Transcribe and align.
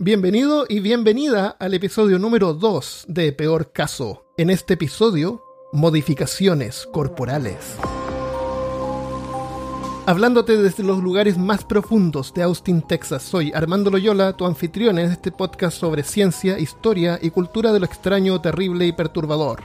Bienvenido 0.00 0.64
y 0.68 0.78
bienvenida 0.78 1.56
al 1.58 1.74
episodio 1.74 2.20
número 2.20 2.54
2 2.54 3.06
de 3.08 3.32
Peor 3.32 3.72
Caso. 3.72 4.32
En 4.36 4.48
este 4.48 4.74
episodio, 4.74 5.42
modificaciones 5.72 6.86
corporales. 6.92 7.76
Hablándote 10.06 10.56
desde 10.56 10.84
los 10.84 11.02
lugares 11.02 11.36
más 11.36 11.64
profundos 11.64 12.32
de 12.32 12.44
Austin, 12.44 12.82
Texas, 12.82 13.24
soy 13.24 13.50
Armando 13.52 13.90
Loyola, 13.90 14.34
tu 14.34 14.46
anfitrión 14.46 15.00
en 15.00 15.10
este 15.10 15.32
podcast 15.32 15.76
sobre 15.76 16.04
ciencia, 16.04 16.60
historia 16.60 17.18
y 17.20 17.30
cultura 17.30 17.72
de 17.72 17.80
lo 17.80 17.86
extraño, 17.86 18.40
terrible 18.40 18.86
y 18.86 18.92
perturbador. 18.92 19.64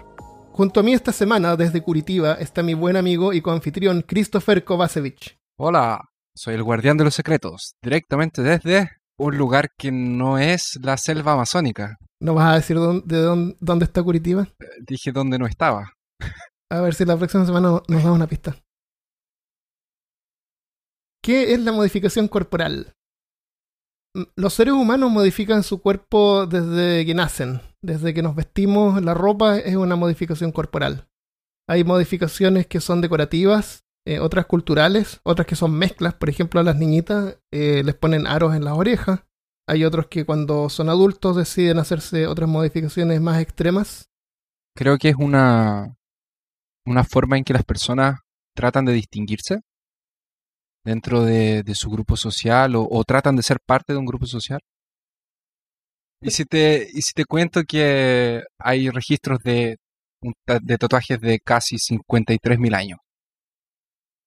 Junto 0.52 0.80
a 0.80 0.84
mí 0.84 0.96
esta 0.96 1.12
semana, 1.12 1.56
desde 1.56 1.84
Curitiba, 1.84 2.34
está 2.34 2.64
mi 2.64 2.74
buen 2.74 2.98
amigo 2.98 3.34
y 3.34 3.42
coanfitrión 3.42 4.02
Christopher 4.02 4.64
Kovacevic. 4.64 5.38
Hola, 5.58 6.10
soy 6.34 6.56
el 6.56 6.64
guardián 6.64 6.98
de 6.98 7.04
los 7.04 7.14
secretos, 7.14 7.76
directamente 7.84 8.42
desde 8.42 9.03
un 9.18 9.38
lugar 9.38 9.70
que 9.78 9.92
no 9.92 10.38
es 10.38 10.80
la 10.82 10.98
selva 10.98 11.34
amazónica. 11.34 11.98
¿No 12.20 12.34
vas 12.34 12.54
a 12.54 12.56
decir 12.56 12.78
dónde, 12.78 13.04
de 13.06 13.22
dónde, 13.22 13.58
dónde 13.60 13.86
está 13.86 14.02
Curitiba? 14.02 14.48
Eh, 14.60 14.66
Dije 14.88 15.12
donde 15.12 15.38
no 15.38 15.46
estaba. 15.46 15.94
A 16.72 16.82
ver 16.82 16.94
si 16.94 17.06
la 17.06 17.18
próxima 17.18 17.46
semana 17.46 17.82
nos 17.88 18.04
da 18.04 18.12
una 18.12 18.28
pista. 18.28 18.56
¿Qué 21.24 21.54
es 21.54 21.60
la 21.60 21.72
modificación 21.72 22.28
corporal? 22.28 22.94
Los 24.36 24.54
seres 24.54 24.74
humanos 24.74 25.10
modifican 25.10 25.64
su 25.64 25.82
cuerpo 25.82 26.46
desde 26.46 27.06
que 27.06 27.14
nacen. 27.14 27.62
Desde 27.82 28.14
que 28.14 28.22
nos 28.22 28.36
vestimos, 28.36 29.02
la 29.02 29.14
ropa 29.14 29.58
es 29.58 29.76
una 29.76 29.96
modificación 29.96 30.52
corporal. 30.52 31.08
Hay 31.68 31.84
modificaciones 31.84 32.68
que 32.68 32.82
son 32.82 33.02
decorativas, 33.02 33.83
eh, 34.06 34.20
otras 34.20 34.46
culturales, 34.46 35.22
otras 35.24 35.48
que 35.48 35.56
son 35.56 35.74
mezclas. 35.74 36.14
Por 36.14 36.30
ejemplo, 36.30 36.60
a 36.60 36.64
las 36.64 36.76
niñitas 36.76 37.38
eh, 37.52 37.84
les 37.84 37.96
ponen 37.96 38.28
aros 38.28 38.56
en 38.56 38.66
las 38.66 38.78
orejas. 38.78 39.24
Hay 39.68 39.86
otros 39.86 40.08
que 40.08 40.26
cuando 40.26 40.70
son 40.70 40.90
adultos 40.90 41.38
deciden 41.38 41.80
hacerse 41.80 42.28
otras 42.28 42.50
modificaciones 42.50 43.22
más 43.22 43.42
extremas. 43.42 44.10
Creo 44.76 44.98
que 44.98 45.10
es 45.10 45.16
una, 45.18 45.96
una 46.86 47.04
forma 47.04 47.38
en 47.38 47.44
que 47.44 47.54
las 47.54 47.64
personas 47.64 48.20
tratan 48.56 48.86
de 48.86 48.94
distinguirse 48.94 49.62
dentro 50.84 51.24
de, 51.24 51.64
de 51.64 51.76
su 51.76 51.90
grupo 51.90 52.18
social 52.18 52.76
o, 52.76 52.88
o 52.90 53.04
tratan 53.06 53.36
de 53.38 53.44
ser 53.44 53.60
parte 53.66 53.94
de 53.94 54.00
un 54.00 54.06
grupo 54.06 54.26
social. 54.26 54.60
Y 56.22 56.32
si 56.32 56.46
te, 56.46 56.88
y 56.94 57.02
si 57.02 57.14
te 57.14 57.26
cuento 57.26 57.64
que 57.64 58.44
hay 58.58 58.90
registros 58.90 59.40
de, 59.44 59.78
de 60.62 60.78
tatuajes 60.78 61.20
de 61.20 61.40
casi 61.40 61.78
53.000 61.78 62.76
años. 62.76 63.00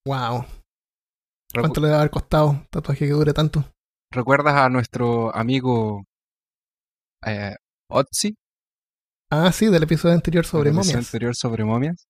¡Wow! 0.06 0.44
Recu- 1.52 1.60
¿Cuánto 1.60 1.80
le 1.80 1.86
debe 1.88 1.98
haber 1.98 2.10
costado 2.10 2.48
un 2.50 2.66
tatuaje 2.70 3.06
que 3.06 3.12
dure 3.12 3.32
tanto? 3.32 3.64
¿Recuerdas 4.12 4.54
a 4.54 4.68
nuestro 4.68 5.34
amigo 5.34 6.04
eh, 7.24 7.56
Otzi? 7.90 8.34
Ah, 9.30 9.50
sí, 9.52 9.66
del 9.66 9.82
episodio 9.82 10.14
anterior 10.14 10.44
sobre 10.46 10.70
del 10.70 10.78
episodio 10.78 10.94
momias. 10.96 11.06
anterior 11.08 11.34
sobre 11.34 11.64
momias. 11.64 12.06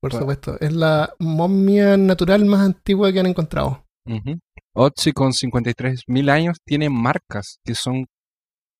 Por 0.00 0.12
Bueno. 0.12 0.22
supuesto. 0.22 0.60
Es 0.60 0.72
la 0.72 1.12
momia 1.18 1.96
natural 1.96 2.44
más 2.46 2.60
antigua 2.60 3.12
que 3.12 3.20
han 3.20 3.26
encontrado. 3.26 3.84
Ujú. 4.06 4.38
Otzi 4.74 5.12
con 5.12 5.32
53.000 5.32 6.30
años 6.30 6.58
tiene 6.64 6.88
marcas 6.88 7.58
que 7.64 7.74
son 7.74 8.06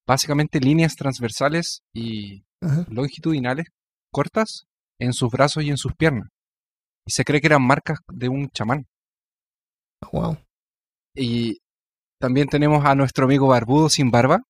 básicamente 0.07 0.61
líneas 0.61 0.95
transversales 0.95 1.81
y 1.95 2.45
Ajá. 2.63 2.87
longitudinales 2.89 3.67
cortas 4.13 4.67
en 5.01 5.13
sus 5.13 5.31
brazos 5.31 5.65
y 5.65 5.71
en 5.71 5.77
sus 5.77 5.95
piernas. 5.95 6.29
Y 7.07 7.13
se 7.13 7.25
cree 7.25 7.41
que 7.41 7.47
eran 7.47 7.63
marcas 7.67 7.99
de 8.13 8.29
un 8.29 8.49
chamán. 8.51 8.87
Wow. 10.13 10.37
Y 11.15 11.59
también 12.21 12.49
tenemos 12.49 12.85
a 12.85 12.95
nuestro 12.95 13.25
amigo 13.27 13.49
barbudo 13.49 13.89
sin 13.89 14.11
barba, 14.11 14.43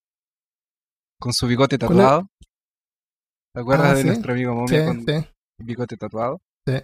con 1.21 1.33
su 1.33 1.47
bigote 1.47 1.79
tatuado. 1.79 2.27
¿Te 3.55 3.61
acuerdas 3.61 3.91
Ah, 3.91 3.95
de 3.95 4.01
sí. 4.03 4.07
nuestro 4.09 4.33
amigo 4.33 4.53
Sí, 4.69 4.75
momia 4.75 4.87
con 4.87 5.05
sí, 5.05 5.29
bigote 5.59 5.97
tatuado? 5.97 6.39
sí. 6.67 6.75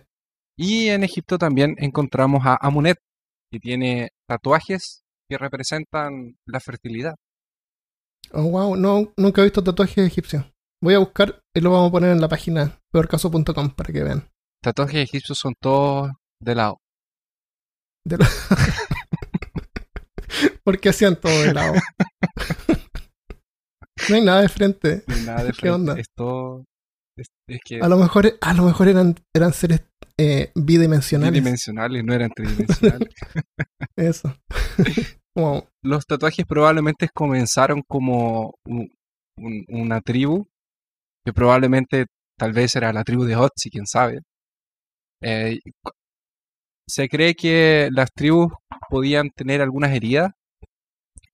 Y 0.58 0.88
en 0.88 1.02
Egipto 1.02 1.38
también 1.38 1.74
encontramos 1.78 2.42
a 2.44 2.56
Amunet, 2.60 2.98
que 3.50 3.58
tiene 3.58 4.10
tatuajes 4.28 5.02
que 5.28 5.38
representan 5.38 6.36
la 6.46 6.60
fertilidad. 6.60 7.14
Oh, 8.32 8.42
wow. 8.44 8.76
No, 8.76 9.12
nunca 9.16 9.40
he 9.40 9.44
visto 9.44 9.64
tatuajes 9.64 10.06
egipcios. 10.06 10.44
Voy 10.82 10.94
a 10.94 10.98
buscar 10.98 11.40
y 11.54 11.60
lo 11.60 11.70
vamos 11.70 11.88
a 11.88 11.92
poner 11.92 12.10
en 12.12 12.20
la 12.20 12.28
página 12.28 12.78
peorcaso.com 12.92 13.70
para 13.74 13.92
que 13.92 14.02
vean. 14.04 14.28
Tatuajes 14.62 15.02
egipcios 15.04 15.38
son 15.38 15.54
todos 15.60 16.10
de 16.40 16.54
lado. 16.54 16.78
De 18.06 18.18
lo- 18.18 18.24
Porque 20.64 20.88
hacían 20.90 21.16
todo 21.20 21.42
de 21.42 21.54
lado. 21.54 21.74
no 24.08 24.14
hay 24.16 24.22
nada 24.22 24.42
de 24.42 24.48
frente. 24.48 25.04
No 25.06 25.14
hay 25.14 25.22
nada 25.22 25.44
de 25.44 25.50
¿Qué 25.50 25.54
frente, 25.54 25.70
onda? 25.74 25.98
Es 25.98 26.06
todo. 26.16 26.64
Es, 27.16 27.26
es 27.48 27.60
que 27.64 27.80
A 27.80 27.88
lo 27.88 27.96
mejor, 27.98 28.32
a 28.40 28.54
lo 28.54 28.64
mejor 28.64 28.88
eran, 28.88 29.14
eran 29.34 29.52
seres 29.52 29.82
eh, 30.18 30.50
bidimensionales. 30.54 31.32
bidimensionales, 31.32 32.04
no 32.04 32.14
eran 32.14 32.30
tridimensionales. 32.30 33.08
Eso. 33.96 34.34
wow. 35.36 35.66
Los 35.84 36.06
tatuajes 36.06 36.46
probablemente 36.46 37.08
comenzaron 37.12 37.82
como 37.86 38.54
un- 38.64 38.92
un- 39.36 39.64
una 39.68 40.00
tribu, 40.00 40.46
que 41.24 41.32
probablemente 41.32 42.06
tal 42.38 42.52
vez 42.52 42.74
era 42.76 42.92
la 42.92 43.04
tribu 43.04 43.24
de 43.24 43.36
Otzi, 43.36 43.70
quién 43.70 43.86
sabe. 43.86 44.20
Eh, 45.22 45.60
se 46.88 47.08
cree 47.08 47.34
que 47.34 47.88
las 47.92 48.12
tribus 48.12 48.52
podían 48.90 49.30
tener 49.30 49.62
algunas 49.62 49.92
heridas 49.94 50.32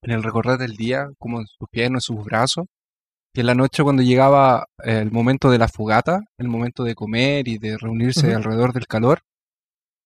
en 0.01 0.11
el 0.11 0.23
recorrer 0.23 0.57
del 0.57 0.75
día, 0.77 1.09
como 1.17 1.39
en 1.39 1.47
sus 1.47 1.67
piernas, 1.69 2.07
en 2.09 2.15
sus 2.15 2.23
brazos, 2.23 2.65
que 3.33 3.41
en 3.41 3.47
la 3.47 3.55
noche 3.55 3.83
cuando 3.83 4.01
llegaba 4.01 4.65
el 4.83 5.11
momento 5.11 5.49
de 5.51 5.57
la 5.57 5.67
fogata, 5.67 6.21
el 6.37 6.47
momento 6.47 6.83
de 6.83 6.95
comer 6.95 7.47
y 7.47 7.57
de 7.57 7.77
reunirse 7.77 8.33
alrededor 8.33 8.73
del 8.73 8.87
calor, 8.87 9.19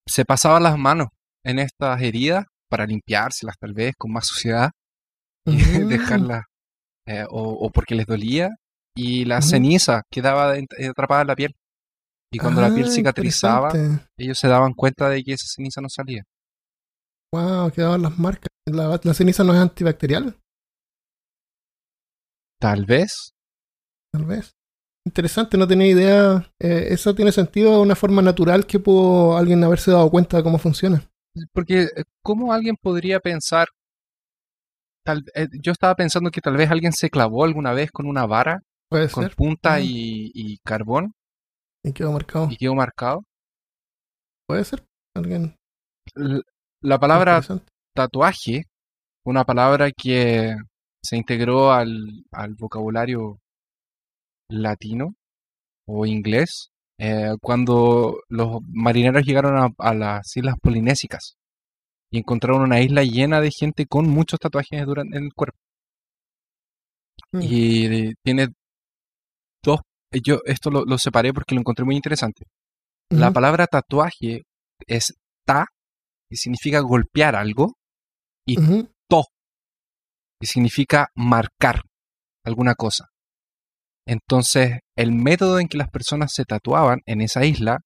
se 0.07 0.25
pasaban 0.25 0.63
las 0.63 0.77
manos 0.77 1.09
en 1.45 1.59
estas 1.59 2.01
heridas 2.01 2.45
para 2.69 2.85
limpiárselas 2.88 3.55
tal 3.59 3.73
vez 3.73 3.94
con 3.97 4.11
más 4.11 4.25
suciedad 4.27 4.71
y 5.45 5.51
Mm. 5.51 5.88
dejarlas 5.89 6.45
eh, 7.05 7.25
o, 7.29 7.51
o 7.51 7.69
porque 7.69 7.95
les 7.95 8.05
dolía 8.05 8.50
y 8.95 9.25
la 9.25 9.41
ceniza 9.41 10.03
quedaba 10.11 10.53
atrapada 10.89 11.21
en 11.21 11.27
la 11.27 11.35
piel 11.35 11.53
y 12.33 12.38
cuando 12.39 12.61
la 12.61 12.73
piel 12.73 12.88
Ah, 12.88 12.91
cicatrizaba 12.91 13.71
ellos 14.17 14.38
se 14.38 14.47
daban 14.47 14.73
cuenta 14.73 15.09
de 15.09 15.23
que 15.23 15.33
esa 15.33 15.45
ceniza 15.47 15.81
no 15.81 15.89
salía 15.89 16.23
Wow, 17.33 17.71
quedaban 17.71 18.03
las 18.03 18.19
marcas. 18.19 18.47
La, 18.67 18.99
la 19.03 19.13
ceniza 19.13 19.44
no 19.44 19.53
es 19.53 19.59
antibacterial, 19.59 20.35
tal 22.59 22.85
vez 22.85 23.33
tal 24.13 24.25
vez. 24.25 24.51
Interesante, 25.05 25.57
no 25.57 25.67
tenía 25.67 25.88
idea. 25.88 26.49
Eh, 26.61 26.88
eso 26.91 27.13
tiene 27.13 27.31
sentido 27.33 27.73
de 27.73 27.81
una 27.81 27.95
forma 27.95 28.21
natural 28.21 28.65
que 28.65 28.79
pudo 28.79 29.35
alguien 29.35 29.63
haberse 29.63 29.91
dado 29.91 30.09
cuenta 30.09 30.38
de 30.38 30.44
cómo 30.44 30.59
funciona. 30.59 31.03
porque 31.53 31.81
eh, 31.83 32.03
cómo 32.23 32.53
alguien 32.53 32.75
podría 32.81 33.19
pensar 33.19 33.67
tal 35.05 35.23
eh, 35.35 35.47
yo 35.61 35.71
estaba 35.73 35.95
pensando 35.95 36.29
que 36.31 36.39
tal 36.39 36.55
vez 36.55 36.69
alguien 36.71 36.94
se 36.94 37.09
clavó 37.09 37.44
alguna 37.44 37.73
vez 37.73 37.91
con 37.91 38.05
una 38.05 38.25
vara 38.25 38.61
Puede 38.89 39.09
con 39.09 39.23
ser. 39.25 39.35
punta 39.35 39.79
y 39.81 40.57
carbón 40.63 41.13
Y 41.83 41.91
quedó 41.94 42.11
marcado. 42.11 42.47
y 42.49 42.57
quedó 42.57 42.75
marcado 42.75 43.23
Puede 44.47 44.63
ser. 44.66 44.83
Alguien. 45.16 45.55
La 46.81 46.99
palabra 46.99 47.41
tatuaje, 47.94 48.63
una 49.23 49.45
palabra 49.45 49.91
que 49.91 50.55
se 51.01 51.17
integró 51.17 51.71
al, 51.71 52.25
al 52.31 52.55
vocabulario 52.55 53.39
latino 54.49 55.16
o 55.88 56.05
inglés 56.05 56.69
eh, 56.97 57.33
cuando 57.41 58.21
los 58.29 58.61
marineros 58.67 59.25
llegaron 59.25 59.57
a, 59.57 59.69
a 59.77 59.94
las 59.94 60.35
islas 60.35 60.55
polinésicas 60.61 61.35
y 62.11 62.19
encontraron 62.19 62.61
una 62.61 62.81
isla 62.81 63.03
llena 63.03 63.41
de 63.41 63.50
gente 63.51 63.85
con 63.88 64.07
muchos 64.07 64.39
tatuajes 64.39 64.85
durante, 64.85 65.17
en 65.17 65.25
el 65.25 65.33
cuerpo. 65.33 65.57
Mm. 67.31 67.39
Y 67.41 68.13
tiene 68.24 68.50
yo 70.21 70.39
esto 70.45 70.69
lo, 70.69 70.86
lo 70.86 70.98
separé 70.98 71.33
porque 71.33 71.56
lo 71.56 71.62
encontré 71.62 71.86
muy 71.86 71.95
interesante. 71.95 72.45
La 73.10 73.31
palabra 73.31 73.68
tatuaje 73.68 74.42
es 74.88 75.13
ta, 75.45 75.68
que 76.30 76.36
significa 76.36 76.80
golpear 76.80 77.36
algo, 77.36 77.75
y 78.45 78.60
Ujú. 78.60 78.89
que 80.39 80.48
significa 80.48 81.07
marcar 81.15 81.83
alguna 82.44 82.75
cosa. 82.75 83.07
Entonces, 84.06 84.80
el 84.98 85.13
método 85.13 85.60
en 85.60 85.69
que 85.69 85.77
las 85.77 85.89
personas 85.89 86.33
se 86.33 86.44
tatuaban 86.44 87.00
en 87.06 87.21
esa 87.21 87.45
isla 87.45 87.80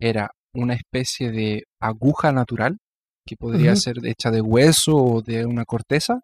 era 0.00 0.30
una 0.54 0.74
especie 0.74 1.32
de 1.32 1.64
aguja 1.80 2.30
natural, 2.30 2.78
que 3.26 3.34
podría 3.36 3.74
ser 3.74 3.96
hecha 4.04 4.30
de 4.30 4.40
hueso 4.40 4.96
o 4.96 5.22
de 5.22 5.46
una 5.46 5.64
corteza, 5.64 6.20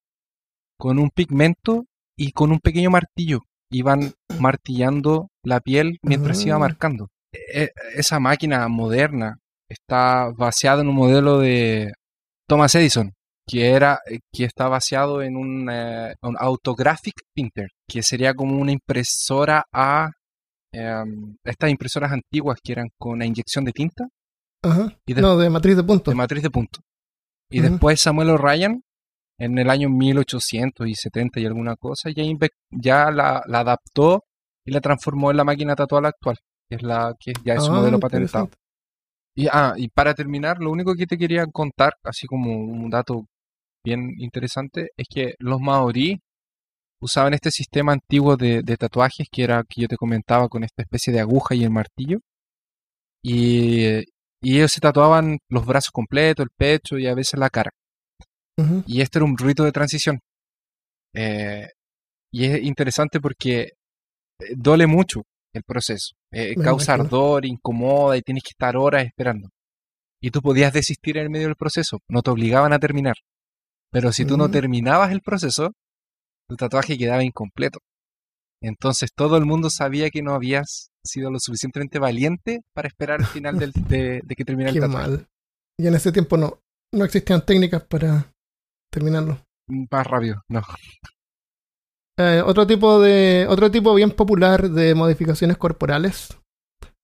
con 0.78 1.00
un 1.00 1.10
pigmento 1.10 1.86
y 2.16 2.30
con 2.30 2.52
un 2.52 2.60
pequeño 2.60 2.90
martillo. 2.90 3.40
Iban 3.70 4.12
martillando 4.38 5.28
la 5.44 5.60
piel 5.60 5.98
mientras 6.02 6.44
iba 6.44 6.56
Ah. 6.56 6.60
marcando. 6.60 7.08
E- 7.32 7.70
esa 7.94 8.18
máquina 8.18 8.66
moderna 8.68 9.36
está 9.70 10.30
baseada 10.36 10.82
en 10.82 10.88
un 10.88 10.96
modelo 10.96 11.38
de 11.38 11.92
Thomas 12.48 12.74
Edison, 12.74 13.12
que 13.46 13.70
era 13.70 14.00
eh, 14.10 14.18
que 14.32 14.44
está 14.44 14.68
basado 14.68 15.22
en 15.22 15.36
un, 15.36 15.68
eh, 15.70 16.14
un 16.22 16.36
autographic 16.38 17.14
printer, 17.34 17.68
que 17.88 18.02
sería 18.02 18.34
como 18.34 18.58
una 18.58 18.72
impresora 18.72 19.64
a 19.72 20.10
em, 20.72 21.36
estas 21.44 21.70
impresoras 21.70 22.12
antiguas 22.12 22.58
que 22.62 22.72
eran 22.72 22.88
con 22.98 23.18
la 23.18 23.26
inyección 23.26 23.64
de 23.64 23.72
tinta 23.72 24.04
Ajá. 24.62 24.96
y 25.06 25.14
de, 25.14 25.20
No, 25.22 25.36
de 25.36 25.50
matriz 25.50 25.76
de 25.76 25.82
puntos. 25.84 26.12
de 26.12 26.16
matriz 26.16 26.42
de 26.42 26.50
punto. 26.50 26.80
Y 27.50 27.60
después 27.60 28.00
Samuel 28.00 28.30
O'Ryan, 28.30 28.80
en 29.40 29.58
el 29.58 29.70
año 29.70 29.88
1870 29.88 31.40
y 31.40 31.46
alguna 31.46 31.74
cosa, 31.76 32.10
ya, 32.14 32.22
ya 32.70 33.10
la, 33.10 33.42
la 33.46 33.60
adaptó 33.60 34.24
y 34.66 34.70
la 34.70 34.80
transformó 34.80 35.30
en 35.30 35.38
la 35.38 35.44
máquina 35.44 35.74
tatuada 35.74 36.10
actual, 36.10 36.36
que 36.68 36.76
es 36.76 36.82
la 36.82 37.14
que 37.18 37.32
ya 37.42 37.54
es 37.54 37.64
su 37.64 37.72
Ah, 37.72 37.76
modelo 37.76 37.98
patentado. 37.98 38.50
Y, 39.34 39.46
ah, 39.50 39.72
y 39.78 39.88
para 39.88 40.12
terminar, 40.12 40.58
lo 40.58 40.70
único 40.70 40.94
que 40.94 41.06
te 41.06 41.16
quería 41.16 41.46
contar, 41.46 41.94
así 42.04 42.26
como 42.26 42.54
un 42.54 42.90
dato 42.90 43.24
bien 43.82 44.10
interesante, 44.18 44.90
es 44.94 45.06
que 45.08 45.34
los 45.38 45.58
maorí 45.58 46.20
usaban 47.00 47.32
este 47.32 47.50
sistema 47.50 47.92
antiguo 47.94 48.36
de, 48.36 48.60
de 48.62 48.76
tatuajes 48.76 49.26
que 49.32 49.42
era 49.42 49.64
que 49.66 49.80
yo 49.80 49.88
te 49.88 49.96
comentaba 49.96 50.48
con 50.48 50.64
esta 50.64 50.82
especie 50.82 51.14
de 51.14 51.20
aguja 51.20 51.54
y 51.54 51.64
el 51.64 51.70
martillo. 51.70 52.18
Y, 53.22 54.00
y 54.42 54.56
ellos 54.56 54.72
se 54.72 54.80
tatuaban 54.80 55.38
los 55.48 55.64
brazos 55.64 55.92
completos, 55.92 56.44
el 56.44 56.50
pecho 56.54 56.98
y 56.98 57.06
a 57.06 57.14
veces 57.14 57.40
la 57.40 57.48
cara. 57.48 57.70
Y 58.86 59.00
este 59.00 59.18
era 59.18 59.24
un 59.24 59.36
rito 59.38 59.64
de 59.64 59.72
transición. 59.72 60.20
Eh, 61.14 61.66
y 62.32 62.44
es 62.44 62.62
interesante 62.62 63.20
porque 63.20 63.60
eh, 63.62 63.72
duele 64.56 64.86
mucho 64.86 65.22
el 65.54 65.62
proceso. 65.64 66.14
Eh, 66.32 66.54
causa 66.54 66.92
imagino. 66.94 67.04
ardor, 67.04 67.46
incomoda 67.46 68.16
y 68.16 68.22
tienes 68.22 68.42
que 68.44 68.50
estar 68.52 68.76
horas 68.76 69.04
esperando. 69.06 69.48
Y 70.22 70.30
tú 70.30 70.40
podías 70.42 70.72
desistir 70.72 71.16
en 71.16 71.24
el 71.24 71.30
medio 71.30 71.46
del 71.46 71.56
proceso, 71.56 71.98
no 72.08 72.22
te 72.22 72.30
obligaban 72.30 72.72
a 72.72 72.78
terminar. 72.78 73.14
Pero 73.90 74.12
si 74.12 74.24
tú 74.24 74.36
no 74.36 74.48
Mm. 74.48 74.52
terminabas 74.52 75.10
el 75.10 75.22
proceso, 75.22 75.72
tu 76.48 76.56
tatuaje 76.56 76.96
quedaba 76.98 77.24
incompleto. 77.24 77.78
Entonces 78.62 79.10
todo 79.16 79.36
el 79.38 79.46
mundo 79.46 79.70
sabía 79.70 80.10
que 80.10 80.22
no 80.22 80.34
habías 80.34 80.90
sido 81.04 81.30
lo 81.30 81.38
suficientemente 81.40 81.98
valiente 81.98 82.60
para 82.74 82.88
esperar 82.88 83.20
el 83.20 83.26
final 83.26 83.58
del- 83.58 83.72
de, 83.72 84.20
de 84.22 84.34
que 84.36 84.44
terminara 84.44 84.74
el 84.74 84.80
tatuaje. 84.80 85.08
mal. 85.08 85.26
Y 85.78 85.86
en 85.86 85.94
ese 85.94 86.12
tiempo 86.12 86.36
no, 86.36 86.60
no 86.92 87.04
existían 87.06 87.44
técnicas 87.44 87.82
para 87.84 88.30
terminarlo. 88.90 89.38
Más 89.68 90.06
rápido, 90.06 90.42
no. 90.48 90.62
Eh, 92.18 92.42
otro 92.44 92.66
tipo 92.66 93.00
de 93.00 93.46
otro 93.48 93.70
tipo 93.70 93.94
bien 93.94 94.10
popular 94.10 94.68
de 94.70 94.94
modificaciones 94.94 95.56
corporales, 95.56 96.36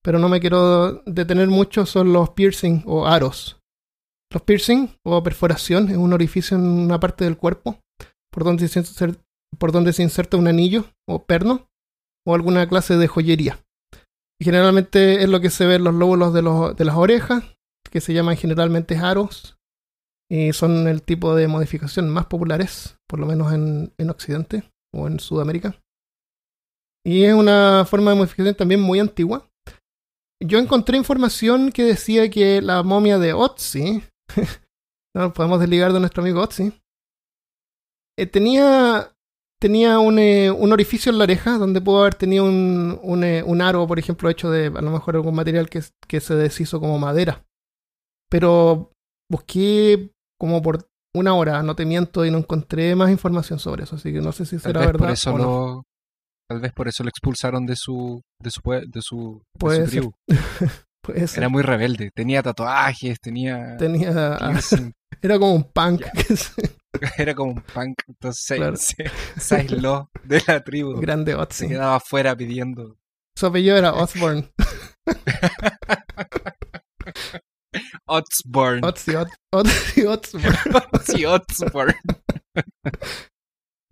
pero 0.03 0.19
no 0.19 0.29
me 0.29 0.41
quiero 0.41 1.03
detener 1.07 1.49
mucho 1.49 1.87
son 1.87 2.13
los 2.13 2.31
piercing 2.31 2.83
o 2.87 3.07
aros. 3.07 3.59
Los 4.33 4.43
piercing 4.43 4.91
o 5.05 5.23
perforación 5.23 5.89
es 5.89 5.97
un 5.97 6.13
orificio 6.13 6.57
en 6.57 6.65
una 6.65 7.01
parte 7.01 7.25
del 7.25 7.37
cuerpo 7.39 7.79
por 8.31 8.45
donde 8.45 8.69
se 8.69 8.81
inser- 8.81 9.19
por 9.59 9.73
donde 9.73 9.93
se 9.93 10.03
inserta 10.03 10.37
un 10.37 10.49
anillo 10.49 10.85
o 11.09 11.25
perno 11.25 11.69
o 12.27 12.35
alguna 12.35 12.69
clase 12.69 12.97
de 12.97 13.07
joyería. 13.09 13.59
Y 14.39 14.45
generalmente 14.45 15.23
es 15.23 15.29
lo 15.31 15.41
que 15.41 15.49
se 15.49 15.65
ve 15.65 15.77
en 15.77 15.85
los 15.85 15.95
lóbulos 15.95 16.35
de, 16.35 16.43
los- 16.43 16.77
de 16.77 16.85
las 16.85 16.97
orejas, 16.97 17.43
que 17.91 18.03
se 18.03 18.13
llaman 18.13 18.37
generalmente 18.37 18.99
aros, 18.99 19.57
y 20.31 20.53
son 20.53 20.89
el 20.89 21.03
tipo 21.03 21.35
de 21.35 21.49
modificación 21.49 22.11
más 22.11 22.27
populares, 22.27 22.99
por 23.07 23.21
lo 23.21 23.27
menos 23.27 23.53
en, 23.53 23.93
en 23.99 24.11
Occidente 24.11 24.65
o 24.93 25.07
en 25.07 25.21
Sudamérica. 25.21 25.81
Y 27.05 27.25
es 27.25 27.35
una 27.35 27.85
forma 27.85 28.11
de 28.11 28.17
modificación 28.17 28.57
también 28.57 28.81
muy 28.81 28.99
antigua. 28.99 29.49
Yo 30.43 30.59
encontré 30.59 30.99
información 30.99 31.71
que 31.71 31.85
decía 31.85 32.29
que 32.29 32.61
la 32.61 32.83
momia 32.83 33.19
de 33.19 33.33
Otzi, 33.33 34.03
no 35.15 35.33
podemos 35.33 35.61
desligar 35.61 35.93
de 35.93 36.01
nuestro 36.01 36.23
amigo 36.23 36.41
Otzi, 36.41 36.73
eh, 38.19 38.27
tenía, 38.27 39.13
tenía 39.61 39.99
un, 39.99 40.19
eh, 40.19 40.51
un 40.51 40.73
orificio 40.73 41.13
en 41.13 41.19
la 41.19 41.25
oreja 41.25 41.59
donde 41.59 41.81
pudo 41.81 42.01
haber 42.01 42.17
tenido 42.17 42.45
un, 42.45 42.99
un, 43.03 43.23
eh, 43.23 43.43
un 43.45 43.63
aro, 43.63 43.87
por 43.87 43.99
ejemplo, 43.99 44.29
hecho 44.29 44.51
de 44.51 44.67
a 44.67 44.83
lo 44.83 44.91
mejor 44.91 45.15
algún 45.15 45.35
material 45.35 45.71
que, 45.71 45.83
que 46.09 46.21
se 46.21 46.35
deshizo 46.35 46.81
como 46.81 46.99
madera. 46.99 47.47
Pero 48.29 48.91
busqué 49.31 50.11
como 50.39 50.63
por 50.63 50.87
una 51.15 51.35
hora, 51.35 51.63
no 51.63 51.75
te 51.75 51.87
miento, 51.87 52.25
y 52.25 52.31
no 52.31 52.39
encontré 52.39 52.95
más 52.95 53.11
información 53.11 53.59
sobre 53.59 53.85
eso, 53.85 53.97
así 53.97 54.13
que 54.13 54.21
no 54.21 54.33
sé 54.33 54.45
si 54.45 54.57
Tal 54.57 54.61
será 54.63 54.81
vez 54.81 54.87
verdad 54.89 54.99
por 55.07 55.11
eso 55.11 55.35
o 55.35 55.39
no. 55.39 55.45
lo, 55.45 55.83
tal 56.51 56.61
vez 56.61 56.73
por 56.73 56.89
eso 56.89 57.03
lo 57.03 57.09
expulsaron 57.09 57.65
de 57.67 57.75
su, 57.77 58.21
de 58.43 58.51
su, 58.51 58.61
de 58.65 59.03
su, 59.03 59.43
de 59.59 59.71
su 59.71 59.71
ser. 59.71 59.89
tribu. 59.89 60.13
Puede 61.03 61.27
ser. 61.29 61.39
Era 61.39 61.49
muy 61.49 61.63
rebelde. 61.63 62.11
Tenía 62.15 62.43
tatuajes, 62.43 63.19
tenía 63.21 63.77
Tenía, 63.77 64.37
era 65.23 65.39
como 65.39 65.55
un 65.55 65.65
punk. 65.65 66.03
Se- 66.35 66.77
era 67.23 67.35
como 67.35 67.53
un 67.53 67.63
punk. 67.63 67.95
Entonces 68.09 68.43
se- 68.45 68.57
Claro. 68.57 68.77
se, 68.77 68.97
se 69.39 69.55
aisló 69.55 70.11
de 70.25 70.43
la 70.49 70.65
tribu. 70.65 71.01
grande 71.01 71.33
Se 71.33 71.39
Otzi. 71.39 71.69
quedaba 71.69 71.95
afuera 71.97 72.35
pidiendo 72.37 72.97
Su 73.37 73.47
apellido 73.47 73.77
era 73.77 73.93
Osborne. 73.95 74.51
Otsborn. 78.09 78.85
Otzi, 78.85 79.13
Ot- 79.13 79.39
Otzi, 79.53 80.05
Osborne. 80.07 80.57
Otzi 80.93 81.25
Otsborn. 81.25 81.95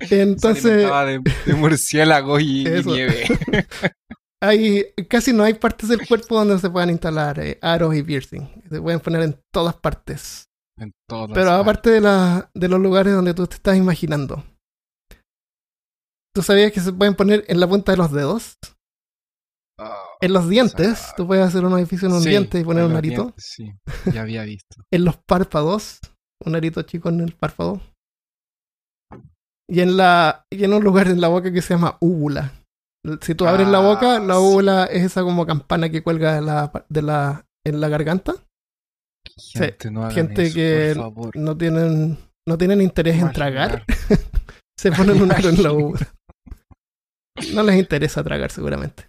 Entonces, 0.01 0.65
de, 0.65 1.23
de 1.47 1.55
murciélago 1.55 2.39
y, 2.41 2.67
y 2.67 2.83
nieve. 2.85 3.25
hay, 4.43 4.85
casi 5.09 5.33
no 5.33 5.43
hay 5.45 5.55
partes 5.55 5.89
del 5.89 6.07
cuerpo 6.07 6.37
donde 6.37 6.59
se 6.59 6.71
puedan 6.71 6.91
instalar 6.91 7.39
eh, 7.41 7.59
aros 7.63 7.95
y 7.95 8.03
piercing. 8.03 8.63
Se 8.69 8.81
pueden 8.81 9.01
poner 9.01 9.23
en 9.23 9.41
todas 9.53 9.75
partes. 9.77 10.47
En 10.79 10.93
todas 11.09 11.31
Pero 11.33 11.47
partes. 11.47 11.61
aparte 11.63 11.91
de, 11.91 12.01
la, 12.01 12.51
de 12.55 12.69
los 12.69 12.81
lugares 12.81 13.15
donde 13.15 13.35
tú 13.35 13.47
te 13.47 13.55
estás 13.57 13.77
imaginando. 13.77 14.45
¿Tú 16.35 16.43
sabías 16.43 16.73
que 16.73 16.81
se 16.81 16.93
pueden 16.93 17.15
poner 17.15 17.45
en 17.47 17.61
la 17.61 17.69
punta 17.69 17.93
de 17.93 17.99
los 17.99 18.11
dedos? 18.13 18.55
Ah, 19.79 20.04
En 20.25 20.33
los 20.33 20.49
dientes. 20.49 20.99
sea, 20.99 21.15
Tú 21.17 21.27
puedes 21.27 21.45
hacer 21.47 21.65
un 21.65 21.73
orificio 21.73 22.09
en 22.09 22.15
un 22.15 22.23
sí, 22.23 22.31
diente 22.31 22.59
y 22.61 22.65
poner 22.65 22.85
un 22.85 22.91
los 22.91 22.99
arito. 22.99 23.23
dientes, 23.23 23.45
Sí, 23.55 23.73
ya 24.13 24.23
había 24.23 24.43
visto. 24.45 24.77
En 24.93 25.05
los 25.05 25.17
párpados. 25.19 25.99
Un 26.45 26.57
arito 26.57 26.83
chico 26.83 27.09
en 27.09 27.21
el 27.21 27.33
párpado. 27.33 27.81
Y 29.69 29.81
en, 29.81 29.97
la, 29.97 30.45
y 30.51 30.65
en 30.65 30.75
un 30.75 30.85
lugar 30.85 31.09
en 31.09 31.21
la 31.21 31.29
boca 31.29 31.51
que 31.53 31.63
se 31.63 31.75
llama 31.75 31.97
úvula. 32.01 32.53
Si 33.23 33.35
tú 33.35 33.47
abres 33.47 33.69
la 33.69 33.79
Ah, 33.79 33.81
boca, 33.83 34.19
la 34.19 34.35
sí. 34.35 34.41
úvula 34.41 34.85
es 34.85 35.03
esa 35.05 35.23
como 35.23 35.47
campana 35.47 35.89
que 35.91 36.03
cuelga 36.03 36.35
de 36.35 36.43
la, 36.43 36.73
de 36.89 37.03
la, 37.03 37.47
en 37.67 37.81
la 37.81 37.89
garganta. 37.89 38.35
Gente, 39.37 39.91
no 39.91 40.01
hagan 40.03 40.13
gente 40.15 40.43
eso, 40.45 40.55
que. 40.55 41.39
No 41.39 41.57
tienen, 41.57 42.19
no 42.47 42.59
tienen 42.59 42.81
interés 42.83 43.21
en 43.23 43.33
tragar. 43.33 43.85
Se 44.79 44.93
ponen 44.93 45.23
un 45.23 45.33
aro 45.33 45.49
en 45.49 45.63
la 45.63 45.73
úvula. 45.73 46.15
No 47.55 47.63
les 47.63 47.77
interesa 47.79 48.23
tragar 48.23 48.51
seguramente. 48.51 49.09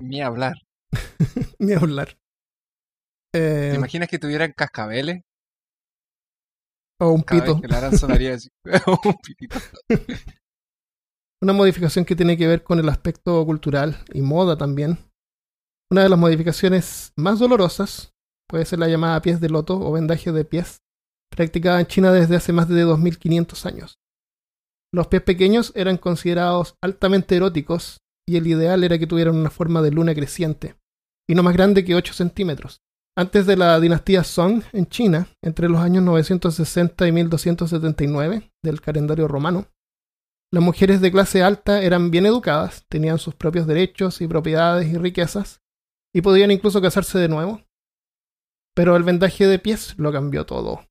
Ni 0.00 0.20
hablar. 0.22 0.54
Ni 1.58 1.72
hablar. 1.72 2.16
¿Te 3.32 3.72
Eh, 3.72 3.74
imaginas 3.74 4.08
que 4.08 4.18
tuvieran 4.18 4.52
cascabeles? 4.52 5.22
o 7.00 7.10
un 7.10 7.22
Cada 7.22 7.40
pito. 7.42 7.54
vez 7.54 7.62
que 7.62 7.68
la 7.68 7.78
harán 7.78 7.98
sonaría 7.98 8.34
así. 8.34 8.48
Un 9.04 9.14
pitito. 9.22 9.58
Una 11.42 11.52
modificación 11.52 12.04
que 12.04 12.16
tiene 12.16 12.36
que 12.36 12.46
ver 12.46 12.62
con 12.62 12.78
el 12.78 12.88
aspecto 12.88 13.44
cultural 13.44 14.04
y 14.12 14.22
moda 14.22 14.56
también. 14.56 14.98
Una 15.90 16.04
de 16.04 16.08
las 16.08 16.18
modificaciones 16.18 17.12
más 17.16 17.40
dolorosas 17.40 18.12
puede 18.48 18.64
ser 18.64 18.78
la 18.78 18.88
llamada 18.88 19.20
pies 19.20 19.40
de 19.40 19.48
loto 19.50 19.78
o 19.78 19.92
vendaje 19.92 20.32
de 20.32 20.44
pies, 20.44 20.78
practicada 21.30 21.80
en 21.80 21.86
China 21.86 22.12
desde 22.12 22.36
hace 22.36 22.52
más 22.52 22.68
de 22.68 22.80
2500 22.82 23.66
años. 23.66 23.96
Los 24.92 25.08
pies 25.08 25.22
pequeños 25.22 25.72
eran 25.74 25.98
considerados 25.98 26.76
altamente 26.82 27.36
eróticos 27.36 27.98
y 28.26 28.36
el 28.36 28.46
ideal 28.46 28.84
era 28.84 28.98
que 28.98 29.06
tuvieran 29.06 29.36
una 29.36 29.50
forma 29.50 29.82
de 29.82 29.90
luna 29.90 30.14
creciente 30.14 30.76
y 31.28 31.34
no 31.34 31.42
más 31.42 31.54
grande 31.54 31.84
que 31.84 31.94
8 31.94 32.12
centímetros. 32.12 32.82
Antes 33.16 33.46
de 33.46 33.56
la 33.56 33.78
dinastía 33.78 34.24
Song 34.24 34.62
en 34.72 34.86
China, 34.86 35.28
entre 35.42 35.68
los 35.68 35.80
años 35.80 36.02
960 36.02 37.06
y 37.06 37.12
1279 37.12 38.52
del 38.62 38.80
calendario 38.80 39.28
romano, 39.28 39.68
las 40.52 40.62
mujeres 40.62 41.00
de 41.00 41.10
clase 41.10 41.42
alta 41.42 41.82
eran 41.82 42.10
bien 42.10 42.26
educadas, 42.26 42.84
tenían 42.88 43.18
sus 43.18 43.34
propios 43.34 43.66
derechos 43.66 44.20
y 44.20 44.28
propiedades 44.28 44.92
y 44.92 44.98
riquezas, 44.98 45.62
y 46.14 46.22
podían 46.22 46.50
incluso 46.50 46.80
casarse 46.80 47.18
de 47.18 47.28
nuevo. 47.28 47.62
Pero 48.74 48.96
el 48.96 49.02
vendaje 49.02 49.46
de 49.46 49.58
pies 49.58 49.98
lo 49.98 50.12
cambió 50.12 50.46
todo. 50.46 50.86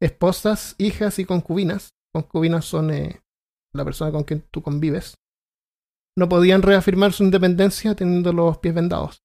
Esposas, 0.00 0.74
hijas 0.78 1.18
y 1.18 1.24
concubinas, 1.24 1.90
concubinas 2.12 2.64
son 2.64 2.90
eh, 2.90 3.22
la 3.74 3.84
persona 3.84 4.12
con 4.12 4.24
quien 4.24 4.42
tú 4.50 4.62
convives, 4.62 5.14
no 6.18 6.28
podían 6.28 6.62
reafirmar 6.62 7.12
su 7.12 7.22
independencia 7.22 7.94
teniendo 7.94 8.32
los 8.32 8.58
pies 8.58 8.74
vendados. 8.74 9.22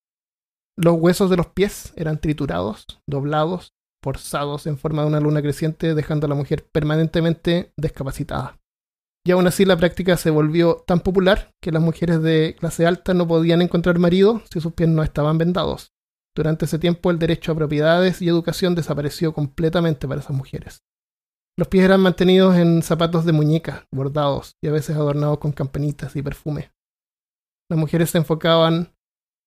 Los 0.77 0.95
huesos 0.99 1.29
de 1.29 1.37
los 1.37 1.47
pies 1.47 1.91
eran 1.95 2.19
triturados, 2.19 2.85
doblados, 3.09 3.73
forzados 4.03 4.67
en 4.67 4.77
forma 4.77 5.01
de 5.01 5.07
una 5.07 5.19
luna 5.19 5.41
creciente, 5.41 5.95
dejando 5.95 6.27
a 6.27 6.29
la 6.29 6.35
mujer 6.35 6.67
permanentemente 6.71 7.73
discapacitada. 7.77 8.59
Y 9.25 9.31
aún 9.31 9.47
así 9.47 9.65
la 9.65 9.77
práctica 9.77 10.17
se 10.17 10.29
volvió 10.29 10.83
tan 10.85 10.99
popular 10.99 11.51
que 11.61 11.71
las 11.71 11.81
mujeres 11.81 12.21
de 12.21 12.55
clase 12.59 12.85
alta 12.85 13.13
no 13.15 13.27
podían 13.27 13.61
encontrar 13.61 13.97
marido 13.97 14.43
si 14.51 14.61
sus 14.61 14.73
pies 14.73 14.89
no 14.89 15.01
estaban 15.01 15.39
vendados. 15.39 15.93
Durante 16.35 16.65
ese 16.65 16.77
tiempo 16.77 17.09
el 17.09 17.17
derecho 17.17 17.53
a 17.53 17.55
propiedades 17.55 18.21
y 18.21 18.27
educación 18.27 18.75
desapareció 18.75 19.33
completamente 19.33 20.07
para 20.07 20.21
esas 20.21 20.35
mujeres. 20.35 20.83
Los 21.57 21.69
pies 21.69 21.85
eran 21.85 22.01
mantenidos 22.01 22.55
en 22.55 22.83
zapatos 22.83 23.25
de 23.25 23.31
muñeca, 23.31 23.87
bordados 23.91 24.57
y 24.61 24.67
a 24.67 24.71
veces 24.71 24.95
adornados 24.95 25.39
con 25.39 25.51
campanitas 25.53 26.15
y 26.15 26.21
perfumes. 26.21 26.72
Las 27.69 27.79
mujeres 27.79 28.09
se 28.11 28.17
enfocaban 28.17 28.93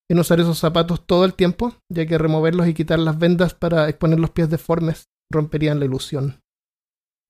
en 0.09 0.19
usar 0.19 0.41
esos 0.41 0.59
zapatos 0.59 1.07
todo 1.07 1.25
el 1.25 1.35
tiempo, 1.35 1.75
ya 1.91 2.07
que 2.07 2.19
removerlos 2.19 2.69
y 2.69 2.75
quitar 2.75 2.99
las 2.99 3.19
vendas 3.19 3.55
para 3.55 3.89
exponer 3.89 4.21
los 4.21 4.31
pies 4.31 4.49
deformes 4.49 5.09
romperían 5.33 5.79
la 5.81 5.87
ilusión. 5.87 6.43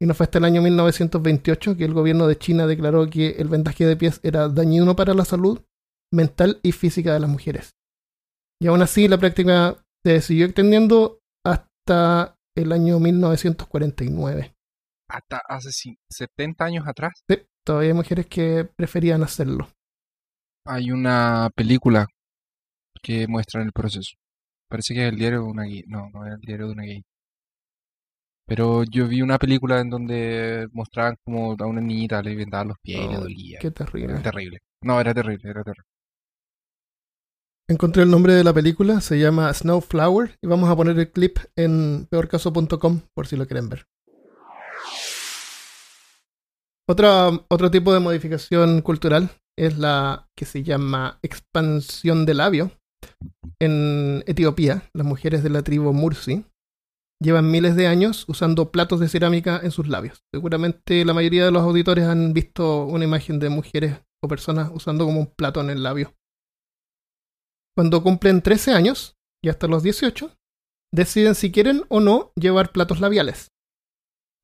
Y 0.00 0.06
no 0.06 0.14
fue 0.14 0.24
hasta 0.24 0.38
el 0.38 0.44
año 0.44 0.60
1928 0.60 1.76
que 1.76 1.84
el 1.84 1.94
gobierno 1.94 2.26
de 2.26 2.36
China 2.36 2.66
declaró 2.66 3.08
que 3.08 3.30
el 3.38 3.48
vendaje 3.48 3.86
de 3.86 3.96
pies 3.96 4.20
era 4.22 4.48
dañino 4.48 4.94
para 4.94 5.14
la 5.14 5.24
salud 5.24 5.62
mental 6.12 6.60
y 6.62 6.72
física 6.72 7.14
de 7.14 7.20
las 7.20 7.30
mujeres. 7.30 7.74
Y 8.60 8.66
aún 8.66 8.82
así 8.82 9.08
la 9.08 9.18
práctica 9.18 9.76
se 10.04 10.20
siguió 10.20 10.46
extendiendo 10.46 11.20
hasta 11.44 12.36
el 12.56 12.72
año 12.72 13.00
1949. 13.00 14.54
Hasta 15.08 15.42
hace 15.48 15.96
70 16.10 16.64
años 16.64 16.86
atrás. 16.86 17.22
Sí, 17.28 17.38
todavía 17.64 17.90
hay 17.90 17.94
mujeres 17.94 18.26
que 18.26 18.68
preferían 18.76 19.22
hacerlo. 19.22 19.68
Hay 20.66 20.90
una 20.90 21.50
película 21.54 22.06
que 23.02 23.26
muestra 23.28 23.62
el 23.62 23.72
proceso. 23.72 24.16
Parece 24.68 24.94
que 24.94 25.06
es 25.06 25.12
el 25.12 25.18
diario 25.18 25.42
de 25.42 25.46
una 25.46 25.64
gay. 25.64 25.84
No, 25.86 26.10
no 26.10 26.26
es 26.26 26.34
el 26.34 26.40
diario 26.40 26.66
de 26.66 26.72
una 26.72 26.84
gay. 26.84 27.04
Pero 28.46 28.84
yo 28.84 29.08
vi 29.08 29.22
una 29.22 29.38
película 29.38 29.80
en 29.80 29.90
donde 29.90 30.68
mostraban 30.72 31.16
como 31.24 31.56
a 31.58 31.66
una 31.66 31.80
niñita 31.80 32.22
le 32.22 32.34
vendaban 32.36 32.68
los 32.68 32.78
pies 32.80 33.00
y 33.00 33.08
le 33.08 33.16
dolía. 33.16 33.58
Qué 33.60 33.70
terrible. 33.70 34.14
Era 34.14 34.22
terrible. 34.22 34.58
No, 34.82 35.00
era 35.00 35.14
terrible, 35.14 35.50
era 35.50 35.62
terrible. 35.64 35.88
Encontré 37.68 38.04
el 38.04 38.10
nombre 38.10 38.34
de 38.34 38.44
la 38.44 38.52
película, 38.52 39.00
se 39.00 39.18
llama 39.18 39.52
Snowflower 39.52 40.38
y 40.40 40.46
vamos 40.46 40.70
a 40.70 40.76
poner 40.76 40.96
el 40.96 41.10
clip 41.10 41.38
en 41.56 42.06
peorcaso.com 42.08 43.00
por 43.12 43.26
si 43.26 43.36
lo 43.36 43.46
quieren 43.46 43.68
ver. 43.68 43.86
Otra, 46.88 47.30
otro 47.48 47.70
tipo 47.72 47.92
de 47.92 47.98
modificación 47.98 48.82
cultural 48.82 49.30
es 49.58 49.78
la 49.78 50.28
que 50.36 50.44
se 50.44 50.62
llama 50.62 51.18
expansión 51.22 52.26
de 52.26 52.34
labio. 52.34 52.70
En 53.60 54.22
Etiopía, 54.26 54.90
las 54.92 55.06
mujeres 55.06 55.42
de 55.42 55.50
la 55.50 55.62
tribu 55.62 55.92
Mursi 55.92 56.44
llevan 57.22 57.50
miles 57.50 57.76
de 57.76 57.86
años 57.86 58.24
usando 58.28 58.70
platos 58.70 59.00
de 59.00 59.08
cerámica 59.08 59.60
en 59.62 59.70
sus 59.70 59.88
labios. 59.88 60.24
Seguramente 60.32 61.04
la 61.04 61.14
mayoría 61.14 61.44
de 61.44 61.50
los 61.50 61.62
auditores 61.62 62.04
han 62.04 62.32
visto 62.32 62.84
una 62.84 63.04
imagen 63.04 63.38
de 63.38 63.48
mujeres 63.48 63.98
o 64.22 64.28
personas 64.28 64.70
usando 64.72 65.06
como 65.06 65.20
un 65.20 65.26
plato 65.26 65.60
en 65.60 65.70
el 65.70 65.82
labio. 65.82 66.14
Cuando 67.74 68.02
cumplen 68.02 68.42
13 68.42 68.72
años 68.72 69.16
y 69.42 69.48
hasta 69.48 69.66
los 69.66 69.82
18, 69.82 70.34
deciden 70.92 71.34
si 71.34 71.52
quieren 71.52 71.84
o 71.88 72.00
no 72.00 72.32
llevar 72.36 72.72
platos 72.72 73.00
labiales. 73.00 73.52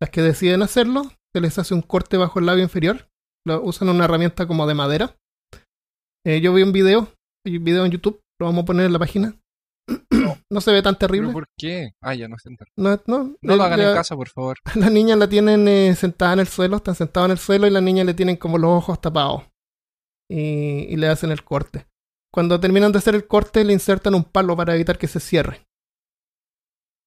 Las 0.00 0.10
que 0.10 0.22
deciden 0.22 0.62
hacerlo, 0.62 1.04
se 1.32 1.40
les 1.40 1.58
hace 1.58 1.74
un 1.74 1.82
corte 1.82 2.16
bajo 2.16 2.38
el 2.38 2.46
labio 2.46 2.64
inferior. 2.64 3.08
Usan 3.46 3.88
una 3.88 4.04
herramienta 4.04 4.46
como 4.46 4.66
de 4.66 4.74
madera. 4.74 5.16
Eh, 6.24 6.40
yo 6.40 6.54
vi 6.54 6.62
un 6.62 6.72
video, 6.72 7.08
hay 7.44 7.56
un 7.56 7.64
video 7.64 7.84
en 7.84 7.90
YouTube, 7.90 8.20
lo 8.40 8.46
vamos 8.46 8.62
a 8.62 8.66
poner 8.66 8.86
en 8.86 8.92
la 8.92 8.98
página. 9.00 9.34
no 10.50 10.60
se 10.60 10.70
ve 10.72 10.80
tan 10.82 10.94
¿Pero 10.94 11.08
terrible. 11.08 11.32
por 11.32 11.46
qué? 11.58 11.90
Ah, 12.00 12.14
ya 12.14 12.28
no 12.28 12.36
entera. 12.44 12.70
No, 12.76 12.90
no, 13.06 13.36
No 13.42 13.56
lo 13.56 13.62
eh, 13.62 13.66
hagan 13.66 13.78
la- 13.80 13.88
en 13.90 13.94
casa, 13.96 14.14
por 14.14 14.28
favor. 14.28 14.56
la 14.76 14.90
niña 14.90 15.16
la 15.16 15.28
tienen 15.28 15.66
eh, 15.66 15.94
sentada 15.96 16.34
en 16.34 16.40
el 16.40 16.46
suelo, 16.46 16.76
están 16.76 16.94
sentados 16.94 17.26
en 17.26 17.32
el 17.32 17.38
suelo 17.38 17.66
y 17.66 17.70
la 17.70 17.80
niña 17.80 18.04
le 18.04 18.14
tienen 18.14 18.36
como 18.36 18.58
los 18.58 18.70
ojos 18.70 19.00
tapados. 19.00 19.42
Y, 20.30 20.86
y 20.88 20.96
le 20.96 21.08
hacen 21.08 21.30
el 21.32 21.42
corte. 21.44 21.86
Cuando 22.32 22.58
terminan 22.60 22.92
de 22.92 22.98
hacer 22.98 23.14
el 23.14 23.26
corte, 23.26 23.64
le 23.64 23.72
insertan 23.74 24.14
un 24.14 24.24
palo 24.24 24.56
para 24.56 24.74
evitar 24.74 24.96
que 24.96 25.08
se 25.08 25.20
cierre. 25.20 25.66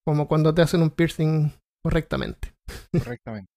Como 0.05 0.27
cuando 0.27 0.53
te 0.53 0.61
hacen 0.61 0.81
un 0.83 0.91
piercing 0.91 1.51
correctamente. 1.83 2.53
Correctamente. 2.91 3.47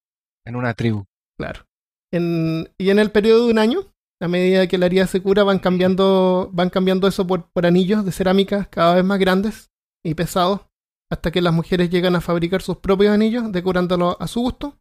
En 0.47 0.57
una 0.57 0.73
tribu. 0.73 1.05
Claro. 1.39 1.65
En- 2.13 2.73
y 2.79 2.91
en 2.91 2.99
el 2.99 3.11
periodo 3.11 3.47
de 3.47 3.53
un 3.53 3.59
año, 3.59 3.81
a 4.21 4.29
medida 4.29 4.67
que 4.67 4.79
la 4.79 4.87
herida 4.87 5.07
se 5.07 5.23
cura, 5.23 5.45
van 5.45 5.59
cambiando, 5.59 6.51
van 6.53 6.71
cambiando 6.71 7.07
eso 7.07 7.27
por, 7.27 7.51
por 7.53 7.67
anillos 7.67 8.05
de 8.05 8.13
cerámica 8.13 8.65
cada 8.71 8.95
vez 8.95 9.05
más 9.05 9.19
grandes 9.19 9.71
y 10.05 10.15
pesados, 10.15 10.63
hasta 11.11 11.31
que 11.31 11.41
las 11.43 11.53
mujeres 11.55 11.91
llegan 11.91 12.17
a 12.17 12.21
fabricar 12.21 12.63
sus 12.63 12.79
propios 12.79 13.13
anillos, 13.13 13.51
decorándolos 13.53 14.17
a 14.19 14.27
su 14.27 14.41
gusto. 14.41 14.79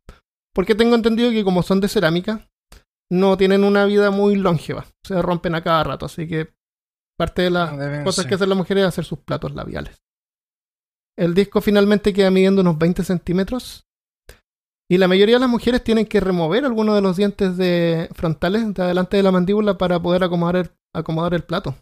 Porque 0.53 0.73
tengo 0.75 0.95
entendido 0.95 1.29
que 1.31 1.43
como 1.43 1.61
son 1.63 1.79
de 1.81 1.87
cerámica, 1.87 2.49
no 3.11 3.37
tienen 3.37 3.63
una 3.63 3.85
vida 3.85 4.09
muy 4.11 4.35
longeva. 4.35 4.85
Se 5.03 5.21
rompen 5.21 5.55
a 5.55 5.63
cada 5.63 5.83
rato, 5.83 6.05
así 6.07 6.27
que 6.27 6.49
parte 7.17 7.43
de 7.43 7.49
las 7.51 7.77
deben 7.77 8.03
cosas 8.03 8.23
ser. 8.23 8.29
que 8.29 8.35
hacen 8.35 8.49
las 8.49 8.57
mujeres 8.57 8.81
es 8.83 8.87
hacer 8.89 9.05
sus 9.05 9.19
platos 9.19 9.53
labiales. 9.53 10.01
El 11.17 11.33
disco 11.33 11.61
finalmente 11.61 12.13
queda 12.13 12.29
midiendo 12.31 12.61
unos 12.61 12.77
20 12.77 13.03
centímetros. 13.03 13.86
Y 14.89 14.97
la 14.97 15.07
mayoría 15.07 15.35
de 15.35 15.41
las 15.41 15.49
mujeres 15.49 15.83
tienen 15.83 16.05
que 16.05 16.21
remover 16.21 16.63
algunos 16.63 16.95
de 16.95 17.01
los 17.01 17.17
dientes 17.17 17.57
de 17.57 18.09
frontales 18.13 18.73
de 18.73 18.83
adelante 18.83 19.17
de 19.17 19.23
la 19.23 19.31
mandíbula 19.31 19.77
para 19.77 20.01
poder 20.01 20.23
acomodar 20.23 20.55
el, 20.55 20.71
acomodar 20.93 21.33
el 21.33 21.43
plato. 21.43 21.75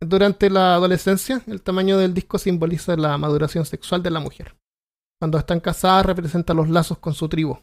Durante 0.00 0.48
la 0.48 0.74
adolescencia, 0.74 1.42
el 1.48 1.62
tamaño 1.62 1.98
del 1.98 2.14
disco 2.14 2.38
simboliza 2.38 2.96
la 2.96 3.18
maduración 3.18 3.66
sexual 3.66 4.04
de 4.04 4.10
la 4.10 4.20
mujer. 4.20 4.56
Cuando 5.20 5.36
están 5.38 5.58
casadas, 5.58 6.06
representa 6.06 6.54
los 6.54 6.68
lazos 6.68 6.98
con 6.98 7.14
su 7.14 7.28
tribu. 7.28 7.58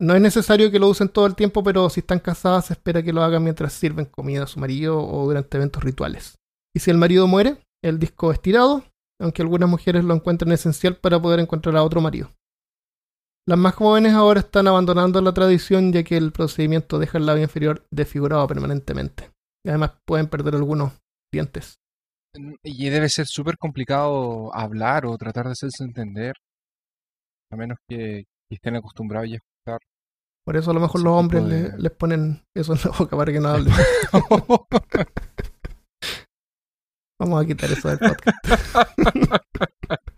No 0.00 0.14
es 0.14 0.20
necesario 0.20 0.70
que 0.72 0.80
lo 0.80 0.88
usen 0.88 1.08
todo 1.08 1.26
el 1.26 1.36
tiempo, 1.36 1.62
pero 1.62 1.88
si 1.88 2.00
están 2.00 2.18
casadas, 2.18 2.66
se 2.66 2.72
espera 2.72 3.02
que 3.02 3.12
lo 3.12 3.22
hagan 3.22 3.44
mientras 3.44 3.72
sirven 3.72 4.06
comida 4.06 4.42
a 4.42 4.46
su 4.48 4.58
marido 4.58 5.00
o 5.00 5.24
durante 5.24 5.56
eventos 5.56 5.84
rituales. 5.84 6.36
Y 6.74 6.80
si 6.80 6.90
el 6.90 6.98
marido 6.98 7.28
muere, 7.28 7.58
el 7.82 8.00
disco 8.00 8.32
es 8.32 8.42
tirado, 8.42 8.84
aunque 9.20 9.42
algunas 9.42 9.70
mujeres 9.70 10.04
lo 10.04 10.14
encuentran 10.14 10.52
esencial 10.52 10.96
para 10.96 11.22
poder 11.22 11.38
encontrar 11.38 11.76
a 11.76 11.84
otro 11.84 12.00
marido. 12.00 12.30
Las 13.48 13.58
más 13.58 13.74
jóvenes 13.74 14.12
ahora 14.14 14.40
están 14.40 14.66
abandonando 14.66 15.20
la 15.20 15.32
tradición 15.32 15.92
ya 15.92 16.02
que 16.02 16.16
el 16.16 16.32
procedimiento 16.32 16.98
deja 16.98 17.18
el 17.18 17.26
labio 17.26 17.44
inferior 17.44 17.86
desfigurado 17.92 18.44
permanentemente. 18.48 19.30
Y 19.64 19.68
además 19.68 19.92
pueden 20.04 20.26
perder 20.28 20.56
algunos 20.56 20.92
dientes. 21.32 21.76
Y 22.64 22.88
debe 22.90 23.08
ser 23.08 23.26
súper 23.26 23.56
complicado 23.56 24.52
hablar 24.54 25.06
o 25.06 25.16
tratar 25.16 25.46
de 25.46 25.52
hacerse 25.52 25.84
entender. 25.84 26.34
A 27.52 27.56
menos 27.56 27.78
que, 27.88 28.24
estén 28.50 28.74
acostumbrados 28.76 29.28
ya 29.28 29.36
a 29.36 29.38
escuchar. 29.38 29.78
Por 30.44 30.56
eso 30.56 30.70
a 30.72 30.74
lo 30.74 30.80
mejor 30.80 31.02
los 31.02 31.12
hombres 31.12 31.44
de- 31.48 31.70
le- 31.70 31.78
les 31.78 31.92
ponen 31.92 32.42
eso 32.54 32.72
en 32.74 32.80
la 32.84 32.90
boca 32.98 33.16
para 33.16 33.32
que 33.32 33.40
no 33.40 33.48
hablen. 33.48 33.72
Vamos 37.20 37.42
a 37.42 37.46
quitar 37.46 37.70
eso 37.70 37.88
del 37.88 37.98
podcast. 37.98 38.38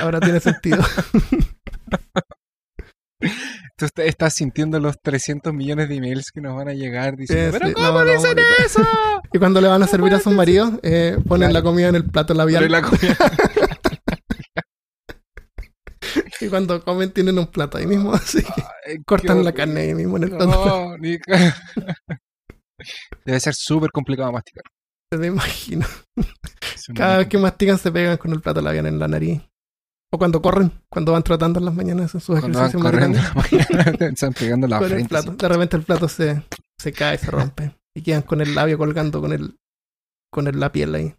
Ahora 0.00 0.20
tiene 0.20 0.40
sentido. 0.40 0.82
Tú 3.76 3.84
est- 3.86 3.98
estás 4.00 4.34
sintiendo 4.34 4.78
los 4.80 4.96
300 5.00 5.52
millones 5.54 5.88
de 5.88 5.96
emails 5.96 6.30
que 6.32 6.40
nos 6.40 6.56
van 6.56 6.68
a 6.68 6.72
llegar 6.74 7.16
diciendo, 7.16 7.52
Sí, 7.52 7.58
¿pero 7.58 7.72
cómo 7.74 7.98
no, 8.00 8.04
no, 8.04 8.12
dicen 8.12 8.38
eso? 8.64 8.86
Y 9.32 9.38
cuando 9.38 9.60
le 9.60 9.68
van 9.68 9.82
a 9.82 9.86
servir 9.86 10.12
a 10.14 10.20
sus 10.20 10.32
maridos, 10.32 10.72
eh, 10.82 11.16
ponen 11.26 11.50
Claro. 11.50 11.54
la 11.54 11.62
comida 11.70 11.88
en 11.88 11.94
el 11.96 12.04
plato 12.04 12.34
labial. 12.34 12.70
La 12.70 12.82
comida- 12.82 13.16
Y 16.40 16.48
cuando 16.48 16.82
comen 16.84 17.12
tienen 17.12 17.38
un 17.38 17.46
plato 17.46 17.78
ahí 17.78 17.86
mismo, 17.86 18.12
así 18.12 18.42
que 18.42 18.50
Ay, 18.86 18.96
qué 18.96 19.02
cortan 19.06 19.44
la 19.44 19.52
carne 19.52 19.82
ahí 19.82 19.94
mismo 19.94 20.16
en 20.16 20.24
el 20.24 20.30
plato. 20.30 20.46
No, 20.46 20.98
ni 20.98 21.16
Debe 23.24 23.38
ser 23.38 23.54
súper 23.54 23.90
complicado 23.92 24.32
masticar. 24.32 24.64
Me 25.16 25.28
imagino. 25.28 25.86
Cada 26.96 27.18
vez 27.18 27.28
que 27.28 27.38
mastican 27.38 27.78
se 27.78 27.92
pegan 27.92 28.16
con 28.16 28.32
el 28.32 28.40
plato 28.40 28.60
labial 28.60 28.86
en 28.86 28.98
la 28.98 29.06
nariz. 29.06 29.40
O 30.14 30.18
cuando 30.18 30.42
corren, 30.42 30.70
cuando 30.90 31.12
van 31.12 31.22
trotando 31.22 31.58
en 31.58 31.64
las 31.64 31.74
mañanas 31.74 32.14
en 32.14 32.20
sus 32.20 32.38
Cuando 32.38 32.58
van 32.58 32.68
ejercicios 32.68 32.82
corriendo 32.82 33.18
matinales, 33.34 33.70
en 33.70 33.76
la 33.78 33.84
mañana, 33.84 34.06
están 34.12 34.32
pegando 34.34 34.66
la 34.68 34.80
frente. 34.80 35.08
plato. 35.08 35.32
De 35.32 35.48
repente 35.48 35.76
el 35.78 35.82
plato 35.84 36.08
se, 36.08 36.42
se 36.78 36.92
cae, 36.92 37.16
se 37.18 37.30
rompe. 37.30 37.74
Y 37.94 38.02
quedan 38.02 38.22
con 38.22 38.40
el 38.42 38.54
labio 38.54 38.76
colgando 38.78 39.20
con 39.20 39.32
el 39.32 39.58
con 40.30 40.46
el- 40.48 40.60
la 40.60 40.70
piel 40.70 40.94
ahí. 40.94 41.14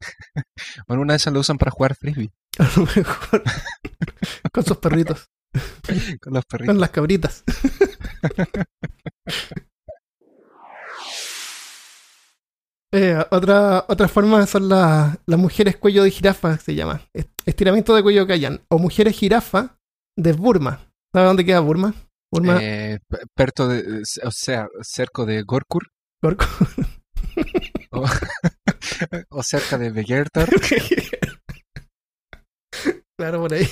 Bueno, 0.86 1.02
una 1.02 1.12
de 1.14 1.16
esas 1.18 1.32
lo 1.32 1.40
usan 1.40 1.58
para 1.58 1.70
jugar 1.70 1.94
frisbee 1.94 2.30
A 2.58 2.64
lo 2.76 2.86
mejor. 2.96 3.42
con 4.52 4.64
sus 4.64 4.76
perritos. 4.78 5.28
con 6.22 6.32
los 6.34 6.44
perritos. 6.46 6.72
Con 6.74 6.80
las 6.80 6.90
cabritas. 6.90 7.44
Eh, 12.98 13.14
otra, 13.30 13.84
otra 13.88 14.08
forma 14.08 14.46
son 14.46 14.68
la- 14.70 15.18
las 15.26 15.38
mujeres 15.38 15.76
cuello 15.76 16.02
de 16.02 16.10
jirafa, 16.10 16.56
se 16.58 16.74
llama. 16.74 17.02
Est- 17.12 17.28
Estiramiento 17.44 17.94
de 17.94 18.02
cuello 18.02 18.26
Kayan. 18.26 18.62
O 18.68 18.78
mujeres 18.78 19.14
jirafa 19.16 19.78
de 20.16 20.32
Burma. 20.32 20.80
¿Sabes 21.14 21.28
dónde 21.28 21.44
queda 21.44 21.60
Burma? 21.60 21.92
Burma. 22.32 22.58
Eh, 22.60 22.98
perto 23.34 23.68
de, 23.68 24.02
o 24.24 24.30
sea, 24.30 24.66
cerco 24.82 25.26
de 25.26 25.42
Gorkur 25.42 25.86
Gorko. 26.22 26.46
o, 27.92 28.04
o 29.30 29.42
cerca 29.42 29.76
de 29.78 29.90
Begertar. 29.90 30.48
claro, 33.18 33.40
por 33.42 33.52
ahí. 33.54 33.68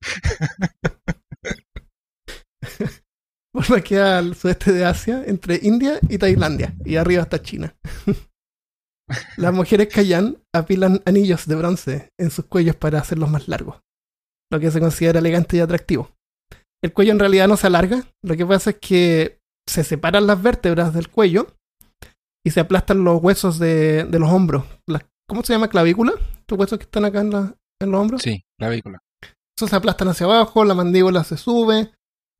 Burma 3.54 3.80
queda 3.80 4.18
al 4.18 4.34
sudeste 4.36 4.72
de 4.72 4.84
Asia, 4.84 5.24
entre 5.26 5.58
India 5.62 5.98
y 6.08 6.18
Tailandia. 6.18 6.74
Y 6.84 6.96
arriba 6.96 7.22
está 7.22 7.42
China. 7.42 7.74
Las 9.36 9.52
mujeres 9.52 9.88
Kayan 9.92 10.36
apilan 10.54 11.02
anillos 11.04 11.46
de 11.46 11.56
bronce 11.56 12.10
en 12.18 12.30
sus 12.30 12.44
cuellos 12.46 12.76
para 12.76 13.00
hacerlos 13.00 13.28
más 13.28 13.48
largos, 13.48 13.80
lo 14.52 14.60
que 14.60 14.70
se 14.70 14.78
considera 14.78 15.18
elegante 15.18 15.56
y 15.56 15.60
atractivo. 15.60 16.10
El 16.82 16.92
cuello 16.92 17.12
en 17.12 17.18
realidad 17.18 17.48
no 17.48 17.56
se 17.56 17.66
alarga, 17.66 18.04
lo 18.24 18.36
que 18.36 18.46
pasa 18.46 18.70
es 18.70 18.76
que 18.80 19.38
se 19.68 19.82
separan 19.82 20.28
las 20.28 20.40
vértebras 20.40 20.94
del 20.94 21.08
cuello 21.08 21.48
y 22.46 22.52
se 22.52 22.60
aplastan 22.60 23.02
los 23.02 23.20
huesos 23.20 23.58
de, 23.58 24.04
de 24.04 24.18
los 24.20 24.30
hombros. 24.30 24.64
Las- 24.88 25.04
¿Cómo 25.28 25.42
se 25.42 25.52
llama? 25.54 25.68
¿Clavícula? 25.68 26.12
¿Los 26.48 26.58
huesos 26.58 26.78
que 26.78 26.84
están 26.84 27.04
acá 27.04 27.20
en, 27.20 27.30
la- 27.30 27.54
en 27.82 27.90
los 27.90 28.00
hombros? 28.00 28.22
Sí, 28.22 28.42
clavícula. 28.58 29.00
Esos 29.58 29.70
se 29.70 29.76
aplastan 29.76 30.08
hacia 30.08 30.26
abajo, 30.26 30.64
la 30.64 30.74
mandíbula 30.74 31.24
se 31.24 31.36
sube, 31.36 31.90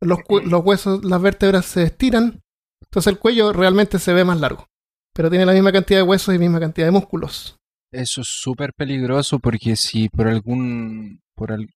los, 0.01 0.19
los 0.45 0.65
huesos, 0.65 1.05
las 1.05 1.21
vértebras 1.23 1.67
se 1.67 1.83
estiran. 1.85 2.41
Entonces 2.83 3.13
el 3.13 3.19
cuello 3.19 3.53
realmente 3.53 3.99
se 3.99 4.13
ve 4.13 4.25
más 4.25 4.41
largo. 4.41 4.67
Pero 5.15 5.29
tiene 5.31 5.47
la 5.47 5.53
misma 5.53 5.73
cantidad 5.73 6.01
de 6.01 6.05
huesos 6.05 6.35
y 6.35 6.39
misma 6.39 6.61
cantidad 6.61 6.87
de 6.87 6.93
músculos. 6.93 7.57
Eso 7.93 8.21
es 8.21 8.29
súper 8.31 8.73
peligroso 8.77 9.39
porque 9.41 9.77
si 9.77 10.09
por 10.09 10.29
algún, 10.29 11.21
por, 11.35 11.53
al- 11.53 11.69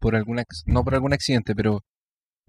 por 0.00 0.14
algún, 0.14 0.42
no 0.66 0.84
por 0.84 0.94
algún 0.94 1.12
accidente, 1.12 1.54
pero 1.54 1.80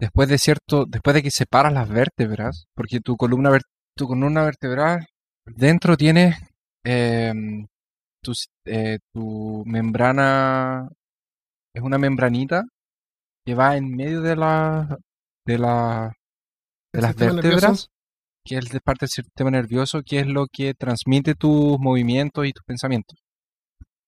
después 0.00 0.28
de 0.28 0.38
cierto, 0.38 0.84
después 0.86 1.14
de 1.14 1.22
que 1.22 1.30
separas 1.32 1.72
las 1.72 1.88
vértebras, 1.88 2.66
porque 2.74 3.00
tu 3.00 3.16
columna, 3.16 3.50
ver- 3.50 3.62
tu 3.96 4.06
columna 4.06 4.44
vertebral 4.44 5.06
dentro 5.46 5.96
tienes 5.96 6.36
em, 6.84 7.66
tu, 8.22 8.32
eh, 8.66 8.98
tu 9.12 9.64
membrana, 9.66 10.88
es 11.74 11.82
una 11.82 11.98
membranita 11.98 12.62
que 13.44 13.54
va 13.54 13.76
en 13.76 13.90
medio 13.96 14.22
de 14.22 14.36
la, 14.36 14.96
de 15.48 15.58
la, 15.58 16.12
de 16.92 17.00
las 17.00 17.16
vértebras, 17.16 17.88
que 18.44 18.58
es 18.58 18.68
de 18.68 18.80
parte 18.80 19.06
del 19.06 19.10
sistema 19.10 19.50
nervioso, 19.50 20.02
que 20.04 20.20
es 20.20 20.26
lo 20.26 20.46
que 20.46 20.74
transmite 20.74 21.34
tus 21.34 21.78
movimientos 21.78 22.46
y 22.46 22.52
tus 22.52 22.64
pensamientos. 22.64 23.18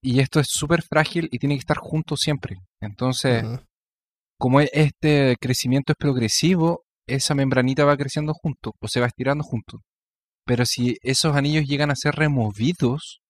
Y 0.02 0.20
esto 0.20 0.38
es 0.38 0.49
súper 0.50 0.82
frágil 0.82 1.28
y 1.32 1.38
tiene 1.38 1.54
que 1.54 1.61
estar 1.61 1.78
junto 1.78 2.16
siempre. 2.18 2.56
Entonces, 2.80 3.42
como 4.38 4.61
este 4.61 5.37
crecimiento 5.40 5.92
es 5.92 5.97
progresivo, 5.99 6.82
esa 7.06 7.35
membranita 7.35 7.85
va 7.87 7.97
creciendo 7.97 8.35
junto 8.35 8.73
o 8.78 8.88
se 8.88 9.00
va 9.00 9.06
estirando 9.06 9.42
junto. 9.42 9.78
Pero 10.47 10.66
si 10.66 10.99
esos 11.02 11.35
anillos 11.35 11.66
llegan 11.66 11.90
a 11.90 11.97
ser 11.97 12.14
removidos, 12.14 13.20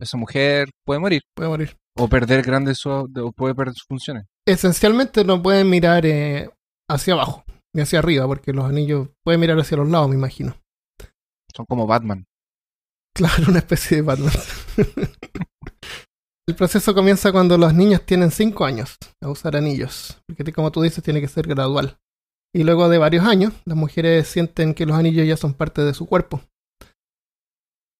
esa 0.00 0.16
mujer 0.16 0.70
puede 0.86 1.00
morir 1.00 1.22
Puede 1.34 1.50
morir. 1.50 1.76
o 1.96 2.08
perder 2.08 2.42
grandes 2.42 2.84
o 2.86 3.06
puede 3.36 3.54
perder 3.54 3.74
sus 3.74 3.86
funciones. 3.88 4.24
Esencialmente 4.46 5.24
no 5.24 5.42
pueden 5.42 5.68
mirar 5.68 6.06
eh, 6.06 6.48
hacia 6.88 7.14
abajo 7.14 7.44
ni 7.78 7.82
hacia 7.82 8.00
arriba, 8.00 8.26
porque 8.26 8.52
los 8.52 8.64
anillos 8.64 9.08
pueden 9.24 9.40
mirar 9.40 9.58
hacia 9.58 9.76
los 9.76 9.88
lados, 9.88 10.08
me 10.08 10.16
imagino. 10.16 10.56
Son 11.54 11.64
como 11.66 11.86
Batman. 11.86 12.26
Claro, 13.14 13.44
una 13.48 13.60
especie 13.60 13.98
de 13.98 14.02
Batman. 14.02 14.32
El 16.48 16.54
proceso 16.56 16.94
comienza 16.94 17.30
cuando 17.30 17.58
los 17.58 17.74
niños 17.74 18.04
tienen 18.04 18.30
5 18.30 18.64
años 18.64 18.96
a 19.22 19.28
usar 19.28 19.54
anillos, 19.54 20.20
porque 20.26 20.52
como 20.52 20.72
tú 20.72 20.82
dices 20.82 21.04
tiene 21.04 21.20
que 21.20 21.28
ser 21.28 21.46
gradual. 21.46 21.98
Y 22.54 22.64
luego 22.64 22.88
de 22.88 22.98
varios 22.98 23.24
años, 23.24 23.52
las 23.64 23.76
mujeres 23.76 24.26
sienten 24.26 24.74
que 24.74 24.86
los 24.86 24.96
anillos 24.96 25.26
ya 25.26 25.36
son 25.36 25.52
parte 25.52 25.82
de 25.82 25.94
su 25.94 26.06
cuerpo. 26.06 26.40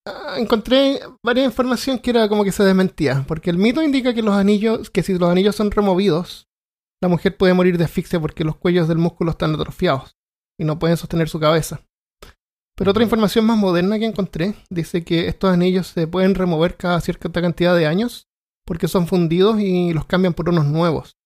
Ah, 0.07 0.37
Encontré 0.39 1.01
varias 1.23 1.45
información 1.45 1.99
que 1.99 2.11
era 2.11 2.29
como 2.29 2.43
que 2.43 2.53
se 2.53 2.65
desmentía, 2.65 3.25
porque 3.29 3.51
el 3.51 3.59
mito 3.59 3.83
indica 3.83 4.15
que 4.15 4.23
los 4.23 4.35
anillos, 4.35 4.91
que 4.91 5.03
si 5.03 5.17
los 5.17 5.31
anillos 5.31 5.55
son 5.55 5.71
removidos, 5.71 6.48
la 7.01 7.09
mujer 7.09 7.37
puede 7.37 7.55
morir 7.55 7.79
de 7.79 7.85
asfixia 7.85 8.21
porque 8.21 8.45
los 8.45 8.57
cuellos 8.57 8.89
del 8.89 8.99
músculo 8.99 9.31
están 9.31 9.55
atrofiados 9.55 10.17
y 10.59 10.65
no 10.65 10.79
pueden 10.79 10.97
sostener 10.97 11.29
su 11.29 11.39
cabeza. 11.39 11.81
Pero 12.77 12.93
otra 12.93 13.03
información 13.03 13.45
más 13.45 13.59
moderna 13.59 13.99
que 13.99 14.07
encontré 14.07 14.55
dice 14.71 15.05
que 15.05 15.27
estos 15.27 15.53
anillos 15.53 15.89
se 15.89 16.07
pueden 16.07 16.35
remover 16.35 16.77
cada 16.77 17.01
cierta 17.01 17.41
cantidad 17.41 17.77
de 17.77 17.87
años 17.87 18.29
porque 18.65 18.87
son 18.87 19.07
fundidos 19.07 19.61
y 19.61 19.93
los 19.93 20.07
cambian 20.07 20.35
por 20.35 20.49
unos 20.49 20.67
nuevos. 20.67 21.17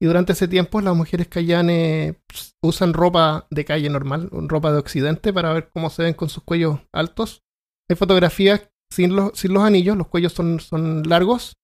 Y 0.00 0.06
durante 0.06 0.32
ese 0.32 0.48
tiempo 0.48 0.80
las 0.80 0.96
mujeres 0.96 1.28
cayanes 1.28 2.16
usan 2.60 2.92
ropa 2.92 3.46
de 3.50 3.64
calle 3.64 3.88
normal, 3.88 4.28
ropa 4.32 4.72
de 4.72 4.78
occidente 4.78 5.32
para 5.32 5.52
ver 5.52 5.70
cómo 5.72 5.90
se 5.90 6.02
ven 6.02 6.14
con 6.14 6.28
sus 6.28 6.42
cuellos 6.42 6.80
altos. 6.92 7.42
Hay 7.88 7.96
fotografías 7.96 8.68
sin 8.90 9.14
los, 9.14 9.38
sin 9.38 9.54
los 9.54 9.62
anillos, 9.62 9.96
los 9.96 10.08
cuellos 10.08 10.32
son, 10.32 10.60
son 10.60 11.04
largos, 11.04 11.56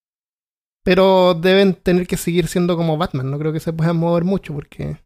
pero 0.85 1.35
deben 1.35 1.75
tener 1.75 2.07
que 2.07 2.17
seguir 2.17 2.47
siendo 2.49 2.77
como 2.77 2.97
Batman. 2.97 3.31
No 3.31 3.39
creo 3.39 3.53
que 3.53 3.61
se 3.61 3.73
puedan 3.73 3.97
mover 3.97 4.25
mucho 4.25 4.55
porque 4.55 4.99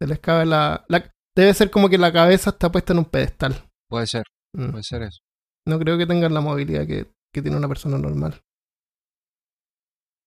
se 0.00 0.06
les 0.08 0.18
cabe 0.20 0.46
la, 0.46 0.84
la- 0.88 1.10
Debe 1.34 1.54
ser 1.54 1.70
como 1.70 1.88
que 1.88 1.96
la 1.96 2.12
cabeza 2.12 2.50
está 2.50 2.70
puesta 2.70 2.92
en 2.92 2.98
un 2.98 3.04
pedestal. 3.06 3.54
Puede 3.88 4.06
ser, 4.06 4.24
Mm. 4.54 4.70
puede 4.72 4.82
ser 4.82 5.02
eso. 5.02 5.20
No 5.66 5.78
creo 5.78 5.96
que 5.96 6.06
tengan 6.06 6.34
la 6.34 6.40
movilidad 6.42 6.86
que, 6.86 7.06
que 7.32 7.40
tiene 7.40 7.56
una 7.56 7.68
persona 7.68 7.96
normal. 7.96 8.42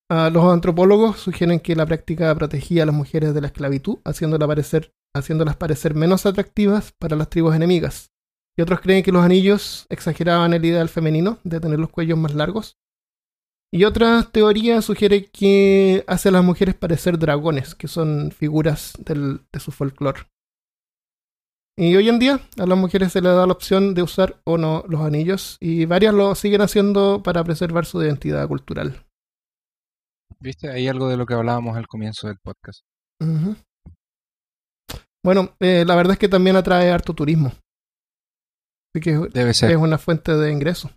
Ah, 0.10 0.30
los 0.32 0.44
antropólogos 0.46 1.20
sugieren 1.20 1.60
que 1.60 1.76
la 1.76 1.86
práctica 1.86 2.34
protegía 2.36 2.84
a 2.84 2.86
las 2.86 2.96
mujeres 2.96 3.34
de 3.34 3.42
la 3.42 3.48
esclavitud, 3.48 3.98
haciéndolas 4.06 4.48
parecer, 4.48 4.92
haciéndolas 5.16 5.58
parecer 5.58 5.96
menos 5.96 6.26
atractivas 6.26 6.94
para 7.00 7.16
las 7.16 7.30
tribus 7.30 7.56
enemigas. 7.56 8.12
Y 8.58 8.62
otros 8.62 8.80
creen 8.82 9.04
que 9.04 9.12
los 9.12 9.24
anillos 9.24 9.86
exageraban 9.90 10.54
el 10.54 10.64
ideal 10.64 10.90
femenino 10.90 11.40
de 11.44 11.60
tener 11.60 11.80
los 11.80 11.90
cuellos 11.90 12.18
más 12.18 12.34
largos. 12.34 12.78
Y 13.76 13.84
otra 13.84 14.24
teoría 14.32 14.82
sugiere 14.82 15.26
que 15.26 16.06
hace 16.08 16.30
a 16.30 16.32
las 16.32 16.46
mujeres 16.46 16.76
parecer 16.76 17.20
dragones, 17.20 17.76
que 17.76 17.90
son 17.90 18.32
figuras 18.32 18.94
del- 19.00 19.42
de 19.52 19.60
su 19.60 19.72
folclore. 19.72 20.22
Y 21.78 21.94
hoy 21.98 22.08
en 22.08 22.18
día 22.20 22.40
a 22.58 22.66
las 22.66 22.78
mujeres 22.78 23.12
se 23.12 23.20
les 23.22 23.34
da 23.36 23.46
la 23.46 23.52
opción 23.52 23.94
de 23.94 24.02
usar 24.02 24.40
o 24.46 24.58
no 24.58 24.86
los 24.88 25.02
anillos 25.02 25.58
y 25.60 25.84
varias 25.86 26.14
lo 26.14 26.34
siguen 26.36 26.62
haciendo 26.62 27.22
para 27.22 27.44
preservar 27.44 27.86
su 27.86 28.02
identidad 28.02 28.48
cultural. 28.48 29.06
¿Viste? 30.40 30.70
Hay 30.72 30.88
algo 30.88 31.10
de 31.10 31.18
lo 31.18 31.26
que 31.26 31.34
hablábamos 31.34 31.76
al 31.76 31.88
comienzo 31.88 32.28
del 32.28 32.38
podcast. 32.40 32.80
Bueno, 35.22 35.54
eh, 35.60 35.84
la 35.86 35.96
verdad 35.96 36.14
es 36.14 36.20
que 36.20 36.30
también 36.30 36.56
atrae 36.56 36.92
harto 36.92 37.14
turismo. 37.14 37.52
Así 38.94 39.02
que 39.02 39.12
Debe 39.34 39.54
ser. 39.54 39.72
es 39.72 39.78
una 39.78 39.98
fuente 39.98 40.34
de 40.34 40.50
ingreso. 40.52 40.92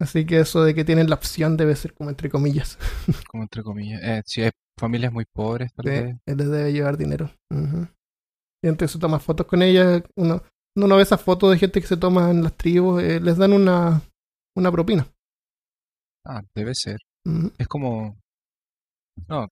Así 0.00 0.24
que 0.26 0.40
eso 0.40 0.62
de 0.62 0.74
que 0.74 0.84
tienen 0.84 1.08
la 1.08 1.16
opción 1.16 1.56
debe 1.56 1.74
ser 1.74 1.92
como 1.94 2.10
entre 2.10 2.30
comillas. 2.30 2.78
como 3.30 3.42
entre 3.42 3.62
comillas. 3.62 4.00
Eh, 4.02 4.22
si 4.24 4.42
hay 4.42 4.50
familias 4.78 5.12
muy 5.12 5.24
pobres, 5.24 5.72
tal 5.74 5.84
Sí, 5.86 5.90
vez. 5.90 6.16
él 6.26 6.36
les 6.36 6.48
debe 6.50 6.72
llevar 6.72 6.96
dinero. 6.96 7.30
Y 7.50 8.68
entonces 8.68 8.92
se 8.92 8.98
toma 8.98 9.18
fotos 9.18 9.46
con 9.46 9.62
ella. 9.62 10.02
Uno, 10.16 10.42
uno 10.76 10.96
ve 10.96 11.02
esas 11.02 11.20
fotos 11.20 11.50
de 11.50 11.58
gente 11.58 11.80
que 11.80 11.86
se 11.86 11.96
toma 11.96 12.30
en 12.30 12.42
las 12.44 12.56
tribus, 12.56 13.02
eh, 13.02 13.20
les 13.20 13.36
dan 13.36 13.52
una, 13.52 14.00
una 14.56 14.70
propina. 14.70 15.06
Ah, 16.24 16.42
debe 16.54 16.74
ser. 16.74 16.98
Es 17.58 17.66
como. 17.66 18.16
No, 19.28 19.48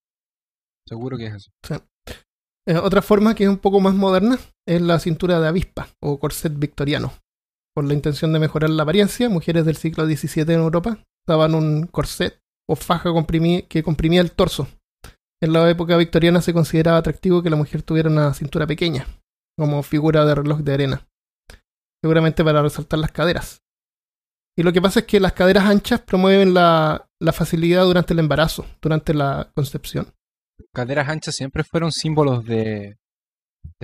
seguro 0.88 1.16
que 1.16 1.26
es 1.26 1.34
eso. 1.34 1.50
Eh, 2.68 2.76
otra 2.76 3.02
forma 3.02 3.34
que 3.34 3.44
es 3.44 3.50
un 3.50 3.58
poco 3.58 3.80
más 3.80 3.94
moderna 3.94 4.38
es 4.66 4.80
la 4.80 4.98
cintura 5.00 5.40
de 5.40 5.48
avispa 5.48 5.88
o 6.00 6.18
corset 6.18 6.56
victoriano. 6.56 7.12
Por 7.76 7.84
la 7.84 7.92
intención 7.92 8.32
de 8.32 8.38
mejorar 8.38 8.70
la 8.70 8.84
apariencia, 8.84 9.28
mujeres 9.28 9.66
del 9.66 9.76
siglo 9.76 10.06
XVII 10.06 10.44
en 10.54 10.60
Europa 10.60 10.98
usaban 11.28 11.54
un 11.54 11.86
corset 11.86 12.40
o 12.66 12.74
faja 12.74 13.12
que 13.68 13.82
comprimía 13.82 14.20
el 14.22 14.32
torso. 14.32 14.66
En 15.42 15.52
la 15.52 15.68
época 15.68 15.98
victoriana 15.98 16.40
se 16.40 16.54
consideraba 16.54 16.96
atractivo 16.96 17.42
que 17.42 17.50
la 17.50 17.56
mujer 17.56 17.82
tuviera 17.82 18.08
una 18.08 18.32
cintura 18.32 18.66
pequeña, 18.66 19.06
como 19.58 19.82
figura 19.82 20.24
de 20.24 20.34
reloj 20.34 20.60
de 20.60 20.72
arena, 20.72 21.06
seguramente 22.02 22.42
para 22.42 22.62
resaltar 22.62 22.98
las 22.98 23.12
caderas. 23.12 23.60
Y 24.56 24.62
lo 24.62 24.72
que 24.72 24.80
pasa 24.80 25.00
es 25.00 25.06
que 25.06 25.20
las 25.20 25.34
caderas 25.34 25.66
anchas 25.66 26.00
promueven 26.00 26.54
la, 26.54 27.06
facilidad 27.34 27.84
durante 27.84 28.14
el 28.14 28.20
embarazo, 28.20 28.64
durante 28.80 29.12
la 29.12 29.50
concepción. 29.54 30.14
Caderas 30.72 31.10
anchas 31.10 31.34
siempre 31.34 31.62
fueron 31.62 31.92
símbolos 31.92 32.42
de 32.46 32.96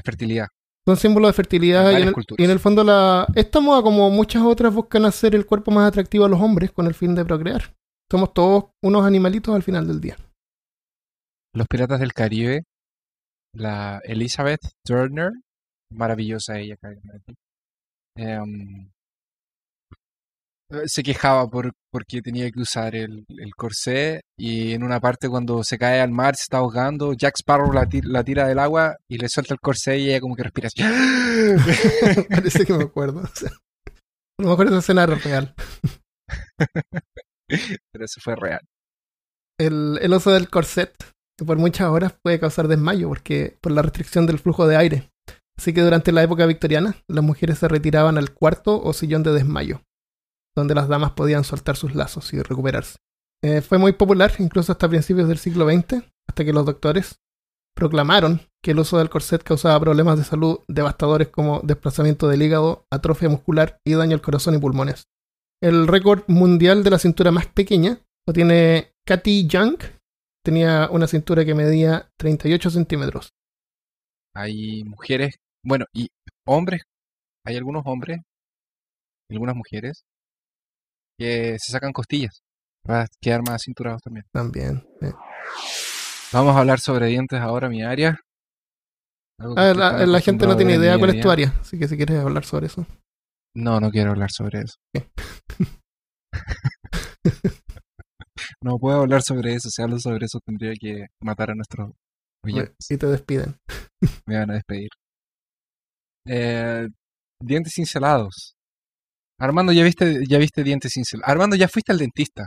fertilidad. 0.03 0.49
Son 0.87 0.97
símbolos 0.97 1.29
de 1.29 1.35
fertilidad 1.35 1.93
y 1.93 1.95
en, 1.95 2.09
el, 2.09 2.13
culturas. 2.13 2.41
y 2.41 2.45
en 2.45 2.51
el 2.51 2.59
fondo 2.59 2.83
la, 2.83 3.27
esta 3.37 3.61
moda, 3.61 3.83
como 3.83 4.11
muchas 4.11 4.43
otras, 4.43 4.75
buscan 4.75 5.05
hacer 5.05 5.35
el 5.35 5.47
cuerpo 5.47 5.71
más 5.71 5.89
atractivo 5.89 6.25
a 6.25 6.29
los 6.29 6.41
hombres 6.41 6.73
con 6.73 6.87
el 6.87 6.95
fin 6.95 7.15
de 7.15 7.25
procrear. 7.25 7.75
Somos 8.11 8.35
todos 8.35 8.71
unos 8.83 9.05
animalitos 9.05 9.55
al 9.55 9.63
final 9.63 9.87
del 9.87 10.01
día. 10.01 10.17
Los 11.55 11.69
Piratas 11.69 12.01
del 12.01 12.13
Caribe, 12.13 12.65
la 13.55 14.01
Elizabeth 14.05 14.61
Turner, 14.85 15.31
maravillosa 15.91 16.59
ella, 16.59 16.77
eh, 18.17 18.41
se 20.87 21.03
quejaba 21.03 21.49
por 21.49 21.73
porque 21.91 22.23
tenía 22.23 22.51
que 22.51 22.61
usar 22.61 22.95
el, 22.95 23.25
el 23.29 23.55
corsé 23.55 24.23
y 24.39 24.73
en 24.73 24.83
una 24.83 25.01
parte 25.01 25.29
cuando 25.29 25.63
se 25.65 25.77
cae 25.79 26.01
al 26.01 26.11
mar 26.11 26.35
se 26.37 26.45
está 26.45 26.59
ahogando, 26.59 27.13
Jack 27.13 27.35
Sparrow 27.39 27.73
la, 27.73 27.87
tir- 27.87 28.07
la 28.07 28.25
tira 28.25 28.47
del 28.49 28.59
agua 28.59 28.97
y 29.09 29.19
le 29.19 29.29
suelta 29.29 29.55
el 29.55 29.61
corsé 29.61 29.99
y 29.99 30.09
ella 30.09 30.21
como 30.21 30.35
que 30.37 30.43
respira 30.45 30.69
así. 30.69 30.83
Parece 32.31 32.65
que 32.65 32.73
me 32.73 32.85
acuerdo. 32.85 33.21
o 33.21 33.27
sea, 33.35 33.51
a 33.51 34.43
lo 34.43 34.49
mejor 34.51 34.67
esa 34.69 34.79
escena 34.79 35.07
real. 35.07 35.55
Pero 37.93 38.05
eso 38.05 38.21
fue 38.23 38.37
real. 38.37 38.61
El, 39.59 39.99
el 40.01 40.13
uso 40.15 40.31
del 40.31 40.49
corset, 40.49 40.93
que 41.39 41.45
por 41.45 41.59
muchas 41.59 41.89
horas 41.89 42.15
puede 42.23 42.41
causar 42.41 42.69
desmayo 42.69 43.09
porque 43.09 43.59
por 43.61 43.73
la 43.73 43.83
restricción 43.83 44.27
del 44.27 44.39
flujo 44.39 44.67
de 44.67 44.77
aire. 44.77 45.11
Así 45.59 45.75
que 45.75 45.83
durante 45.83 46.13
la 46.13 46.23
época 46.23 46.47
victoriana, 46.47 46.97
las 47.09 47.23
mujeres 47.25 47.59
se 47.59 47.69
retiraban 47.69 48.17
al 48.17 48.33
cuarto 48.33 48.83
o 48.83 48.93
sillón 48.95 49.23
de 49.23 49.33
desmayo. 49.33 49.83
Donde 50.55 50.75
las 50.75 50.89
damas 50.89 51.13
podían 51.13 51.45
soltar 51.45 51.77
sus 51.77 51.95
lazos 51.95 52.33
y 52.33 52.43
recuperarse. 52.43 52.97
Eh, 53.45 53.61
fue 53.61 53.79
muy 53.79 53.93
popular 53.93 54.33
incluso 54.39 54.73
hasta 54.73 54.89
principios 54.89 55.29
del 55.29 55.39
siglo 55.39 55.67
XX, 55.67 56.05
hasta 56.29 56.45
que 56.45 56.53
los 56.53 56.65
doctores 56.65 57.21
proclamaron 57.75 58.41
que 58.63 58.73
el 58.73 58.79
uso 58.79 58.99
del 58.99 59.11
corset 59.11 59.43
causaba 59.43 59.81
problemas 59.81 60.19
de 60.19 60.25
salud 60.25 60.61
devastadores 60.69 61.29
como 61.29 61.61
desplazamiento 61.61 62.29
del 62.29 62.43
hígado, 62.43 62.87
atrofia 62.91 63.29
muscular 63.29 63.79
y 63.85 63.95
daño 63.95 64.15
al 64.15 64.23
corazón 64.23 64.55
y 64.55 64.59
pulmones. 64.59 65.09
El 65.61 65.87
récord 65.89 66.23
mundial 66.29 66.85
de 66.85 66.91
la 66.91 66.99
cintura 66.99 67.31
más 67.31 67.47
pequeña 67.47 67.99
lo 68.27 68.33
tiene 68.33 68.93
Katy 69.07 69.47
Young. 69.47 69.79
Tenía 70.45 70.89
una 70.91 71.07
cintura 71.07 71.45
que 71.45 71.55
medía 71.55 72.11
38 72.19 72.71
centímetros. 72.71 73.31
Hay 74.35 74.85
mujeres, 74.85 75.37
bueno, 75.65 75.87
y 75.93 76.09
hombres, 76.47 76.83
hay 77.45 77.57
algunos 77.57 77.83
hombres, 77.87 78.21
algunas 79.31 79.55
mujeres, 79.55 80.05
que 81.19 81.57
se 81.59 81.73
sacan 81.73 81.93
costillas 81.93 82.43
para 82.83 83.07
quedar 83.21 83.43
más 83.47 83.63
cinturados 83.65 84.03
también. 84.03 84.25
También. 84.33 84.87
sí. 85.01 85.09
Vamos 86.33 86.57
a 86.57 86.61
hablar 86.61 86.81
sobre 86.81 87.09
dientes 87.09 87.41
ahora, 87.41 87.69
mi 87.69 87.83
área. 87.83 88.19
Ah, 89.39 89.75
la, 89.75 90.07
la 90.07 90.21
gente 90.21 90.47
no 90.47 90.57
tiene 90.57 90.77
idea 90.77 90.97
cuál 90.99 91.11
es 91.11 91.15
día 91.15 91.23
tu 91.23 91.31
área, 91.31 91.55
así 91.61 91.79
que 91.79 91.89
si 91.89 91.97
quieres 91.97 92.19
hablar 92.19 92.45
sobre 92.45 92.67
eso. 92.67 92.87
No, 93.55 93.81
no 93.81 93.91
quiero 93.91 94.13
hablar 94.13 94.31
sobre 94.31 94.61
eso. 94.61 94.77
no 98.63 98.79
puedo 98.79 99.01
hablar 99.03 99.23
sobre 99.23 99.55
eso. 99.55 99.69
Si 99.69 99.83
hablo 99.83 99.99
sobre 99.99 100.25
eso 100.25 100.39
tendría 100.45 100.73
que 100.81 101.07
matar 101.21 101.51
a 101.51 101.55
nuestros 101.55 101.91
oyentes. 102.45 102.91
Y 102.91 102.97
te 102.97 103.07
despiden. 103.07 103.57
Me 104.27 104.39
van 104.39 104.53
a 104.53 104.55
despedir. 104.55 104.89
Eh, 106.27 106.89
dientes 107.43 107.75
cincelados. 107.75 108.55
Armando, 109.43 109.73
¿ya 109.73 109.83
viste, 109.83 110.25
ya 110.29 110.39
viste 110.39 110.63
dientes 110.63 110.93
cincelados? 110.93 111.29
Armando, 111.29 111.57
¿ya 111.57 111.67
fuiste 111.67 111.91
al 111.91 111.99
dentista 111.99 112.47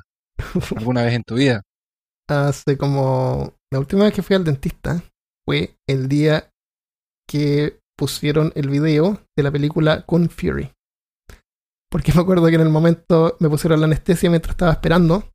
alguna 0.78 1.04
vez 1.04 1.14
en 1.14 1.24
tu 1.24 1.36
vida? 1.36 1.62
Hace 2.30 2.78
como... 2.78 3.54
La 3.70 3.80
última 3.80 4.06
vez 4.06 4.14
que 4.14 4.22
fui 4.22 4.38
al 4.38 4.46
dentista 4.46 5.04
fue 5.46 5.76
el 5.90 6.08
día 6.08 6.50
que 7.28 7.82
pusieron 7.98 8.54
el 8.56 8.70
video 8.70 9.22
de 9.36 9.44
la 9.44 9.52
película 9.52 10.06
Con 10.06 10.30
Fury. 10.30 10.72
Porque 11.92 12.14
me 12.14 12.22
acuerdo 12.22 12.48
que 12.48 12.56
en 12.56 12.62
el 12.62 12.70
momento 12.70 13.36
me 13.42 13.50
pusieron 13.50 13.82
la 13.82 13.88
anestesia 13.88 14.30
mientras 14.30 14.54
estaba 14.54 14.72
esperando. 14.72 15.32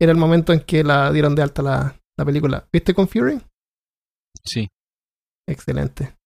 Era 0.00 0.12
el 0.12 0.18
momento 0.18 0.52
en 0.52 0.60
que 0.60 0.84
la 0.84 1.10
dieron 1.10 1.34
de 1.34 1.42
alta 1.42 1.62
la, 1.62 2.00
la 2.16 2.24
película. 2.24 2.68
¿Viste 2.72 2.94
Con 2.94 3.08
Fury? 3.08 3.40
Sí. 4.44 4.68
Excelente. 5.48 6.19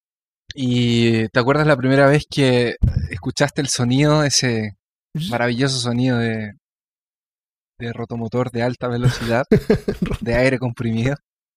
¿Y 0.54 1.28
te 1.30 1.40
acuerdas 1.40 1.66
la 1.66 1.76
primera 1.76 2.06
vez 2.06 2.26
que 2.30 2.76
escuchaste 3.10 3.60
el 3.60 3.68
sonido, 3.68 4.22
ese 4.22 4.76
maravilloso 5.28 5.78
sonido 5.78 6.18
de, 6.18 6.52
de 7.80 7.92
rotomotor 7.92 8.52
de 8.52 8.62
alta 8.62 8.86
velocidad, 8.86 9.44
de 10.20 10.34
aire 10.34 10.58
comprimido? 10.58 11.16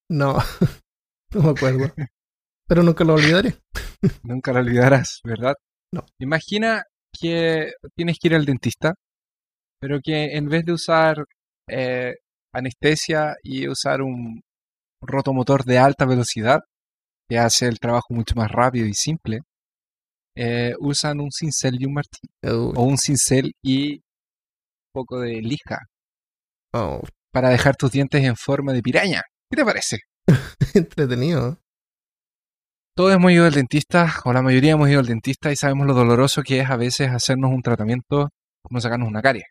No, 0.09 0.37
no 1.33 1.43
me 1.43 1.49
acuerdo. 1.51 1.93
Pero 2.67 2.81
nunca 2.81 3.03
lo 3.03 3.13
olvidaré. 3.13 3.55
Nunca 4.23 4.53
lo 4.53 4.59
olvidarás, 4.59 5.21
¿verdad? 5.23 5.55
No. 5.91 6.05
Imagina 6.19 6.83
que 7.19 7.71
tienes 7.95 8.17
que 8.19 8.27
ir 8.27 8.35
al 8.35 8.45
dentista, 8.45 8.93
pero 9.79 9.99
que 10.03 10.37
en 10.37 10.47
vez 10.49 10.65
de 10.65 10.73
usar 10.73 11.25
eh, 11.67 12.13
anestesia 12.53 13.35
y 13.41 13.67
usar 13.67 14.03
un 14.03 14.41
rotomotor 15.01 15.63
de 15.63 15.79
alta 15.79 16.05
velocidad, 16.05 16.59
que 17.29 17.37
hace 17.39 17.67
el 17.67 17.79
trabajo 17.79 18.07
mucho 18.13 18.35
más 18.35 18.51
rápido 18.51 18.85
y 18.87 18.93
simple, 18.93 19.39
eh, 20.35 20.73
usan 20.79 21.19
un 21.19 21.31
cincel 21.31 21.75
y 21.81 21.85
un 21.85 21.93
martillo, 21.93 22.69
o 22.71 22.83
un 22.83 22.97
cincel 22.97 23.53
y 23.63 23.95
un 23.95 24.01
poco 24.93 25.19
de 25.19 25.41
lija 25.41 25.79
oh, 26.73 27.01
para 27.31 27.49
dejar 27.49 27.75
tus 27.75 27.91
dientes 27.91 28.23
en 28.23 28.35
forma 28.35 28.71
de 28.73 28.81
piraña. 28.83 29.23
¿Qué 29.49 29.57
te 29.57 29.65
parece? 29.65 29.97
entretenido. 30.73 31.57
Todos 32.95 33.13
hemos 33.13 33.31
ido 33.31 33.45
al 33.45 33.53
dentista, 33.53 34.11
o 34.25 34.33
la 34.33 34.41
mayoría 34.41 34.71
hemos 34.73 34.89
ido 34.89 34.99
al 34.99 35.05
dentista 35.05 35.51
y 35.51 35.55
sabemos 35.55 35.85
lo 35.85 35.93
doloroso 35.93 36.41
que 36.41 36.59
es 36.61 36.69
a 36.69 36.77
veces 36.77 37.09
hacernos 37.09 37.51
un 37.51 37.61
tratamiento 37.61 38.29
como 38.63 38.81
sacarnos 38.81 39.07
una 39.07 39.21
carie. 39.21 39.43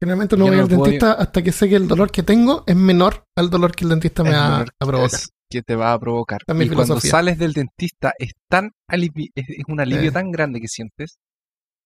Generalmente 0.00 0.36
no 0.36 0.46
voy 0.46 0.56
no 0.56 0.62
al 0.62 0.68
puedo- 0.68 0.82
dentista 0.84 1.12
hasta 1.12 1.42
que 1.42 1.52
sé 1.52 1.68
que 1.68 1.76
el 1.76 1.86
dolor 1.86 2.10
que 2.10 2.22
tengo 2.22 2.64
es 2.66 2.76
menor 2.76 3.24
al 3.36 3.50
dolor 3.50 3.74
que 3.76 3.84
el 3.84 3.90
dentista 3.90 4.22
me 4.22 4.30
Es 4.30 4.36
va 4.36 4.50
menor 4.50 4.68
a 4.80 4.86
provocar. 4.86 5.06
es 5.20 5.30
que 5.50 5.62
te 5.62 5.76
va 5.76 5.92
a 5.92 5.98
provocar. 5.98 6.40
Y 6.48 6.68
cuando 6.70 6.98
sales 7.00 7.38
del 7.38 7.52
dentista 7.52 8.12
es 8.18 8.32
tan 8.50 8.70
alivi- 8.90 9.30
es, 9.34 9.48
es 9.48 9.64
un 9.68 9.80
alivio 9.80 10.10
Eh. 10.10 10.12
tan 10.12 10.30
grande 10.30 10.60
que 10.60 10.68
sientes 10.68 11.16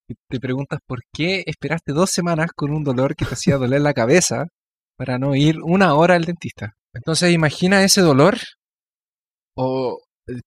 que 0.08 0.14
te 0.30 0.40
preguntas 0.40 0.78
por 0.86 1.00
qué 1.12 1.42
esperaste 1.46 1.92
dos 1.92 2.10
semanas 2.10 2.48
con 2.56 2.70
un 2.70 2.82
dolor 2.82 3.14
que 3.14 3.26
te 3.26 3.34
hacía 3.34 3.56
doler 3.58 3.82
la 3.82 3.92
cabeza 3.92 4.46
para 4.96 5.18
no 5.18 5.34
ir 5.34 5.58
una 5.62 5.94
hora 5.94 6.14
al 6.14 6.24
dentista. 6.24 6.72
Entonces 6.94 7.32
imagina 7.32 7.84
ese 7.84 8.00
dolor, 8.00 8.38
o, 9.56 9.98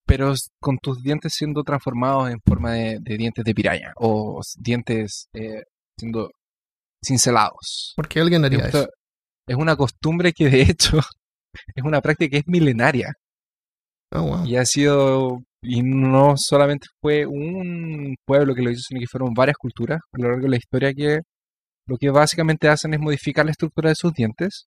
pero 0.06 0.32
s- 0.32 0.48
con 0.60 0.78
tus 0.78 1.02
dientes 1.02 1.34
siendo 1.34 1.62
transformados 1.62 2.30
en 2.30 2.40
forma 2.46 2.72
de, 2.72 2.98
de 3.00 3.16
dientes 3.16 3.44
de 3.44 3.54
piraña 3.54 3.92
o 3.96 4.40
dientes 4.58 5.26
eh, 5.34 5.62
siendo 5.98 6.30
cincelados. 7.04 7.92
Porque 7.96 8.20
alguien 8.20 8.44
haría 8.44 8.66
Esto 8.66 8.78
eso. 8.80 8.88
es 9.46 9.56
una 9.56 9.76
costumbre 9.76 10.32
que 10.32 10.48
de 10.50 10.62
hecho 10.62 10.98
es 11.74 11.84
una 11.84 12.00
práctica 12.00 12.30
que 12.32 12.38
es 12.38 12.46
milenaria 12.48 13.12
Oh, 14.14 14.22
wow. 14.22 14.44
y 14.46 14.56
ha 14.56 14.64
sido, 14.66 15.42
y 15.62 15.82
no 15.82 16.34
solamente 16.36 16.86
fue 17.00 17.24
un 17.26 18.14
pueblo 18.26 18.54
que 18.54 18.60
lo 18.62 18.70
hizo, 18.70 18.82
sino 18.86 19.00
que 19.00 19.06
fueron 19.06 19.32
varias 19.32 19.56
culturas 19.56 20.00
a 20.12 20.18
lo 20.20 20.28
largo 20.28 20.42
de 20.42 20.50
la 20.50 20.56
historia 20.56 20.92
que 20.92 21.20
lo 21.86 21.96
que 21.98 22.10
básicamente 22.10 22.68
hacen 22.68 22.94
es 22.94 23.00
modificar 23.00 23.44
la 23.46 23.52
estructura 23.52 23.88
de 23.90 23.94
sus 23.96 24.12
dientes 24.12 24.66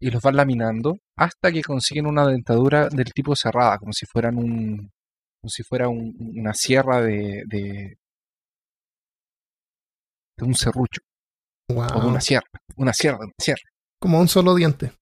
y 0.00 0.10
los 0.10 0.22
van 0.22 0.36
laminando 0.36 0.98
hasta 1.16 1.52
que 1.52 1.62
consiguen 1.62 2.06
una 2.06 2.26
dentadura 2.26 2.88
del 2.88 3.12
tipo 3.12 3.36
cerrada, 3.36 3.78
como 3.78 3.92
si 3.92 4.04
fueran 4.06 4.36
un, 4.36 4.90
como 5.40 5.48
si 5.50 5.62
fuera 5.62 5.88
un- 5.88 6.14
una 6.36 6.52
sierra 6.54 7.00
de, 7.02 7.44
de, 7.46 7.96
de 10.38 10.44
un 10.44 10.54
serrucho, 10.54 11.00
o 11.70 11.74
de 11.74 11.74
Wow. 11.92 12.08
una 12.08 12.20
sierra, 12.20 12.46
una 12.76 12.92
sierra, 12.92 13.18
una 13.18 13.32
sierra. 13.38 13.62
Como 14.00 14.20
un 14.20 14.28
solo 14.28 14.54
diente. 14.54 14.92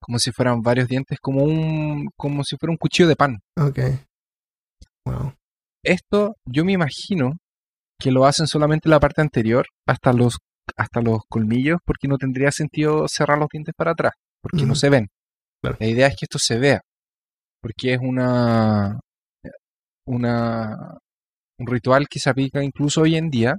Como 0.00 0.18
si 0.18 0.30
fueran 0.32 0.62
varios 0.62 0.88
dientes, 0.88 1.18
como 1.20 1.42
un, 1.42 2.08
como 2.16 2.44
si 2.44 2.56
fuera 2.56 2.70
un 2.70 2.76
cuchillo 2.76 3.08
de 3.08 3.16
pan. 3.16 3.38
Ok. 3.58 3.78
Wow. 5.04 5.34
Esto 5.84 6.34
yo 6.44 6.64
me 6.64 6.72
imagino 6.72 7.38
que 7.98 8.10
lo 8.10 8.26
hacen 8.26 8.46
solamente 8.46 8.88
la 8.88 9.00
parte 9.00 9.20
anterior 9.20 9.66
hasta 9.86 10.12
los, 10.12 10.38
hasta 10.76 11.00
los 11.00 11.20
colmillos, 11.28 11.78
porque 11.84 12.08
no 12.08 12.18
tendría 12.18 12.50
sentido 12.50 13.06
cerrar 13.08 13.38
los 13.38 13.48
dientes 13.48 13.74
para 13.76 13.92
atrás, 13.92 14.12
porque 14.42 14.66
no 14.66 14.74
se 14.74 14.90
ven. 14.90 15.08
Claro. 15.62 15.76
La 15.80 15.86
idea 15.86 16.06
es 16.08 16.16
que 16.16 16.26
esto 16.26 16.38
se 16.38 16.58
vea, 16.58 16.80
porque 17.60 17.94
es 17.94 18.00
una, 18.00 19.00
una, 20.06 20.98
un 21.58 21.66
ritual 21.66 22.06
que 22.08 22.18
se 22.18 22.30
aplica 22.30 22.62
incluso 22.62 23.02
hoy 23.02 23.16
en 23.16 23.30
día. 23.30 23.54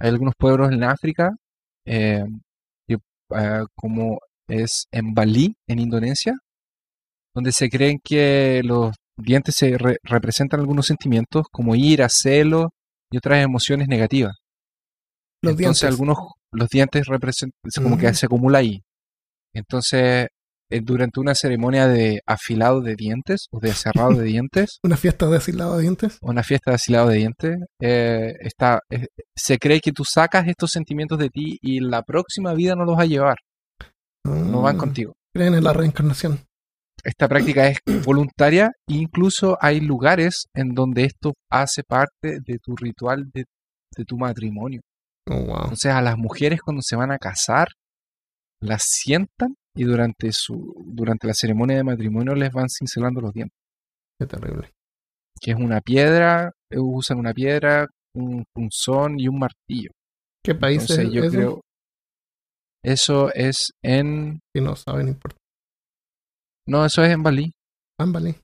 Hay 0.00 0.10
algunos 0.10 0.34
pueblos 0.38 0.72
en 0.72 0.84
África, 0.84 1.30
eh, 1.84 2.24
que, 2.86 2.94
eh, 2.94 3.64
como 3.74 4.18
es 4.48 4.84
en 4.92 5.14
Bali, 5.14 5.54
en 5.68 5.78
Indonesia, 5.78 6.34
donde 7.34 7.52
se 7.52 7.68
creen 7.68 7.98
que 8.02 8.62
los 8.64 8.94
dientes 9.16 9.54
se 9.56 9.76
re- 9.78 9.98
representan 10.02 10.60
algunos 10.60 10.86
sentimientos 10.86 11.46
como 11.52 11.74
ira, 11.74 12.08
celo 12.10 12.70
y 13.10 13.18
otras 13.18 13.42
emociones 13.44 13.88
negativas. 13.88 14.34
Los 15.42 15.52
Entonces 15.58 15.82
dientes. 15.82 15.84
algunos 15.84 16.18
los 16.52 16.68
dientes 16.68 17.06
representan 17.06 17.52
como 17.82 17.98
que 17.98 18.06
Ujú. 18.06 18.14
se 18.14 18.26
acumula 18.26 18.58
ahí. 18.58 18.80
Entonces 19.54 20.28
eh, 20.70 20.80
durante 20.82 21.20
una 21.20 21.34
ceremonia 21.34 21.86
de 21.88 22.20
afilado 22.26 22.80
de 22.82 22.94
dientes 22.96 23.46
o 23.50 23.58
de 23.60 23.72
cerrado 23.72 24.12
de 24.14 24.24
dientes 24.24 24.78
Una 24.82 24.96
fiesta 24.96 25.26
de 25.26 25.36
asilado 25.36 25.76
de 25.76 25.82
dientes. 25.82 26.18
una 26.20 26.42
fiesta 26.42 26.70
de 26.70 26.74
afilado 26.76 27.08
de 27.08 27.16
dientes, 27.16 27.56
eh, 27.80 28.34
está, 28.40 28.80
eh, 28.90 29.06
se 29.36 29.58
cree 29.58 29.80
que 29.80 29.92
tú 29.92 30.04
sacas 30.04 30.46
estos 30.46 30.70
sentimientos 30.70 31.18
de 31.18 31.30
ti 31.30 31.58
y 31.62 31.80
la 31.80 32.02
próxima 32.02 32.52
vida 32.54 32.74
no 32.74 32.84
los 32.84 32.96
vas 32.96 33.04
a 33.04 33.08
llevar, 33.08 33.36
no 34.24 34.62
van 34.62 34.76
Ah, 34.76 34.78
contigo. 34.78 35.12
Creen 35.34 35.54
en 35.54 35.64
la 35.64 35.72
reencarnación. 35.72 36.40
Esta 37.04 37.28
práctica 37.28 37.68
es 37.68 37.78
voluntaria 38.04 38.72
e 38.88 38.94
incluso 38.94 39.56
hay 39.60 39.80
lugares 39.80 40.46
en 40.54 40.74
donde 40.74 41.04
esto 41.04 41.34
hace 41.50 41.82
parte 41.84 42.40
de 42.44 42.58
tu 42.62 42.74
ritual 42.76 43.30
de, 43.32 43.44
de 43.96 44.04
tu 44.04 44.16
matrimonio. 44.18 44.80
Oh, 45.30 45.36
wow. 45.44 45.62
Entonces 45.64 45.92
a 45.92 46.02
las 46.02 46.16
mujeres 46.18 46.60
cuando 46.60 46.82
se 46.82 46.96
van 46.96 47.12
a 47.12 47.18
casar, 47.18 47.68
las 48.60 48.82
sientan 48.84 49.54
y 49.76 49.84
durante, 49.84 50.30
su, 50.32 50.74
durante 50.86 51.28
la 51.28 51.34
ceremonia 51.34 51.76
de 51.76 51.84
matrimonio 51.84 52.34
les 52.34 52.50
van 52.50 52.66
cincelando 52.68 53.20
los 53.20 53.32
dientes, 53.32 53.54
Qué 54.18 54.26
terrible. 54.26 54.70
que 55.40 55.52
es 55.52 55.56
una 55.56 55.80
piedra, 55.80 56.50
eh, 56.70 56.78
usan 56.80 57.18
una 57.20 57.32
piedra, 57.32 57.86
un 58.14 58.44
punzón 58.52 59.20
y 59.20 59.28
un 59.28 59.38
martillo. 59.38 59.90
¿Qué 60.44 60.54
país 60.56 60.80
Entonces 60.82 61.06
es 61.06 61.12
yo 61.12 61.22
eso? 61.22 61.30
creo, 61.30 61.60
eso 62.84 63.32
es 63.34 63.72
en, 63.82 64.40
Si 64.54 64.62
no 64.62 64.76
saben, 64.76 65.06
no 65.06 65.12
importa. 65.12 65.36
no, 66.66 66.84
eso 66.84 67.02
es 67.02 67.10
en 67.12 67.22
Bali, 67.22 67.52
Ámbale. 67.98 68.40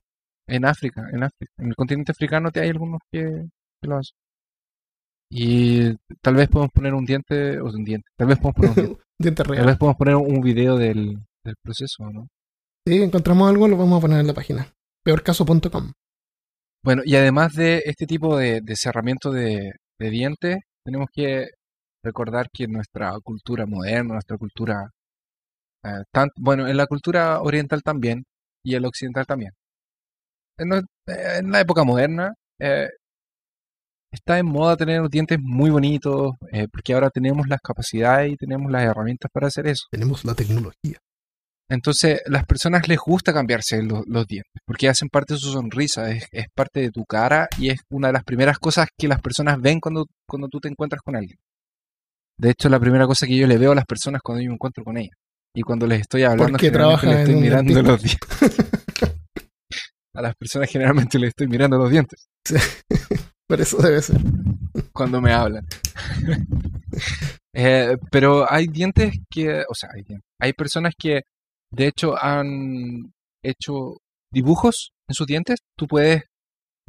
en 0.47 0.65
África, 0.65 1.03
en 1.11 1.23
África. 1.23 1.51
En 1.57 1.67
el 1.67 1.75
continente 1.75 2.11
africano 2.11 2.51
te 2.51 2.61
hay 2.61 2.69
algunos 2.69 2.99
que, 3.11 3.21
que 3.81 3.87
lo 3.87 3.97
hacen. 3.97 4.15
Y 5.31 5.95
tal 6.21 6.35
vez 6.35 6.47
podemos 6.49 6.71
poner 6.73 6.93
un 6.93 7.05
diente, 7.05 7.59
o 7.59 7.65
un 7.65 7.83
diente, 7.83 8.07
tal 8.17 8.27
vez 8.27 8.37
podemos 8.39 8.55
poner 8.55 8.71
un 8.71 8.75
diente, 8.85 9.03
Diente 9.19 9.43
tal 9.43 9.47
real. 9.47 9.65
vez 9.65 9.77
podemos 9.77 9.97
poner 9.97 10.15
un 10.15 10.41
video 10.41 10.77
del, 10.77 11.17
del 11.43 11.55
proceso, 11.63 12.09
¿no? 12.11 12.27
Si 12.87 13.01
encontramos 13.01 13.49
algo, 13.49 13.67
lo 13.67 13.77
vamos 13.77 13.97
a 13.97 14.01
poner 14.01 14.19
en 14.19 14.27
la 14.27 14.33
página. 14.33 14.71
Peorcaso.com. 15.03 15.91
Bueno, 16.83 17.01
y 17.03 17.15
además 17.15 17.53
de 17.53 17.81
este 17.85 18.05
tipo 18.05 18.37
de, 18.37 18.61
de 18.61 18.75
cerramiento 18.75 19.31
de, 19.31 19.71
de 19.99 20.09
dientes, 20.11 20.57
tenemos 20.85 21.07
que 21.11 21.47
recordar 22.05 22.49
que 22.53 22.67
nuestra 22.67 23.13
cultura 23.23 23.65
moderna, 23.65 24.13
nuestra 24.13 24.37
cultura, 24.37 24.89
eh, 25.83 26.03
tan- 26.11 26.29
bueno, 26.37 26.67
en 26.67 26.77
la 26.77 26.87
cultura 26.87 27.41
oriental 27.41 27.81
también 27.83 28.23
y 28.63 28.75
en 28.75 28.81
la 28.83 28.87
occidental 28.89 29.25
también. 29.25 29.51
En, 30.57 30.71
eh, 30.73 30.83
en 31.39 31.51
la 31.51 31.59
época 31.61 31.83
moderna 31.83 32.33
eh, 32.59 32.87
está 34.11 34.39
en 34.39 34.45
moda 34.45 34.77
tener 34.77 35.01
los 35.01 35.09
dientes 35.09 35.37
muy 35.41 35.69
bonitos, 35.69 36.33
eh, 36.51 36.67
porque 36.71 36.93
ahora 36.93 37.09
tenemos 37.09 37.47
las 37.47 37.59
capacidades 37.61 38.31
y 38.31 38.37
tenemos 38.37 38.71
las 38.71 38.83
herramientas 38.83 39.29
para 39.33 39.47
hacer 39.47 39.67
eso. 39.67 39.83
Tenemos 39.91 40.23
la 40.23 40.33
tecnología. 40.33 40.97
Entonces, 41.69 42.21
las 42.27 42.45
personas 42.45 42.87
les 42.87 42.99
gusta 42.99 43.33
cambiarse 43.33 43.81
lo- 43.81 44.03
los 44.05 44.27
dientes, 44.27 44.61
porque 44.65 44.87
hacen 44.87 45.09
parte 45.09 45.33
de 45.33 45.39
su 45.39 45.51
sonrisa, 45.51 46.11
es, 46.11 46.27
es 46.31 46.45
parte 46.55 46.79
de 46.81 46.91
tu 46.91 47.03
cara 47.05 47.47
y 47.57 47.69
es 47.69 47.79
una 47.89 48.07
de 48.07 48.13
las 48.13 48.23
primeras 48.23 48.59
cosas 48.59 48.87
que 48.97 49.07
las 49.07 49.19
personas 49.19 49.59
ven 49.59 49.79
cuando, 49.79 50.05
cuando 50.27 50.47
tú 50.47 50.59
te 50.59 50.69
encuentras 50.69 51.01
con 51.01 51.15
alguien. 51.15 51.37
De 52.37 52.49
hecho, 52.51 52.69
la 52.69 52.79
primera 52.79 53.07
cosa 53.07 53.25
que 53.25 53.37
yo 53.37 53.47
le 53.47 53.57
veo 53.57 53.71
a 53.71 53.75
las 53.75 53.85
personas 53.85 54.21
cuando 54.21 54.41
yo 54.41 54.49
me 54.49 54.55
encuentro 54.55 54.83
con 54.83 54.97
ellas. 54.97 55.15
Y 55.53 55.61
cuando 55.61 55.87
les 55.87 56.01
estoy 56.01 56.23
hablando, 56.23 56.57
Porque 56.57 56.69
les 56.71 57.19
estoy 57.19 57.35
mirando 57.35 57.81
los 57.81 58.01
dientes. 58.03 58.29
a 60.13 60.21
las 60.21 60.35
personas 60.35 60.69
generalmente 60.69 61.19
les 61.19 61.29
estoy 61.29 61.47
mirando 61.47 61.77
los 61.77 61.89
dientes 61.89 62.27
Por 63.47 63.59
eso 63.59 63.77
debe 63.77 64.01
ser. 64.01 64.17
cuando 64.93 65.21
me 65.21 65.33
hablan. 65.33 65.65
Eh, 67.53 67.95
pero 68.11 68.51
hay 68.51 68.67
dientes 68.67 69.13
que, 69.29 69.63
o 69.69 69.75
sea, 69.75 69.89
hay, 69.93 70.03
hay 70.39 70.53
personas 70.53 70.93
que 70.97 71.21
de 71.71 71.87
hecho 71.87 72.17
han 72.17 73.13
hecho 73.43 73.97
dibujos 74.31 74.91
en 75.07 75.13
sus 75.13 75.27
dientes. 75.27 75.59
Tú 75.77 75.87
puedes 75.87 76.23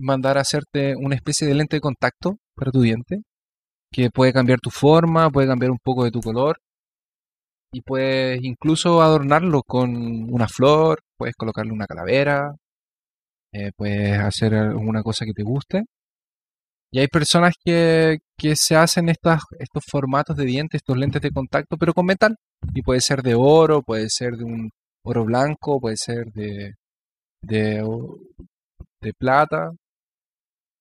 mandar 0.00 0.38
a 0.38 0.40
hacerte 0.40 0.96
una 0.96 1.14
especie 1.14 1.46
de 1.46 1.54
lente 1.54 1.76
de 1.76 1.80
contacto 1.80 2.38
para 2.56 2.70
tu 2.70 2.80
diente 2.80 3.22
que 3.92 4.10
puede 4.10 4.32
cambiar 4.32 4.60
tu 4.60 4.70
forma, 4.70 5.30
puede 5.30 5.48
cambiar 5.48 5.70
un 5.70 5.78
poco 5.82 6.04
de 6.04 6.10
tu 6.10 6.20
color 6.20 6.58
y 7.72 7.82
puedes 7.82 8.42
incluso 8.42 9.02
adornarlo 9.02 9.62
con 9.62 10.32
una 10.32 10.48
flor, 10.48 11.00
puedes 11.16 11.34
colocarle 11.36 11.72
una 11.72 11.86
calavera, 11.86 12.54
eh, 13.52 13.70
puedes 13.76 14.18
hacer 14.18 14.54
alguna 14.54 15.02
cosa 15.02 15.24
que 15.24 15.32
te 15.32 15.42
guste. 15.42 15.84
Y 16.92 17.00
hay 17.00 17.08
personas 17.08 17.54
que, 17.62 18.18
que 18.38 18.54
se 18.56 18.76
hacen 18.76 19.08
estas, 19.08 19.42
estos 19.58 19.84
formatos 19.90 20.36
de 20.36 20.44
dientes, 20.44 20.78
estos 20.78 20.96
lentes 20.96 21.20
de 21.20 21.30
contacto, 21.30 21.76
pero 21.76 21.92
con 21.92 22.06
metal. 22.06 22.36
Y 22.74 22.82
puede 22.82 23.00
ser 23.00 23.22
de 23.22 23.34
oro, 23.34 23.82
puede 23.82 24.08
ser 24.08 24.32
de 24.36 24.44
un 24.44 24.70
oro 25.04 25.24
blanco, 25.24 25.80
puede 25.80 25.96
ser 25.96 26.32
de, 26.32 26.74
de, 27.42 27.82
plata. 29.18 29.70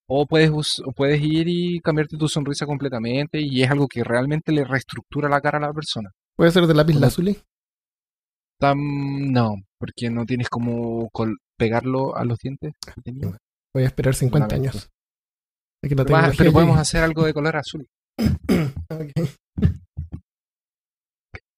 O 0.08 0.26
puedes, 0.28 0.52
o 0.86 0.92
puedes 0.92 1.22
ir 1.22 1.48
y 1.48 1.80
cambiarte 1.82 2.18
tu 2.18 2.28
sonrisa 2.28 2.66
completamente 2.66 3.42
y 3.42 3.64
es 3.64 3.72
algo 3.72 3.88
que 3.88 4.04
realmente 4.04 4.52
le 4.52 4.64
reestructura 4.64 5.28
la 5.30 5.42
cara 5.42 5.58
a 5.58 5.62
la 5.62 5.74
persona. 5.74 6.12
Puede 6.36 6.52
ser 6.52 6.68
de 6.68 6.74
lápiz 6.76 6.96
lazuli. 6.96 7.38
Tam- 8.60 9.32
no, 9.32 9.56
porque 9.80 10.10
no 10.10 10.26
tienes 10.26 10.48
como 10.50 11.10
pegarlo 11.58 12.16
a 12.16 12.24
los 12.24 12.38
dientes. 12.40 12.74
tenía. 13.04 13.36
Voy 13.74 13.84
a 13.84 13.88
esperar 13.88 14.14
50 14.16 14.48
Lamento. 14.56 14.78
años. 14.78 14.90
Que 15.82 15.90
la 15.90 16.04
Pero, 16.04 16.06
tecnología 16.06 16.38
pero 16.38 16.52
podemos 16.54 16.78
hacer 16.80 17.04
algo 17.04 17.26
de 17.26 17.34
color 17.34 17.58
azul. 17.58 17.88
Ok. 18.90 19.30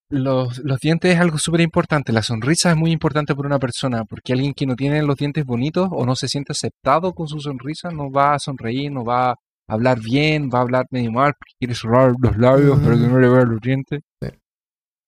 Los, 0.10 0.60
los 0.60 0.80
dientes 0.80 1.14
es 1.14 1.20
algo 1.20 1.38
súper 1.38 1.62
importante. 1.62 2.14
La 2.14 2.24
sonrisa 2.24 2.72
es 2.72 2.78
muy 2.78 2.92
importante 2.92 3.36
para 3.36 3.48
una 3.48 3.60
persona, 3.60 4.06
porque 4.06 4.34
alguien 4.34 4.54
que 4.54 4.66
no 4.66 4.76
tiene 4.76 5.02
los 5.04 5.18
dientes 5.18 5.46
bonitos 5.46 5.90
o 5.92 6.06
no 6.06 6.16
se 6.16 6.28
siente 6.30 6.54
aceptado 6.54 7.14
con 7.14 7.28
su 7.28 7.40
sonrisa 7.42 7.90
no 7.92 8.10
va 8.10 8.36
a 8.36 8.40
sonreír, 8.40 8.92
no 8.92 9.04
va 9.04 9.32
a 9.32 9.36
hablar 9.68 10.00
bien, 10.00 10.50
va 10.54 10.60
a 10.60 10.62
hablar 10.62 10.86
medio 10.92 11.12
mal, 11.12 11.34
porque 11.38 11.54
quiere 11.60 11.76
cerrar 11.76 12.14
los 12.20 12.38
labios 12.38 12.80
para 12.80 12.96
que 12.96 13.08
no 13.08 13.20
le 13.20 13.28
vean 13.28 13.50
los 13.50 13.60
dientes. 13.60 14.02
Sí. 14.22 14.30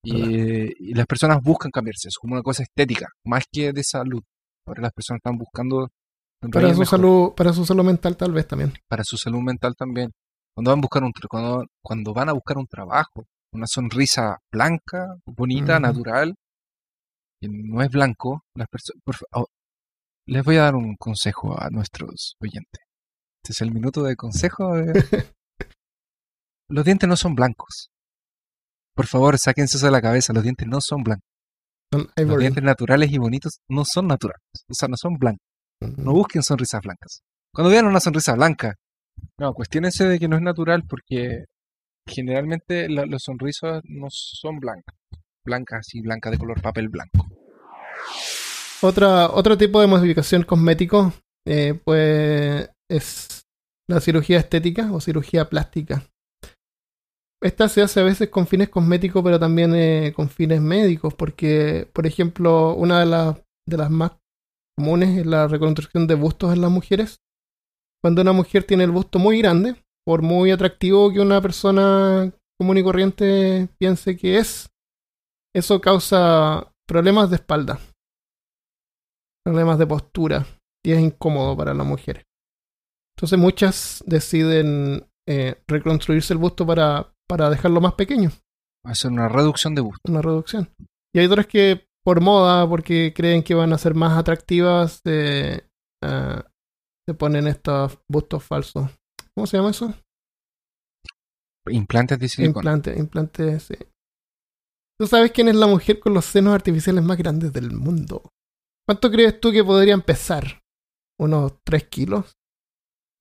Y, 0.03 0.89
y 0.91 0.93
las 0.93 1.05
personas 1.05 1.39
buscan 1.41 1.71
cambiarse, 1.71 2.07
es 2.09 2.17
como 2.17 2.33
una 2.33 2.43
cosa 2.43 2.63
estética, 2.63 3.07
más 3.25 3.45
que 3.51 3.71
de 3.71 3.83
salud. 3.83 4.21
Ahora 4.65 4.81
las 4.83 4.91
personas 4.93 5.19
están 5.19 5.37
buscando 5.37 5.89
Para 6.51 6.73
su 6.73 6.79
mejor, 6.79 6.85
salud, 6.87 7.33
para 7.35 7.53
su 7.53 7.65
salud 7.65 7.83
mental 7.83 8.17
tal 8.17 8.31
vez 8.31 8.47
también. 8.47 8.73
para 8.87 9.03
su 9.03 9.17
salud 9.17 9.41
mental 9.41 9.75
también. 9.75 10.11
Cuando 10.53 10.71
van 10.71 10.79
a 10.79 10.81
buscar 10.81 11.03
un 11.03 11.11
cuando, 11.29 11.65
cuando 11.81 12.13
van 12.13 12.29
a 12.29 12.33
buscar 12.33 12.57
un 12.57 12.67
trabajo, 12.67 13.25
una 13.53 13.65
sonrisa 13.67 14.37
blanca, 14.51 15.15
bonita, 15.25 15.79
natural, 15.79 16.35
que 17.41 17.47
no 17.49 17.81
es 17.81 17.89
blanco, 17.89 18.43
las 18.55 18.67
oh, 19.33 19.47
les 20.27 20.43
voy 20.43 20.57
a 20.57 20.63
dar 20.63 20.75
un 20.75 20.95
consejo 20.97 21.59
a 21.59 21.69
nuestros 21.69 22.35
oyentes. 22.41 22.83
Este 23.43 23.53
es 23.53 23.61
el 23.61 23.73
minuto 23.73 24.03
de 24.03 24.15
consejo. 24.15 24.75
de- 24.75 24.93
los 26.69 26.85
dientes 26.85 27.09
no 27.09 27.15
son 27.15 27.35
blancos. 27.35 27.89
Por 28.95 29.07
favor, 29.07 29.37
sáquense 29.39 29.77
eso 29.77 29.85
de 29.85 29.91
la 29.93 30.01
cabeza, 30.01 30.33
los 30.33 30.43
dientes 30.43 30.67
no 30.67 30.79
son 30.81 31.03
blancos. 31.03 31.25
Son 31.91 32.07
Los 32.17 32.39
dientes 32.39 32.63
naturales 32.63 33.11
y 33.11 33.17
bonitos 33.17 33.59
no 33.69 33.83
son 33.85 34.07
naturales, 34.07 34.43
o 34.69 34.73
sea, 34.73 34.87
no 34.87 34.95
son 34.97 35.15
blancos. 35.17 35.41
No 35.81 36.11
busquen 36.11 36.43
sonrisas 36.43 36.81
blancas. 36.81 37.21
Cuando 37.53 37.71
vean 37.71 37.87
una 37.87 37.99
sonrisa 38.01 38.35
blanca, 38.35 38.75
no, 39.39 39.53
cuestionense 39.53 40.05
de 40.05 40.19
que 40.19 40.27
no 40.27 40.35
es 40.35 40.41
natural 40.41 40.83
porque 40.87 41.45
generalmente 42.07 42.89
la- 42.89 43.05
los 43.05 43.23
sonrisas 43.23 43.81
no 43.85 44.07
son 44.09 44.59
blancas. 44.59 44.95
Blancas 45.45 45.93
y 45.95 46.01
blancas 46.01 46.31
de 46.31 46.37
color 46.37 46.61
papel 46.61 46.89
blanco. 46.89 47.27
Otra, 48.81 49.29
otro 49.31 49.57
tipo 49.57 49.81
de 49.81 49.87
modificación 49.87 50.43
cosmético 50.43 51.13
eh, 51.45 51.79
pues 51.83 52.69
es 52.89 53.41
la 53.89 53.99
cirugía 53.99 54.37
estética 54.39 54.91
o 54.91 55.01
cirugía 55.01 55.49
plástica. 55.49 56.03
Esta 57.41 57.69
se 57.69 57.81
hace 57.81 58.01
a 58.01 58.03
veces 58.03 58.29
con 58.29 58.47
fines 58.47 58.69
cosméticos, 58.69 59.23
pero 59.23 59.39
también 59.39 59.73
eh, 59.73 60.11
con 60.13 60.29
fines 60.29 60.61
médicos, 60.61 61.13
porque, 61.13 61.89
por 61.93 62.05
ejemplo, 62.05 62.75
una 62.75 62.99
de, 62.99 63.05
las 63.05 63.37
de 63.65 63.77
las 63.77 63.89
más 63.89 64.11
comunes 64.77 65.17
es 65.17 65.25
la 65.25 65.47
reconstrucción 65.47 66.05
de 66.05 66.15
bustos 66.15 66.53
en 66.53 66.61
las 66.61 66.69
mujeres. 66.71 67.21
Cuando 68.03 68.21
una 68.21 68.33
mujer 68.33 68.65
tiene 68.65 68.83
el 68.83 68.91
busto 68.91 69.19
muy 69.19 69.39
grande, 69.39 69.75
por 70.05 70.21
muy 70.21 70.51
atractivo 70.51 71.11
que 71.11 71.19
una 71.19 71.41
persona 71.41 72.31
común 72.59 72.77
y 72.77 72.83
corriente 72.83 73.69
piense 73.77 74.17
que 74.17 74.37
es, 74.37 74.69
eso 75.55 75.79
causa 75.81 76.73
problemas 76.87 77.29
de 77.29 77.37
espalda 77.37 77.79
problemas 79.49 79.79
de 79.79 79.87
postura 79.87 80.45
y 80.85 80.91
es 80.91 80.99
incómodo 80.99 81.55
para 81.57 81.73
las 81.73 81.85
mujeres. 81.85 82.23
Entonces 83.15 83.39
muchas 83.39 84.03
deciden 84.05 85.07
eh, 85.27 85.61
reconstruirse 85.67 86.33
el 86.33 86.39
busto 86.39 86.65
para, 86.65 87.13
para 87.27 87.49
dejarlo 87.49 87.81
más 87.81 87.93
pequeño, 87.93 88.31
Hacer 88.85 89.11
una 89.11 89.27
reducción 89.27 89.75
de 89.75 89.81
busto. 89.81 90.09
una 90.09 90.21
reducción. 90.21 90.69
Y 91.13 91.19
hay 91.19 91.25
otras 91.25 91.47
que 91.47 91.89
por 92.03 92.21
moda, 92.21 92.67
porque 92.67 93.13
creen 93.13 93.43
que 93.43 93.53
van 93.55 93.73
a 93.73 93.77
ser 93.77 93.93
más 93.93 94.17
atractivas, 94.17 95.01
eh, 95.05 95.61
ah, 96.01 96.45
se 97.05 97.13
ponen 97.13 97.47
estos 97.47 97.99
bustos 98.07 98.43
falsos. 98.43 98.89
¿Cómo 99.39 99.47
se 99.47 99.55
llama 99.55 99.69
eso? 99.69 99.93
Implantes 101.69 102.19
de 102.19 102.27
silicona. 102.27 102.71
Implante, 102.73 102.99
implante, 102.99 103.57
sí. 103.61 103.73
¿Tú 104.99 105.07
sabes 105.07 105.31
quién 105.31 105.47
es 105.47 105.55
la 105.55 105.65
mujer 105.65 106.01
con 106.01 106.13
los 106.13 106.25
senos 106.25 106.53
artificiales 106.53 107.01
más 107.05 107.17
grandes 107.17 107.53
del 107.53 107.71
mundo? 107.71 108.21
¿Cuánto 108.85 109.09
crees 109.09 109.39
tú 109.39 109.53
que 109.53 109.63
podrían 109.63 110.01
pesar? 110.01 110.61
¿Unos 111.17 111.53
3 111.63 111.87
kilos? 111.87 112.33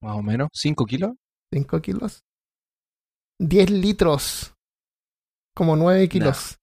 Más 0.03 0.17
o 0.17 0.23
menos. 0.23 0.49
¿5 0.53 0.87
kilos? 0.89 1.13
5 1.55 1.81
kilos. 1.81 2.25
10 3.41 3.71
litros. 3.71 4.55
Como 5.55 5.77
9 5.77 6.09
kilos. 6.09 6.59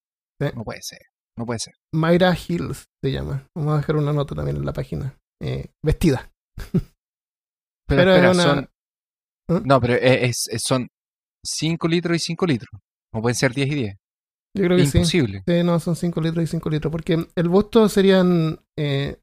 No 0.53 0.65
puede 0.65 0.81
ser. 0.81 0.99
No 1.37 1.45
puede 1.45 1.59
ser. 1.59 1.75
Mayra 1.93 2.35
Hills 2.35 2.83
se 3.01 3.09
llama. 3.09 3.47
Vamos 3.55 3.75
a 3.75 3.77
dejar 3.77 3.95
una 3.95 4.11
nota 4.11 4.35
también 4.35 4.57
en 4.57 4.65
la 4.65 4.73
página. 4.73 5.17
Eh, 5.41 5.71
vestida. 5.81 6.29
Pero, 6.73 6.83
Pero 7.87 8.11
espera, 8.15 8.31
es 8.31 8.35
una- 8.37 8.43
son... 8.43 8.69
¿Mm? 9.47 9.57
No, 9.65 9.79
pero 9.81 9.93
es, 9.95 10.47
es- 10.49 10.61
son 10.63 10.87
5 11.45 11.87
litros 11.87 12.15
y 12.15 12.19
5 12.19 12.45
litros. 12.45 12.69
No 13.13 13.21
pueden 13.21 13.35
ser 13.35 13.53
10 13.53 13.67
y 13.69 13.75
10. 13.75 13.95
Yo 14.57 14.63
creo 14.65 14.77
que 14.77 14.85
sí. 14.85 14.97
Imposible. 14.99 15.43
Sí, 15.45 15.63
no, 15.63 15.79
son 15.79 15.95
5 15.95 16.21
litros 16.21 16.43
y 16.43 16.47
5 16.47 16.69
litros. 16.69 16.91
Porque 16.91 17.27
el 17.35 17.49
busto 17.49 17.87
serían. 17.89 18.59
Eh, 18.77 19.17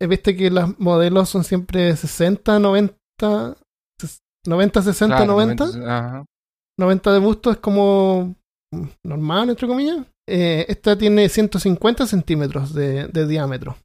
Viste 0.00 0.34
que 0.34 0.50
los 0.50 0.78
modelos 0.80 1.28
son 1.28 1.44
siempre 1.44 1.94
60, 1.94 2.58
90. 2.58 3.54
ses- 4.00 4.20
90, 4.46 4.80
60, 4.82 5.16
Claro, 5.16 5.32
90. 5.32 5.64
Ajá. 5.86 6.24
90 6.78 7.12
de 7.12 7.18
busto 7.18 7.50
es 7.50 7.58
como 7.58 8.34
normal, 9.04 9.50
entre 9.50 9.68
comillas. 9.68 10.06
Eh, 10.26 10.64
esta 10.68 10.96
tiene 10.96 11.28
150 11.28 12.06
centímetros 12.06 12.72
de, 12.72 13.08
de 13.08 13.26
diámetro. 13.26 13.76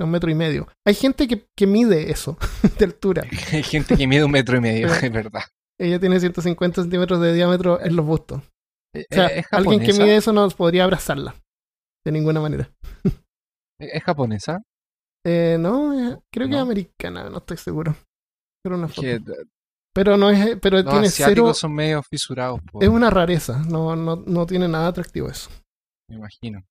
De 0.00 0.04
un 0.04 0.10
metro 0.10 0.30
y 0.30 0.34
medio. 0.34 0.66
Hay 0.86 0.94
gente 0.94 1.28
que, 1.28 1.46
que 1.54 1.66
mide 1.66 2.10
eso 2.10 2.38
de 2.78 2.84
altura. 2.86 3.22
Hay 3.52 3.62
gente 3.62 3.96
que 3.98 4.06
mide 4.06 4.24
un 4.24 4.30
metro 4.30 4.56
y 4.56 4.60
medio, 4.60 4.86
es 4.94 5.12
verdad. 5.12 5.42
Ella 5.78 6.00
tiene 6.00 6.18
150 6.18 6.82
centímetros 6.82 7.20
de 7.20 7.34
diámetro 7.34 7.80
en 7.82 7.96
los 7.96 8.06
bustos. 8.06 8.42
Eh, 8.94 9.04
O 9.10 9.14
sea, 9.14 9.26
¿Es 9.26 9.46
alguien 9.52 9.80
que 9.80 9.92
mide 9.92 10.16
eso 10.16 10.32
no 10.32 10.48
podría 10.50 10.84
abrazarla. 10.84 11.34
De 12.04 12.12
ninguna 12.12 12.40
manera. 12.40 12.70
¿Es 13.78 13.90
es 13.94 14.02
japonesa? 14.02 14.62
Eh, 15.26 15.58
no, 15.60 15.92
eh, 15.92 16.18
creo 16.32 16.46
que 16.48 16.54
es 16.54 16.58
No. 16.58 16.62
americana, 16.62 17.28
no 17.28 17.38
estoy 17.38 17.58
seguro. 17.58 17.94
Pero 18.62 18.76
una 18.76 18.88
foto. 18.88 19.02
Que 19.02 19.20
Pero 19.94 20.16
no 20.16 20.30
es, 20.30 20.56
pero 20.62 20.78
los 20.82 20.90
tiene 20.90 21.10
cero. 21.10 21.52
son 21.52 21.74
medio 21.74 22.02
fisurados, 22.02 22.60
po, 22.72 22.80
Es 22.80 22.88
una 22.88 23.10
rareza, 23.10 23.58
no, 23.68 23.96
no, 23.96 24.16
no 24.16 24.46
tiene 24.46 24.66
nada 24.66 24.88
atractivo 24.88 25.28
eso. 25.28 25.50
me 26.08 26.16
imagino. 26.16 26.62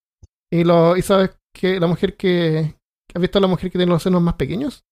Y 0.52 0.64
lo, 0.64 0.98
y 0.98 1.04
sabes 1.04 1.32
que 1.54 1.80
la 1.80 1.86
mujer 1.88 2.18
que. 2.18 2.76
¿Has 3.14 3.22
visto 3.22 3.38
a 3.40 3.42
la 3.42 3.48
mujer 3.48 3.72
que 3.72 3.78
tiene 3.80 3.92
los 3.92 4.04
senos 4.04 4.22
más 4.22 4.36
pequeños? 4.36 4.86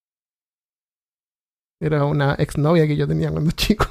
Era 1.79 2.05
una 2.05 2.33
exnovia 2.35 2.87
que 2.87 2.97
yo 2.97 3.07
tenía 3.07 3.29
cuando 3.31 3.51
chico. 3.51 3.85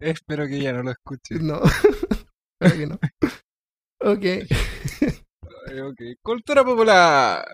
Espero 0.00 0.46
que 0.46 0.56
ella 0.56 0.72
no 0.72 0.82
lo 0.84 0.90
escuche. 0.92 1.34
No. 1.40 1.60
Claro 2.58 2.76
que 2.76 2.86
no. 2.86 2.98
Ok. 4.00 4.24
Ay, 5.68 5.80
ok. 5.80 6.00
Cultura 6.22 6.64
popular. 6.64 7.44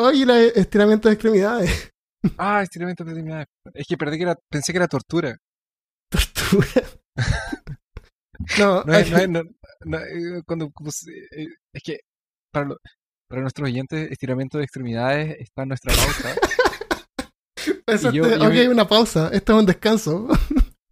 Oye, 0.00 0.22
el 0.22 0.30
estiramiento 0.54 1.08
de 1.08 1.14
extremidades. 1.14 1.90
Ah, 2.36 2.62
estiramiento 2.62 3.02
de 3.02 3.12
extremidades. 3.12 3.46
Es 3.72 3.86
que 3.86 3.96
perdí 3.96 4.18
que 4.18 4.24
era, 4.24 4.36
pensé 4.50 4.72
que 4.72 4.76
era 4.78 4.88
tortura. 4.88 5.36
Tortura. 6.10 6.66
No, 8.58 8.82
No 8.84 8.94
es, 8.94 9.10
no 9.10 9.18
es- 9.18 9.28
no- 9.28 9.42
no, 9.84 9.98
eh, 9.98 10.42
cuando, 10.46 10.66
eh, 10.66 11.46
es 11.74 11.82
que 11.82 12.00
para, 12.52 12.66
lo- 12.66 12.78
para 13.28 13.42
nuestros 13.42 13.68
oyentes, 13.68 14.10
estiramiento 14.10 14.58
de 14.58 14.64
extremidades 14.64 15.36
está 15.40 15.62
en 15.62 15.68
nuestra 15.68 15.92
pensaste, 17.86 18.16
yo- 18.16 18.28
yo 18.28 18.46
ok, 18.46 18.52
me- 18.52 18.68
una 18.68 18.88
pausa. 18.88 19.28
Esto 19.32 19.52
es 19.54 19.58
un 19.60 19.66
descanso. 19.66 20.28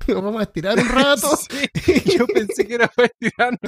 Nos 0.09 0.23
vamos 0.25 0.40
a 0.40 0.44
estirar 0.44 0.79
un 0.79 0.88
rato. 0.88 1.29
Sí, 1.85 2.03
yo 2.18 2.27
pensé 2.27 2.66
que 2.66 2.75
era 2.75 2.88
para 2.88 3.07
estirar. 3.09 3.59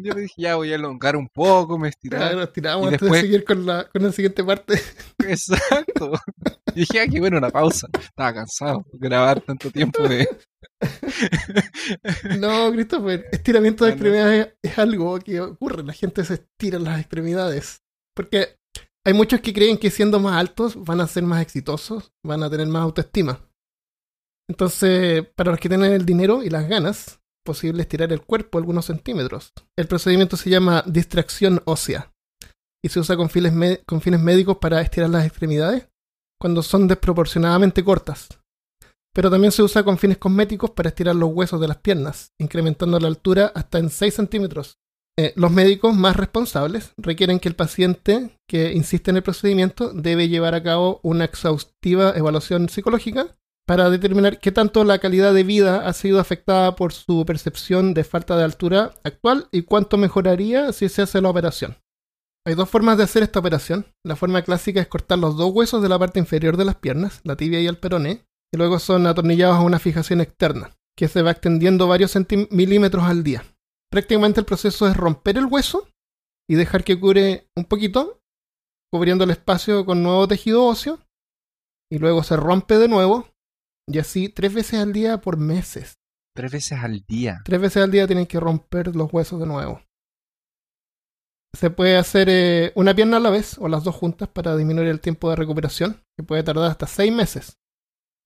Yo 0.00 0.14
dije, 0.14 0.34
ya 0.38 0.56
voy 0.56 0.72
a 0.72 0.76
elongar 0.76 1.16
un 1.16 1.28
poco, 1.28 1.78
me 1.78 1.88
estiraba. 1.88 2.28
Claro, 2.28 2.42
estiramos 2.44 2.84
Y 2.84 2.86
antes 2.86 3.00
después- 3.00 3.22
de 3.22 3.26
seguir 3.28 3.44
con 3.44 3.66
la, 3.66 3.88
con 3.88 4.02
la 4.02 4.12
siguiente 4.12 4.44
parte. 4.44 4.80
Exacto. 5.26 6.12
Y 6.74 6.80
dije, 6.80 7.00
ah, 7.00 7.06
qué 7.10 7.20
bueno, 7.20 7.38
una 7.38 7.50
pausa. 7.50 7.88
Estaba 8.00 8.32
cansado 8.34 8.84
de 8.92 8.98
grabar 9.08 9.40
tanto 9.40 9.70
tiempo 9.70 10.06
de. 10.08 10.28
No, 12.38 12.70
Christopher, 12.72 13.26
estiramiento 13.32 13.84
de 13.84 13.90
Ah, 13.90 13.94
extremidades 13.94 14.48
es 14.62 14.78
algo 14.78 15.18
que 15.18 15.40
ocurre. 15.40 15.82
La 15.82 15.92
gente 15.92 16.24
se 16.24 16.34
estira 16.34 16.78
las 16.78 17.00
extremidades. 17.00 17.82
Porque 18.14 18.56
hay 19.04 19.12
muchos 19.14 19.40
que 19.40 19.52
creen 19.52 19.78
que 19.78 19.90
siendo 19.90 20.20
más 20.20 20.36
altos 20.36 20.82
van 20.84 21.00
a 21.00 21.06
ser 21.06 21.22
más 21.22 21.42
exitosos, 21.42 22.12
van 22.24 22.42
a 22.42 22.50
tener 22.50 22.66
más 22.68 22.82
autoestima. 22.82 23.40
Entonces, 24.48 25.26
para 25.36 25.50
los 25.50 25.60
que 25.60 25.68
tienen 25.68 25.92
el 25.92 26.06
dinero 26.06 26.42
y 26.42 26.50
las 26.50 26.68
ganas, 26.68 27.20
posible 27.44 27.82
estirar 27.82 28.12
el 28.12 28.22
cuerpo 28.22 28.58
algunos 28.58 28.86
centímetros. 28.86 29.52
El 29.76 29.86
procedimiento 29.86 30.36
se 30.36 30.50
llama 30.50 30.82
distracción 30.86 31.62
ósea 31.64 32.12
y 32.84 32.88
se 32.88 33.00
usa 33.00 33.16
con 33.16 33.30
fines, 33.30 33.80
con 33.86 34.00
fines 34.00 34.20
médicos 34.20 34.58
para 34.58 34.80
estirar 34.80 35.10
las 35.10 35.26
extremidades 35.26 35.88
cuando 36.40 36.62
son 36.62 36.86
desproporcionadamente 36.86 37.84
cortas. 37.84 38.28
Pero 39.14 39.30
también 39.30 39.50
se 39.50 39.62
usa 39.62 39.82
con 39.82 39.98
fines 39.98 40.18
cosméticos 40.18 40.70
para 40.70 40.90
estirar 40.90 41.16
los 41.16 41.30
huesos 41.32 41.60
de 41.60 41.68
las 41.68 41.78
piernas, 41.78 42.32
incrementando 42.38 43.00
la 43.00 43.08
altura 43.08 43.52
hasta 43.54 43.78
en 43.78 43.90
6 43.90 44.14
centímetros. 44.14 44.78
Eh, 45.18 45.32
los 45.34 45.50
médicos 45.50 45.96
más 45.96 46.14
responsables 46.14 46.92
requieren 46.96 47.40
que 47.40 47.48
el 47.48 47.56
paciente 47.56 48.38
que 48.48 48.72
insiste 48.72 49.10
en 49.10 49.16
el 49.16 49.24
procedimiento 49.24 49.92
debe 49.92 50.28
llevar 50.28 50.54
a 50.54 50.62
cabo 50.62 51.00
una 51.02 51.24
exhaustiva 51.24 52.12
evaluación 52.14 52.68
psicológica 52.68 53.36
para 53.68 53.90
determinar 53.90 54.40
qué 54.40 54.50
tanto 54.50 54.82
la 54.82 54.98
calidad 54.98 55.34
de 55.34 55.42
vida 55.42 55.86
ha 55.86 55.92
sido 55.92 56.20
afectada 56.20 56.74
por 56.74 56.94
su 56.94 57.26
percepción 57.26 57.92
de 57.92 58.02
falta 58.02 58.34
de 58.34 58.42
altura 58.42 58.94
actual 59.04 59.46
y 59.52 59.60
cuánto 59.60 59.98
mejoraría 59.98 60.72
si 60.72 60.88
se 60.88 61.02
hace 61.02 61.20
la 61.20 61.28
operación. 61.28 61.76
Hay 62.46 62.54
dos 62.54 62.70
formas 62.70 62.96
de 62.96 63.04
hacer 63.04 63.22
esta 63.22 63.40
operación. 63.40 63.84
La 64.02 64.16
forma 64.16 64.40
clásica 64.40 64.80
es 64.80 64.88
cortar 64.88 65.18
los 65.18 65.36
dos 65.36 65.52
huesos 65.52 65.82
de 65.82 65.90
la 65.90 65.98
parte 65.98 66.18
inferior 66.18 66.56
de 66.56 66.64
las 66.64 66.76
piernas, 66.76 67.20
la 67.24 67.36
tibia 67.36 67.60
y 67.60 67.66
el 67.66 67.76
peroné, 67.76 68.24
y 68.54 68.56
luego 68.56 68.78
son 68.78 69.06
atornillados 69.06 69.58
a 69.58 69.62
una 69.62 69.78
fijación 69.78 70.22
externa, 70.22 70.70
que 70.96 71.06
se 71.06 71.20
va 71.20 71.32
extendiendo 71.32 71.86
varios 71.86 72.16
milímetros 72.50 73.04
al 73.04 73.22
día. 73.22 73.44
Prácticamente 73.90 74.40
el 74.40 74.46
proceso 74.46 74.88
es 74.88 74.96
romper 74.96 75.36
el 75.36 75.44
hueso 75.44 75.86
y 76.48 76.54
dejar 76.54 76.84
que 76.84 76.98
cure 76.98 77.50
un 77.54 77.66
poquito, 77.66 78.22
cubriendo 78.90 79.24
el 79.24 79.30
espacio 79.30 79.84
con 79.84 80.02
nuevo 80.02 80.26
tejido 80.26 80.64
óseo, 80.64 81.00
y 81.92 81.98
luego 81.98 82.22
se 82.22 82.34
rompe 82.38 82.78
de 82.78 82.88
nuevo, 82.88 83.26
y 83.88 83.98
así 83.98 84.28
tres 84.28 84.54
veces 84.54 84.80
al 84.80 84.92
día 84.92 85.20
por 85.20 85.36
meses. 85.36 85.98
Tres 86.34 86.52
veces 86.52 86.78
al 86.78 87.04
día. 87.06 87.40
Tres 87.44 87.60
veces 87.60 87.82
al 87.82 87.90
día 87.90 88.06
tienen 88.06 88.26
que 88.26 88.38
romper 88.38 88.94
los 88.94 89.12
huesos 89.12 89.40
de 89.40 89.46
nuevo. 89.46 89.82
Se 91.56 91.70
puede 91.70 91.96
hacer 91.96 92.28
eh, 92.30 92.72
una 92.76 92.94
pierna 92.94 93.16
a 93.16 93.20
la 93.20 93.30
vez 93.30 93.58
o 93.58 93.68
las 93.68 93.82
dos 93.82 93.94
juntas 93.94 94.28
para 94.28 94.56
disminuir 94.56 94.88
el 94.88 95.00
tiempo 95.00 95.30
de 95.30 95.36
recuperación, 95.36 96.02
que 96.16 96.22
puede 96.22 96.42
tardar 96.42 96.70
hasta 96.70 96.86
seis 96.86 97.12
meses. 97.12 97.58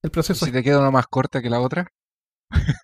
El 0.03 0.09
¿Y 0.09 0.11
proceso 0.11 0.45
si 0.45 0.53
te 0.53 0.63
queda 0.63 0.81
una 0.81 0.91
más 0.91 1.07
corta 1.07 1.41
que 1.41 1.49
la 1.49 1.61
otra? 1.61 1.89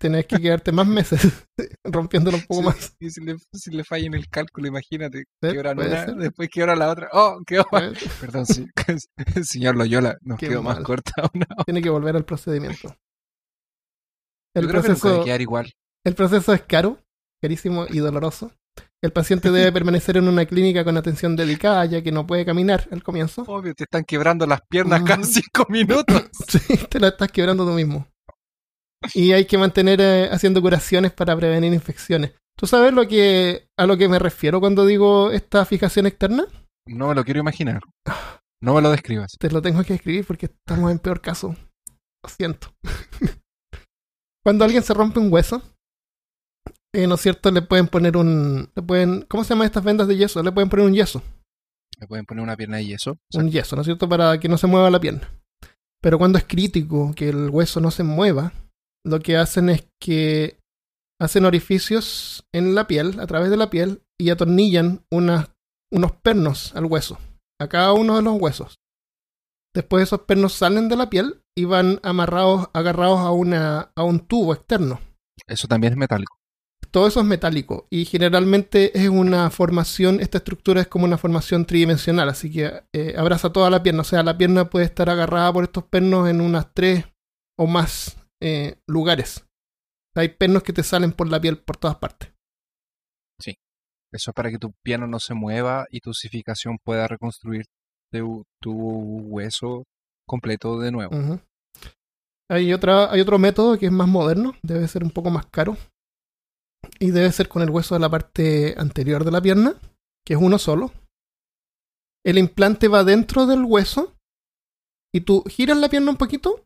Tenés 0.00 0.26
que 0.26 0.38
quedarte 0.40 0.72
más 0.72 0.87
meses 0.87 1.20
rompiéndolo 1.85 2.37
un 2.38 2.44
poco 2.44 2.62
Sí, 2.62 2.66
más. 2.66 2.96
Y 3.00 3.11
si 3.11 3.20
le, 3.24 3.37
si 3.52 3.70
le 3.70 3.85
falla 3.85 4.07
en 4.07 4.14
el 4.14 4.28
cálculo, 4.28 4.68
imagínate. 4.68 5.24
Sí, 5.42 5.48
Quebran 5.48 5.76
puede 5.76 5.88
una, 5.90 6.04
ser. 6.04 6.14
después 6.16 6.48
quebra 6.50 6.76
la 6.76 6.90
otra. 6.90 7.09
¡Oh! 7.12 7.40
Quedó. 7.46 7.64
Pues, 7.70 7.98
Perdón, 8.20 8.46
sí, 8.46 8.66
señor 9.44 9.76
Loyola, 9.76 10.16
nos 10.22 10.38
quedó 10.38 10.62
más 10.62 10.76
mal. 10.76 10.85
corta 10.85 11.12
una. 11.35 11.46
Tiene 11.66 11.83
que 11.83 11.90
volver 11.90 12.16
al 12.16 12.24
procedimiento. 12.24 12.94
El 14.54 14.64
Yo 14.64 14.68
creo 14.68 14.83
que 14.83 14.88
no 14.88 14.94
proceso, 14.94 15.24
quedar 15.24 15.40
igual. 15.40 15.72
el 16.04 16.14
proceso 16.14 16.52
es 16.52 16.62
caro, 16.62 16.98
carísimo 17.40 17.87
y 17.88 17.98
doloroso. 17.98 18.52
El 19.02 19.12
paciente 19.12 19.50
debe 19.52 19.70
permanecer 19.72 20.16
en 20.16 20.26
una 20.28 20.44
clínica 20.46 20.83
con 20.85 20.96
atención 20.96 21.37
dedicada, 21.37 21.85
ya 21.85 22.02
que 22.02 22.11
no 22.11 22.26
puede 22.26 22.44
caminar 22.44 22.88
al 22.90 23.02
comienzo. 23.02 23.42
Obvio, 23.46 23.74
te 23.74 23.85
están 23.85 24.04
quebrando 24.04 24.46
las 24.46 24.61
piernas 24.68 25.02
cada 25.04 25.22
cinco 25.24 25.66
minutos. 25.68 26.24
Sí, 26.48 26.59
te 26.90 26.98
la 26.98 27.09
estás 27.09 27.31
quebrando 27.31 27.64
tú 27.64 27.72
mismo. 27.72 28.07
Y 29.15 29.33
hay 29.33 29.45
que 29.45 29.59
mantener 29.59 30.01
eh, 30.01 30.29
haciendo 30.31 30.61
curaciones 30.61 31.13
para 31.13 31.37
prevenir 31.37 31.73
infecciones. 31.73 32.33
¿Tú 32.57 32.67
sabes 32.67 32.93
lo 32.93 33.07
que 33.07 33.69
a 33.77 33.87
lo 33.87 33.97
que 33.97 34.09
me 34.09 34.19
refiero 34.19 34.61
cuando 34.61 34.85
digo 34.85 35.31
esta 35.31 35.65
fijación 35.65 36.07
externa? 36.07 36.47
No 36.87 37.09
me 37.09 37.15
lo 37.15 37.25
quiero 37.25 37.41
imaginar. 37.41 37.81
No 38.61 38.75
me 38.75 38.83
lo 38.83 38.91
describas. 38.91 39.37
Te 39.39 39.51
lo 39.51 39.63
tengo 39.63 39.85
que 39.85 39.95
escribir 39.95 40.27
porque 40.27 40.47
estamos 40.47 40.91
en 40.91 40.99
peor 40.99 41.21
caso. 41.21 41.55
Lo 42.25 42.29
siento. 42.29 42.75
cuando 44.45 44.65
alguien 44.65 44.83
se 44.83 44.95
rompe 44.95 45.21
un 45.21 45.33
hueso, 45.33 45.63
eh, 46.93 47.07
¿no 47.07 47.15
es 47.15 47.21
cierto? 47.21 47.53
Le 47.53 47.63
pueden 47.63 47.87
poner 47.87 48.17
un... 48.17 48.71
Le 48.75 48.83
pueden, 48.83 49.23
¿Cómo 49.23 49.45
se 49.45 49.51
llaman 49.51 49.67
estas 49.67 49.85
vendas 49.85 50.09
de 50.09 50.17
yeso? 50.17 50.43
Le 50.43 50.51
pueden 50.51 50.69
poner 50.69 50.87
un 50.87 50.95
yeso. 50.95 51.23
Me 52.01 52.09
pueden 52.09 52.25
poner 52.25 52.43
una 52.43 52.57
pierna 52.57 52.81
y 52.81 52.93
eso. 52.93 53.17
un 53.35 53.51
yeso, 53.51 53.77
¿no 53.77 53.83
es 53.83 53.87
cierto? 53.87 54.09
Para 54.09 54.41
que 54.41 54.49
no 54.49 54.59
se 54.59 54.67
mueva 54.67 54.91
la 54.91 54.99
pierna. 54.99 55.31
Pero 56.01 56.19
cuando 56.19 56.39
es 56.39 56.45
crítico 56.45 57.13
que 57.15 57.29
el 57.29 57.51
hueso 57.51 57.81
no 57.81 57.91
se 57.91 58.03
mueva, 58.03 58.53
lo 59.09 59.21
que 59.21 59.37
hacen 59.37 59.68
es 59.71 59.88
que 60.01 60.59
hacen 61.21 61.44
orificios 61.44 62.44
en 62.55 62.75
la 62.75 62.87
piel, 62.87 63.18
a 63.21 63.27
través 63.27 63.51
de 63.51 63.57
la 63.57 63.71
piel, 63.71 64.03
y 64.21 64.31
atornillan 64.31 65.05
unas- 65.11 65.51
unos 65.92 66.12
pernos 66.12 66.75
al 66.77 66.85
hueso, 66.85 67.18
a 67.61 67.68
cada 67.68 67.92
uno 67.92 68.16
de 68.16 68.23
los 68.23 68.40
huesos. 68.40 68.77
Después 69.75 70.05
esos 70.05 70.21
pernos 70.23 70.53
salen 70.55 70.88
de 70.88 70.97
la 70.97 71.11
piel 71.11 71.42
y 71.57 71.64
van 71.64 72.01
amarrados, 72.03 72.68
agarrados 72.73 73.21
a, 73.21 73.31
una, 73.31 73.92
a 73.94 74.03
un 74.03 74.21
tubo 74.21 74.55
externo. 74.55 75.01
Eso 75.47 75.68
también 75.68 75.92
es 75.92 75.99
metálico. 75.99 76.37
Todo 76.90 77.07
eso 77.07 77.21
es 77.21 77.27
metálico 77.27 77.87
y 77.90 78.07
generalmente 78.07 78.98
es 78.98 79.09
una 79.09 79.50
formación, 79.50 80.21
esta 80.21 80.38
estructura 80.38 80.81
es 80.81 80.88
como 80.88 81.04
una 81.04 81.19
formación 81.19 81.67
tridimensional, 81.67 82.29
así 82.31 82.50
que 82.50 82.83
eh, 82.94 83.15
abraza 83.19 83.52
toda 83.52 83.69
la 83.69 83.83
pierna, 83.83 84.00
o 84.00 84.04
sea, 84.04 84.23
la 84.23 84.38
pierna 84.38 84.71
puede 84.71 84.87
estar 84.87 85.11
agarrada 85.11 85.52
por 85.52 85.65
estos 85.65 85.85
pernos 85.85 86.29
en 86.31 86.40
unas 86.40 86.73
tres 86.73 87.04
o 87.59 87.67
más 87.67 88.17
eh, 88.41 88.77
lugares. 88.87 89.45
Hay 90.15 90.31
pernos 90.31 90.63
que 90.63 90.73
te 90.73 90.83
salen 90.83 91.13
por 91.13 91.29
la 91.29 91.41
piel 91.41 91.59
por 91.59 91.77
todas 91.77 91.97
partes. 91.97 92.33
Eso 94.13 94.31
es 94.31 94.35
para 94.35 94.51
que 94.51 94.59
tu 94.59 94.73
pierna 94.83 95.07
no 95.07 95.21
se 95.21 95.35
mueva 95.35 95.87
y 95.91 96.01
tu 96.01 96.11
osificación 96.11 96.79
pueda 96.83 97.07
reconstruir 97.07 97.67
tu, 98.11 98.45
tu 98.61 98.73
hueso 98.73 99.85
completo 100.27 100.79
de 100.79 100.91
nuevo. 100.91 101.41
Hay, 102.51 102.73
otra, 102.73 103.13
hay 103.13 103.21
otro 103.21 103.39
método 103.39 103.79
que 103.79 103.87
es 103.87 103.93
más 103.93 104.09
moderno, 104.09 104.55
debe 104.63 104.89
ser 104.89 105.05
un 105.05 105.11
poco 105.11 105.31
más 105.31 105.47
caro. 105.47 105.77
Y 106.99 107.11
debe 107.11 107.31
ser 107.33 107.49
con 107.49 107.63
el 107.63 107.71
hueso 107.71 107.95
de 107.95 108.01
la 108.01 108.09
parte 108.09 108.75
anterior 108.79 109.25
de 109.25 109.31
la 109.31 109.43
pierna, 109.43 109.75
que 110.25 110.35
es 110.35 110.41
uno 110.41 110.59
solo. 110.59 110.93
El 112.25 112.39
implante 112.39 112.89
va 112.89 113.05
dentro 113.05 113.47
del 113.47 113.65
hueso 113.65 114.15
y 115.13 115.21
tú 115.21 115.45
giras 115.49 115.77
la 115.77 115.89
pierna 115.89 116.11
un 116.11 116.17
poquito 116.17 116.65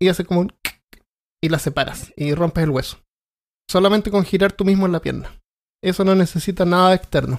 y 0.00 0.08
hace 0.08 0.24
como 0.24 0.40
un 0.40 0.52
y 1.44 1.50
la 1.50 1.58
separas 1.58 2.10
y 2.16 2.34
rompes 2.34 2.64
el 2.64 2.70
hueso. 2.70 3.04
Solamente 3.70 4.10
con 4.10 4.24
girar 4.24 4.52
tú 4.52 4.64
mismo 4.64 4.86
en 4.86 4.92
la 4.92 5.02
pierna. 5.02 5.42
Eso 5.82 6.02
no 6.02 6.14
necesita 6.14 6.64
nada 6.64 6.94
externo. 6.94 7.38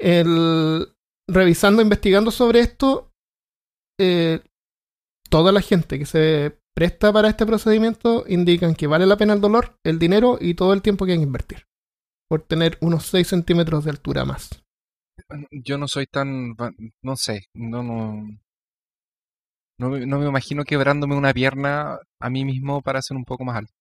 El, 0.00 0.88
revisando, 1.28 1.82
investigando 1.82 2.30
sobre 2.30 2.60
esto, 2.60 3.12
eh, 4.00 4.40
toda 5.28 5.52
la 5.52 5.60
gente 5.60 5.98
que 5.98 6.06
se 6.06 6.58
presta 6.74 7.12
para 7.12 7.28
este 7.28 7.44
procedimiento 7.44 8.24
indican 8.26 8.74
que 8.74 8.86
vale 8.86 9.04
la 9.04 9.18
pena 9.18 9.34
el 9.34 9.42
dolor, 9.42 9.78
el 9.84 9.98
dinero 9.98 10.38
y 10.40 10.54
todo 10.54 10.72
el 10.72 10.80
tiempo 10.80 11.04
que 11.04 11.12
hay 11.12 11.18
que 11.18 11.24
invertir. 11.24 11.66
Por 12.26 12.40
tener 12.40 12.78
unos 12.80 13.04
6 13.04 13.28
centímetros 13.28 13.84
de 13.84 13.90
altura 13.90 14.24
más. 14.24 14.64
Yo 15.50 15.76
no 15.76 15.88
soy 15.88 16.06
tan, 16.06 16.56
no 17.02 17.16
sé, 17.16 17.44
no, 17.54 17.82
no, 17.82 18.24
no, 19.78 19.90
me- 19.90 20.06
no 20.06 20.18
me 20.18 20.26
imagino 20.28 20.64
quebrándome 20.64 21.16
una 21.16 21.32
pierna 21.32 21.98
a 22.20 22.30
mí 22.30 22.44
mismo 22.44 22.82
para 22.82 23.02
ser 23.02 23.16
un 23.16 23.24
poco 23.24 23.44
más 23.44 23.56
alto. 23.56 23.72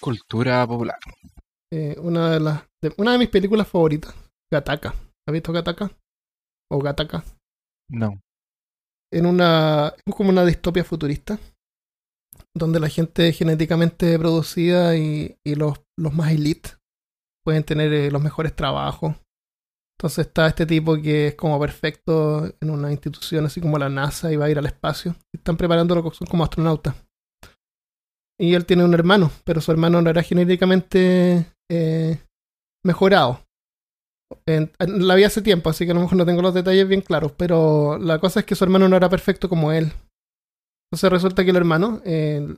Cultura 0.00 0.66
popular. 0.66 0.96
Eh, 1.72 1.96
una, 1.98 2.30
de 2.30 2.40
las, 2.40 2.62
de- 2.82 2.94
una 2.96 3.12
de 3.12 3.18
mis 3.18 3.28
películas 3.28 3.68
favoritas, 3.68 4.14
Gataka. 4.50 4.88
¿Has 5.28 5.32
visto 5.32 5.52
Gataka? 5.52 5.90
O 6.70 6.78
Gataka. 6.80 7.22
No. 7.90 8.20
En 9.12 9.26
una, 9.26 9.92
es 10.06 10.14
como 10.14 10.30
una 10.30 10.44
distopia 10.44 10.84
futurista, 10.84 11.38
donde 12.56 12.80
la 12.80 12.88
gente 12.88 13.32
genéticamente 13.32 14.18
producida 14.18 14.96
y, 14.96 15.36
y 15.44 15.54
los, 15.56 15.80
los 15.98 16.14
más 16.14 16.32
elite 16.32 16.70
pueden 17.44 17.64
tener 17.64 17.92
eh, 17.92 18.10
los 18.10 18.22
mejores 18.22 18.54
trabajos. 18.54 19.16
Entonces 20.00 20.28
está 20.28 20.46
este 20.46 20.64
tipo 20.64 20.96
que 20.96 21.26
es 21.26 21.34
como 21.34 21.60
perfecto 21.60 22.50
en 22.58 22.70
una 22.70 22.90
institución 22.90 23.44
así 23.44 23.60
como 23.60 23.76
la 23.76 23.90
NASA 23.90 24.32
y 24.32 24.36
va 24.36 24.46
a 24.46 24.50
ir 24.50 24.58
al 24.58 24.64
espacio. 24.64 25.14
Están 25.30 25.58
preparándolo 25.58 26.02
como 26.30 26.42
astronautas. 26.42 26.94
Y 28.40 28.54
él 28.54 28.64
tiene 28.64 28.82
un 28.82 28.94
hermano, 28.94 29.30
pero 29.44 29.60
su 29.60 29.70
hermano 29.70 30.00
no 30.00 30.08
era 30.08 30.22
genéticamente 30.22 31.52
eh, 31.70 32.18
mejorado. 32.82 33.44
En- 34.46 34.72
la 34.78 35.16
vi 35.16 35.24
hace 35.24 35.42
tiempo, 35.42 35.68
así 35.68 35.84
que 35.84 35.90
a 35.90 35.94
lo 35.94 36.00
mejor 36.00 36.16
no 36.16 36.24
tengo 36.24 36.40
los 36.40 36.54
detalles 36.54 36.88
bien 36.88 37.02
claros, 37.02 37.32
pero 37.32 37.98
la 37.98 38.18
cosa 38.20 38.40
es 38.40 38.46
que 38.46 38.54
su 38.54 38.64
hermano 38.64 38.88
no 38.88 38.96
era 38.96 39.10
perfecto 39.10 39.50
como 39.50 39.70
él. 39.70 39.92
Entonces 40.90 41.12
resulta 41.12 41.44
que 41.44 41.50
el 41.50 41.56
hermano 41.56 42.00
eh, 42.06 42.56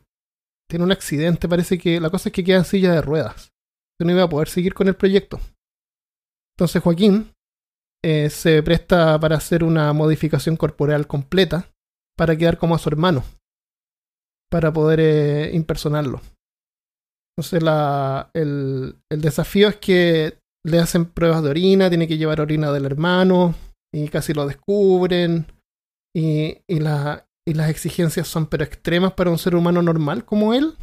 tiene 0.71 0.85
un 0.85 0.93
accidente, 0.93 1.49
parece 1.49 1.77
que 1.77 1.99
la 1.99 2.09
cosa 2.11 2.29
es 2.29 2.33
que 2.33 2.45
queda 2.45 2.59
en 2.59 2.65
silla 2.65 2.93
de 2.93 3.03
ruedas. 3.03 3.51
Que 3.99 4.05
no 4.07 4.13
iba 4.13 4.23
a 4.23 4.29
poder 4.29 4.49
seguir 4.49 4.75
con 4.75 4.87
el 4.87 4.95
proyecto. 4.95 5.41
Entonces 6.57 6.83
Joaquín 6.83 7.33
eh, 8.05 8.31
se 8.31 8.63
presta 8.63 9.19
para 9.19 9.37
hacer 9.37 9.65
una 9.65 9.93
modificación 9.93 10.57
corporal 10.57 11.07
completa 11.07 11.71
para 12.17 12.37
quedar 12.37 12.59
como 12.59 12.75
a 12.75 12.79
su 12.79 12.89
hermano, 12.89 13.25
para 14.51 14.73
poder 14.73 15.01
eh, 15.01 15.51
impersonarlo. 15.55 16.21
Entonces 17.37 17.63
la, 17.63 18.31
el, 18.35 18.97
el 19.11 19.21
desafío 19.21 19.69
es 19.69 19.77
que 19.77 20.39
le 20.65 20.79
hacen 20.79 21.07
pruebas 21.07 21.43
de 21.43 21.51
orina, 21.51 21.89
tiene 21.89 22.07
que 22.07 22.19
llevar 22.19 22.41
orina 22.41 22.71
del 22.71 22.85
hermano 22.85 23.55
y 23.93 24.09
casi 24.09 24.35
lo 24.35 24.47
descubren. 24.47 25.47
Y, 26.15 26.59
y, 26.69 26.81
la- 26.81 27.27
y 27.49 27.55
las 27.55 27.71
exigencias 27.71 28.29
son 28.29 28.47
pero 28.47 28.65
extremas 28.65 29.15
para 29.15 29.31
un 29.31 29.39
ser 29.39 29.57
humano 29.57 29.81
normal 29.83 30.25
como 30.27 30.53
él. 30.53 30.77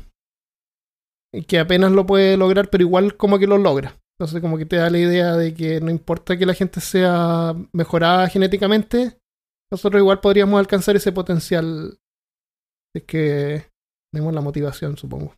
Y 1.32 1.44
que 1.44 1.60
apenas 1.60 1.92
lo 1.92 2.08
puede 2.08 2.36
lograr, 2.38 2.70
pero 2.72 2.84
igual 2.84 3.16
como 3.16 3.38
que 3.38 3.46
lo 3.46 3.60
logra. 3.60 3.96
Entonces 4.20 4.42
como 4.42 4.58
que 4.58 4.66
te 4.66 4.76
da 4.76 4.90
la 4.90 4.98
idea 4.98 5.36
de 5.36 5.54
que 5.54 5.80
no 5.80 5.90
importa 5.90 6.38
que 6.38 6.46
la 6.46 6.54
gente 6.54 6.82
sea 6.82 7.54
mejorada 7.72 8.28
genéticamente, 8.28 9.18
nosotros 9.72 10.02
igual 10.02 10.20
podríamos 10.20 10.60
alcanzar 10.60 10.96
ese 10.98 11.14
potencial. 11.14 11.98
Es 12.94 13.04
que 13.04 13.66
tenemos 14.12 14.34
la 14.34 14.42
motivación, 14.42 14.98
supongo. 14.98 15.36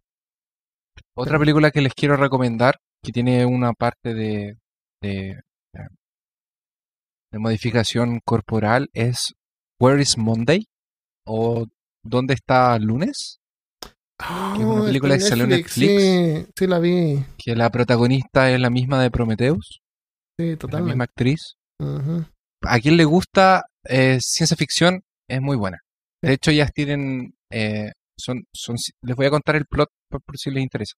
Otra 1.15 1.37
película 1.37 1.69
que 1.69 1.81
les 1.81 1.93
quiero 1.93 2.17
recomendar, 2.17 2.79
que 3.03 3.11
tiene 3.11 3.45
una 3.45 3.73
parte 3.73 4.15
de, 4.15 4.57
de, 5.01 5.39
de 7.31 7.39
modificación 7.39 8.19
corporal, 8.25 8.89
es 8.93 9.33
Where 9.79 10.01
is 10.01 10.17
Monday? 10.17 10.65
o 11.27 11.67
¿Dónde 12.03 12.33
está 12.33 12.77
lunes? 12.79 13.40
Ah, 14.21 14.55
es 14.57 14.63
una 14.63 14.85
película 14.85 15.15
que 15.15 15.21
salió 15.21 15.45
en 15.45 15.67
Sí, 15.67 16.45
sí 16.57 16.67
la 16.67 16.79
vi. 16.79 17.23
Que 17.37 17.55
la 17.55 17.69
protagonista 17.69 18.51
es 18.51 18.59
la 18.59 18.69
misma 18.69 19.01
de 19.01 19.11
Prometheus, 19.11 19.79
Sí, 20.39 20.51
la 20.51 20.57
totalmente. 20.57 20.91
misma 20.93 21.03
actriz. 21.05 21.55
A 22.63 22.79
quien 22.79 22.97
le 22.97 23.05
gusta 23.05 23.63
eh, 23.85 24.17
ciencia 24.21 24.55
ficción, 24.55 25.01
es 25.29 25.41
muy 25.41 25.57
buena. 25.57 25.79
De 26.21 26.33
hecho, 26.33 26.51
ellas 26.51 26.71
tienen, 26.73 27.33
eh, 27.51 27.91
son, 28.17 28.43
son, 28.53 28.75
les 29.03 29.15
voy 29.15 29.25
a 29.25 29.31
contar 29.31 29.55
el 29.55 29.65
plot 29.65 29.89
por, 30.09 30.21
por 30.21 30.37
si 30.37 30.51
les 30.51 30.61
interesa. 30.63 30.93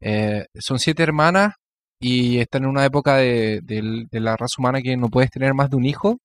Eh, 0.00 0.46
son 0.58 0.78
siete 0.78 1.02
hermanas 1.02 1.54
y 2.00 2.38
están 2.38 2.64
en 2.64 2.70
una 2.70 2.84
época 2.84 3.16
de, 3.16 3.60
de 3.62 4.20
la 4.20 4.36
raza 4.36 4.54
humana 4.58 4.80
que 4.82 4.96
no 4.96 5.08
puedes 5.08 5.30
tener 5.30 5.52
más 5.54 5.68
de 5.70 5.76
un 5.76 5.84
hijo, 5.84 6.18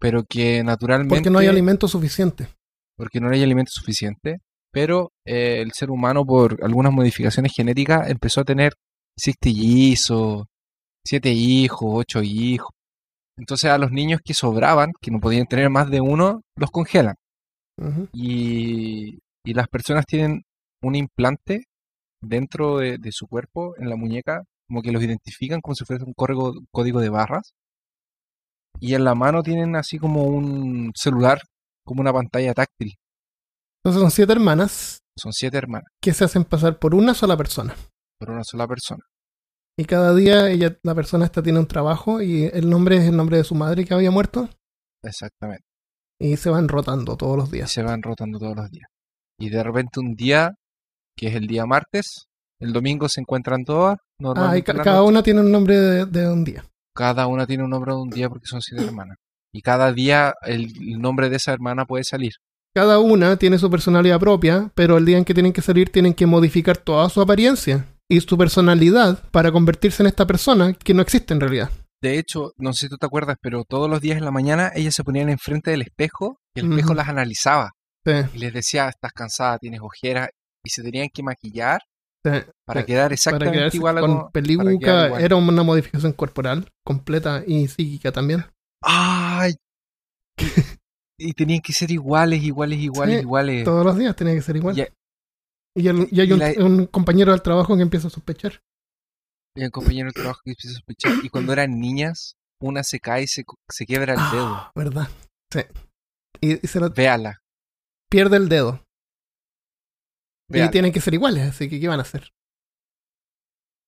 pero 0.00 0.22
que 0.24 0.62
naturalmente... 0.62 1.14
Porque 1.16 1.30
no 1.30 1.38
hay 1.40 1.48
alimento 1.48 1.88
suficiente. 1.88 2.48
porque 2.96 3.20
no 3.20 3.30
hay 3.30 3.42
alimento 3.42 3.70
suficiente, 3.72 4.38
pero 4.70 5.12
eh, 5.24 5.60
el 5.60 5.72
ser 5.72 5.90
humano 5.90 6.24
por 6.24 6.62
algunas 6.62 6.92
modificaciones 6.92 7.52
genéticas 7.54 8.08
empezó 8.10 8.40
a 8.42 8.44
tener 8.44 8.74
seis 9.16 9.36
trillizos, 9.38 10.46
siete 11.04 11.30
hijos, 11.30 11.88
ocho 11.90 12.22
hijos. 12.22 12.70
Entonces 13.36 13.70
a 13.70 13.78
los 13.78 13.92
niños 13.92 14.20
que 14.24 14.34
sobraban, 14.34 14.92
que 15.00 15.10
no 15.10 15.20
podían 15.20 15.46
tener 15.46 15.70
más 15.70 15.90
de 15.90 16.00
uno, 16.00 16.42
los 16.56 16.70
congelan. 16.70 17.14
Y, 18.12 19.18
y 19.44 19.54
las 19.54 19.68
personas 19.68 20.04
tienen 20.04 20.42
un 20.82 20.96
implante 20.96 21.64
dentro 22.20 22.78
de, 22.78 22.98
de 22.98 23.12
su 23.12 23.28
cuerpo, 23.28 23.74
en 23.78 23.88
la 23.88 23.96
muñeca, 23.96 24.42
como 24.68 24.82
que 24.82 24.92
los 24.92 25.02
identifican 25.02 25.60
como 25.60 25.74
si 25.74 25.84
fuese 25.84 26.04
un 26.04 26.12
código, 26.14 26.54
código 26.70 27.00
de 27.00 27.08
barras. 27.08 27.52
Y 28.80 28.94
en 28.94 29.04
la 29.04 29.14
mano 29.14 29.42
tienen 29.42 29.76
así 29.76 29.98
como 29.98 30.24
un 30.24 30.92
celular, 30.94 31.40
como 31.84 32.00
una 32.00 32.12
pantalla 32.12 32.54
táctil. 32.54 32.94
Entonces 33.84 34.02
son 34.02 34.10
siete 34.10 34.32
hermanas 34.32 34.98
Son 35.16 35.32
siete 35.32 35.56
hermanas. 35.58 35.86
que 36.02 36.12
se 36.12 36.24
hacen 36.24 36.44
pasar 36.44 36.78
por 36.78 36.94
una 36.94 37.14
sola 37.14 37.36
persona. 37.36 37.74
por 38.18 38.30
una 38.30 38.42
sola 38.44 38.66
persona. 38.66 39.02
Y 39.78 39.84
cada 39.84 40.12
día 40.14 40.50
ella, 40.50 40.76
la 40.82 40.94
persona 40.94 41.24
esta 41.24 41.40
tiene 41.42 41.60
un 41.60 41.68
trabajo 41.68 42.20
y 42.20 42.44
el 42.52 42.68
nombre 42.68 42.96
es 42.96 43.04
el 43.04 43.16
nombre 43.16 43.36
de 43.36 43.44
su 43.44 43.54
madre 43.54 43.84
que 43.84 43.94
había 43.94 44.10
muerto. 44.10 44.48
Exactamente. 45.04 45.62
Y 46.20 46.36
se 46.36 46.50
van 46.50 46.66
rotando 46.68 47.16
todos 47.16 47.36
los 47.36 47.48
Y 47.50 47.52
días. 47.52 47.70
se 47.70 47.82
van 47.84 48.02
rotando 48.02 48.38
todos 48.40 48.56
los 48.56 48.68
días. 48.70 48.88
Y 49.38 49.50
de 49.50 49.62
repente 49.62 50.00
un 50.00 50.14
día, 50.16 50.50
que 51.16 51.28
es 51.28 51.36
el 51.36 51.46
día 51.46 51.64
martes, 51.64 52.24
el 52.60 52.72
domingo 52.72 53.08
se 53.08 53.20
encuentran 53.20 53.64
todas. 53.64 53.98
Ah, 54.34 54.56
y 54.58 54.62
ca- 54.62 54.74
cada 54.82 55.04
una 55.04 55.22
tiene 55.22 55.40
un 55.42 55.52
nombre 55.52 55.76
de, 55.78 56.06
de 56.06 56.28
un 56.28 56.42
día. 56.42 56.64
Cada 56.92 57.28
una 57.28 57.46
tiene 57.46 57.62
un 57.62 57.70
nombre 57.70 57.92
de 57.92 58.00
un 58.00 58.10
día 58.10 58.28
porque 58.28 58.46
son 58.46 58.60
siete 58.60 58.82
hermanas. 58.88 59.16
Y 59.54 59.62
cada 59.62 59.92
día 59.92 60.34
el, 60.42 60.72
el 60.80 60.98
nombre 60.98 61.30
de 61.30 61.36
esa 61.36 61.52
hermana 61.52 61.84
puede 61.86 62.02
salir. 62.02 62.32
Cada 62.78 63.00
una 63.00 63.36
tiene 63.36 63.58
su 63.58 63.68
personalidad 63.68 64.20
propia, 64.20 64.70
pero 64.76 64.98
el 64.98 65.04
día 65.04 65.18
en 65.18 65.24
que 65.24 65.34
tienen 65.34 65.52
que 65.52 65.62
salir 65.62 65.90
tienen 65.90 66.14
que 66.14 66.26
modificar 66.26 66.76
toda 66.76 67.08
su 67.08 67.20
apariencia 67.20 67.86
y 68.08 68.20
su 68.20 68.38
personalidad 68.38 69.20
para 69.32 69.50
convertirse 69.50 70.00
en 70.04 70.06
esta 70.06 70.28
persona 70.28 70.74
que 70.74 70.94
no 70.94 71.02
existe 71.02 71.34
en 71.34 71.40
realidad. 71.40 71.70
De 72.00 72.20
hecho, 72.20 72.52
no 72.56 72.72
sé 72.72 72.86
si 72.86 72.88
tú 72.88 72.96
te 72.96 73.06
acuerdas, 73.06 73.36
pero 73.42 73.64
todos 73.64 73.90
los 73.90 74.00
días 74.00 74.16
en 74.18 74.24
la 74.24 74.30
mañana 74.30 74.70
ellas 74.76 74.94
se 74.94 75.02
ponían 75.02 75.28
enfrente 75.28 75.72
del 75.72 75.82
espejo 75.82 76.38
y 76.54 76.60
el 76.60 76.70
espejo 76.70 76.94
las 76.94 77.08
analizaba 77.08 77.72
Sí, 78.06 78.12
y 78.34 78.38
les 78.38 78.52
decía, 78.52 78.88
estás 78.88 79.10
cansada, 79.12 79.58
tienes 79.58 79.80
ojeras 79.82 80.28
y 80.64 80.70
se 80.70 80.84
tenían 80.84 81.08
que 81.12 81.24
maquillar 81.24 81.80
sí, 82.24 82.30
para 82.64 82.82
sí. 82.82 82.86
quedar 82.86 83.12
exactamente 83.12 83.76
igual 83.76 83.98
a 83.98 84.00
con 84.02 84.10
como- 84.18 84.30
peluca, 84.30 85.18
era 85.20 85.34
una 85.34 85.64
modificación 85.64 86.12
corporal 86.12 86.68
completa 86.84 87.42
y 87.44 87.66
psíquica 87.66 88.12
también. 88.12 88.44
¡Ay! 88.84 89.54
Y 91.18 91.32
tenían 91.32 91.60
que 91.60 91.72
ser 91.72 91.90
iguales, 91.90 92.42
iguales, 92.42 92.78
iguales, 92.78 93.16
Sí, 93.16 93.22
iguales. 93.22 93.64
Todos 93.64 93.84
los 93.84 93.98
días 93.98 94.14
tenía 94.14 94.34
que 94.34 94.42
ser 94.42 94.56
igual. 94.56 94.78
Y, 94.78 94.86
Y, 95.82 95.88
el- 95.88 96.08
y 96.10 96.20
hay 96.20 96.28
y 96.28 96.32
un, 96.32 96.38
la- 96.38 96.54
un 96.64 96.86
compañero 96.86 97.32
del 97.32 97.42
trabajo 97.42 97.76
que 97.76 97.82
empieza 97.82 98.06
a 98.08 98.10
sospechar. 98.10 98.60
y 99.56 99.62
el 99.64 99.70
compañero 99.72 100.06
de 100.08 100.12
trabajo 100.12 100.40
que 100.44 100.50
empieza 100.52 100.70
a 100.70 100.78
sospechar. 100.80 101.24
Y 101.24 101.28
cuando 101.28 101.52
eran 101.52 101.78
niñas, 101.80 102.34
una 102.60 102.84
se 102.84 103.00
cae 103.00 103.24
y 103.24 103.26
se, 103.26 103.42
se 103.68 103.86
quiebra 103.86 104.14
el 104.14 104.20
dedo. 104.30 104.54
Ah, 104.54 104.72
¿Verdad? 104.74 105.08
Sí. 105.52 105.60
Y, 106.40 106.64
y 106.64 106.68
se 106.68 106.78
lo 106.80 106.90
Véala, 106.90 107.40
pierde 108.08 108.36
el 108.36 108.48
dedo. 108.48 108.84
Y 110.50 110.68
tienen 110.70 110.92
que 110.92 111.00
ser 111.00 111.14
iguales, 111.14 111.48
así 111.48 111.68
que 111.68 111.78
¿qué 111.80 111.88
van 111.88 111.98
a 111.98 112.02
hacer? 112.02 112.30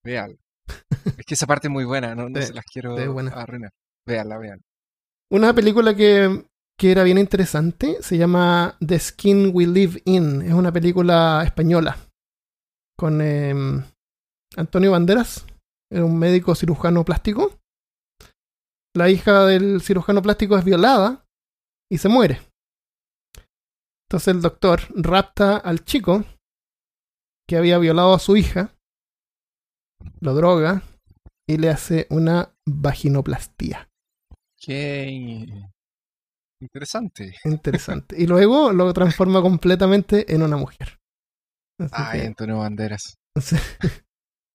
véala. 0.04 0.34
Es 1.18 1.26
que 1.26 1.34
esa 1.34 1.46
parte 1.46 1.68
es 1.68 1.72
muy 1.72 1.84
buena, 1.84 2.14
no, 2.14 2.28
no 2.28 2.40
Sí, 2.40 2.48
se 2.48 2.54
las 2.54 2.64
quiero 2.64 2.94
arruinar. 2.96 3.70
Véala, 4.06 4.38
véala. 4.38 4.62
Una 5.30 5.54
película 5.54 5.94
que, 5.94 6.44
que 6.80 6.90
era 6.90 7.02
bien 7.02 7.18
interesante 7.18 8.02
se 8.02 8.16
llama 8.16 8.78
The 8.80 8.98
Skin 8.98 9.50
We 9.52 9.66
Live 9.66 10.00
In. 10.06 10.40
Es 10.40 10.54
una 10.54 10.72
película 10.72 11.42
española 11.44 11.98
con 12.96 13.20
em, 13.20 13.84
Antonio 14.56 14.92
Banderas, 14.92 15.44
era 15.92 16.06
un 16.06 16.18
médico 16.18 16.54
cirujano 16.54 17.04
plástico. 17.04 17.58
La 18.96 19.10
hija 19.10 19.44
del 19.44 19.82
cirujano 19.82 20.22
plástico 20.22 20.56
es 20.56 20.64
violada 20.64 21.26
y 21.92 21.98
se 21.98 22.08
muere. 22.08 22.40
Entonces 24.08 24.34
el 24.34 24.40
doctor 24.40 24.80
rapta 24.94 25.58
al 25.58 25.84
chico 25.84 26.24
que 27.46 27.58
había 27.58 27.76
violado 27.76 28.14
a 28.14 28.18
su 28.18 28.38
hija, 28.38 28.74
lo 30.20 30.32
droga 30.32 30.82
y 31.46 31.58
le 31.58 31.68
hace 31.68 32.06
una 32.08 32.54
vaginoplastía. 32.66 33.90
Qué 34.58 35.70
interesante. 36.60 37.34
Interesante. 37.44 38.16
Y 38.20 38.26
luego 38.26 38.72
lo 38.72 38.92
transforma 38.92 39.40
completamente 39.42 40.32
en 40.34 40.42
una 40.42 40.56
mujer. 40.56 40.98
Así 41.80 41.92
Ay, 41.96 42.20
que- 42.20 42.26
Antonio 42.26 42.58
Banderas. 42.58 43.14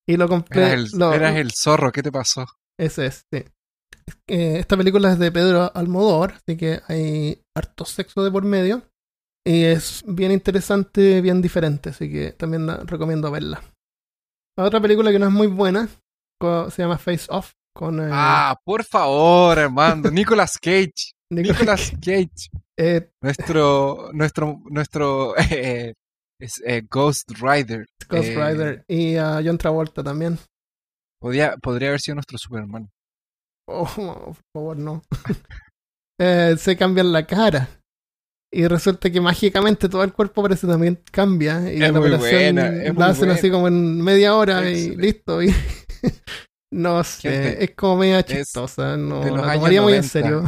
y 0.08 0.16
lo 0.16 0.24
Eras 0.24 0.28
completa. 0.28 0.72
el, 0.74 0.88
eras 1.14 1.36
el 1.36 1.50
zorro, 1.52 1.90
¿qué 1.92 2.02
te 2.02 2.12
pasó? 2.12 2.46
Ese 2.78 3.06
es, 3.06 3.22
sí. 3.32 3.44
Eh, 4.28 4.58
esta 4.60 4.76
película 4.76 5.12
es 5.12 5.18
de 5.18 5.32
Pedro 5.32 5.72
Almodóvar, 5.74 6.34
así 6.34 6.56
que 6.56 6.80
hay 6.86 7.42
harto 7.56 7.84
sexo 7.84 8.22
de 8.22 8.30
por 8.30 8.44
medio. 8.44 8.82
Y 9.44 9.64
es 9.64 10.04
bien 10.06 10.32
interesante, 10.32 11.20
bien 11.20 11.40
diferente, 11.40 11.90
así 11.90 12.10
que 12.10 12.32
también 12.32 12.66
la 12.66 12.78
recomiendo 12.78 13.30
verla. 13.30 13.62
La 14.56 14.64
otra 14.64 14.80
película 14.80 15.10
que 15.10 15.18
no 15.18 15.26
es 15.26 15.32
muy 15.32 15.46
buena 15.48 15.88
se 16.70 16.82
llama 16.82 16.98
Face 16.98 17.26
Off 17.30 17.52
con 17.74 18.00
eh, 18.00 18.10
Ah, 18.12 18.56
por 18.64 18.84
favor, 18.84 19.58
Armando. 19.58 20.10
Nicolas 20.10 20.58
Cage. 20.58 21.12
Nicolas 21.32 21.92
Cage. 22.00 22.48
eh, 22.78 23.08
Nuestro, 23.22 24.10
nuestro, 24.12 24.60
nuestro 24.70 25.34
eh, 25.50 25.94
es, 26.40 26.62
eh, 26.64 26.82
Ghost 26.90 27.30
Rider. 27.40 27.86
Ghost 28.08 28.28
Rider 28.28 28.84
y 28.88 29.16
a 29.16 29.40
John 29.44 29.58
Travolta 29.58 30.02
también. 30.04 30.38
Podría, 31.20 31.56
podría 31.56 31.88
haber 31.88 32.00
sido 32.00 32.16
nuestro 32.16 32.38
Superman. 32.38 32.88
Oh, 33.68 33.84
por 33.96 34.36
favor, 34.54 34.76
no. 34.76 35.02
Eh, 36.20 36.54
se 36.58 36.76
cambian 36.76 37.12
la 37.12 37.26
cara. 37.26 37.68
Y 38.52 38.66
resulta 38.68 39.10
que 39.10 39.20
mágicamente 39.20 39.88
todo 39.88 40.04
el 40.04 40.12
cuerpo 40.12 40.42
parece 40.42 40.66
también 40.66 41.02
cambia. 41.10 41.60
Y 41.70 41.82
Es 41.82 41.92
la 41.92 41.98
operación 41.98 42.54
buena, 42.54 42.70
la 42.70 43.06
hacen 43.06 43.18
buena. 43.26 43.34
así 43.34 43.50
como 43.50 43.66
en 43.68 44.00
media 44.00 44.36
hora 44.36 44.70
y 44.70 44.94
listo. 44.96 45.42
Y 45.42 45.52
no 46.72 47.02
sé, 47.02 47.28
Gente, 47.30 47.64
es 47.64 47.70
como 47.74 47.96
media 47.96 48.22
chistosa. 48.22 48.96
No, 48.96 49.20
la 49.24 49.54
tomaría 49.54 49.82
muy 49.82 49.94
en 49.94 49.98
90. 50.02 50.08
serio. 50.08 50.44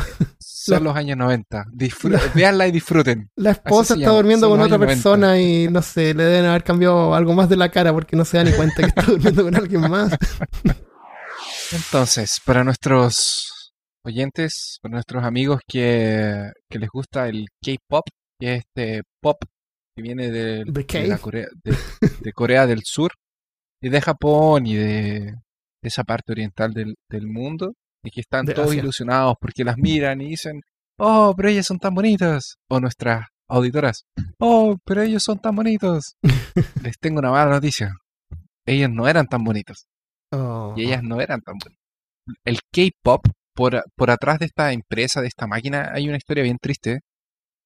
Son 0.61 0.75
La- 0.75 0.81
los 0.91 0.97
años 0.97 1.17
90. 1.17 1.65
Disfru- 1.73 2.35
Véanla 2.35 2.67
y 2.67 2.73
disfruten. 2.73 3.31
La 3.37 3.53
esposa 3.53 3.95
está 3.95 4.07
llama, 4.07 4.17
durmiendo 4.17 4.49
con 4.49 4.61
otra 4.61 4.77
años 4.77 4.81
90. 4.81 4.95
persona 4.95 5.41
y 5.41 5.69
no 5.69 5.83
sé, 5.83 6.15
le 6.15 6.25
deben 6.25 6.47
haber 6.47 6.65
cambiado 6.65 7.15
algo 7.15 7.33
más 7.35 7.49
de 7.49 7.57
la 7.57 7.71
cara 7.71 7.93
porque 7.93 8.17
no 8.17 8.25
se 8.25 8.39
da 8.39 8.45
ni 8.45 8.53
cuenta 8.53 8.77
que 8.83 8.89
está 8.89 9.03
durmiendo 9.07 9.45
con 9.45 9.55
alguien 9.55 9.81
más. 9.83 10.17
Entonces, 11.73 12.41
para 12.45 12.65
nuestros 12.65 13.73
oyentes, 14.05 14.79
para 14.83 14.95
nuestros 14.95 15.23
amigos 15.25 15.61
que, 15.67 16.51
que 16.71 16.79
les 16.79 16.89
gusta 16.89 17.29
el 17.29 17.47
K-pop, 17.63 18.05
que 18.41 18.55
es 18.55 18.59
este 18.61 19.03
pop 19.21 19.37
que 19.97 20.03
viene 20.03 20.31
de, 20.31 20.65
la. 21.07 21.19
Corea, 21.19 21.47
de, 21.65 21.77
de 22.21 22.33
Corea 22.33 22.67
del 22.67 22.83
Sur 22.85 23.13
y 23.83 23.89
de 23.91 24.01
Japón 24.01 24.67
y 24.67 24.77
de, 24.77 25.21
de 25.21 25.35
esa 25.83 26.05
parte 26.05 26.33
oriental 26.33 26.73
del, 26.73 26.95
del 27.11 27.27
mundo, 27.27 27.75
y 28.03 28.11
que 28.11 28.21
están 28.21 28.47
De 28.47 28.55
todos 28.55 28.69
Asia. 28.71 28.81
ilusionados 28.81 29.35
porque 29.41 29.65
las 29.65 29.77
miran 29.77 30.21
y 30.21 30.29
dicen, 30.31 30.61
oh, 30.99 31.35
pero 31.37 31.49
ellas 31.49 31.67
son 31.67 31.79
tan 31.79 31.95
bonitas. 31.95 32.57
O 32.69 32.81
nuestras 32.81 33.27
auditoras, 33.49 34.05
oh, 34.39 34.77
pero 34.85 35.03
ellos 35.03 35.23
son 35.23 35.39
tan 35.39 35.55
bonitos. 35.57 36.15
les 36.83 36.99
tengo 36.99 37.19
una 37.21 37.31
mala 37.31 37.51
noticia. 37.53 37.93
Ellos 38.67 38.91
no 38.91 39.09
eran 39.09 39.27
tan 39.27 39.43
bonitos 39.45 39.87
Oh. 40.31 40.75
y 40.77 40.83
ellas 40.85 41.03
no 41.03 41.21
eran 41.23 41.41
tan 41.41 41.55
buenas. 41.59 41.79
El 42.45 42.59
K-pop, 42.71 43.25
por, 43.55 43.83
por 43.97 44.11
atrás 44.11 44.39
de 44.39 44.45
esta 44.47 44.73
empresa, 44.73 45.23
de 45.23 45.29
esta 45.29 45.47
máquina, 45.47 45.91
hay 45.95 46.07
una 46.07 46.19
historia 46.19 46.43
bien 46.45 46.59
triste. 46.61 47.01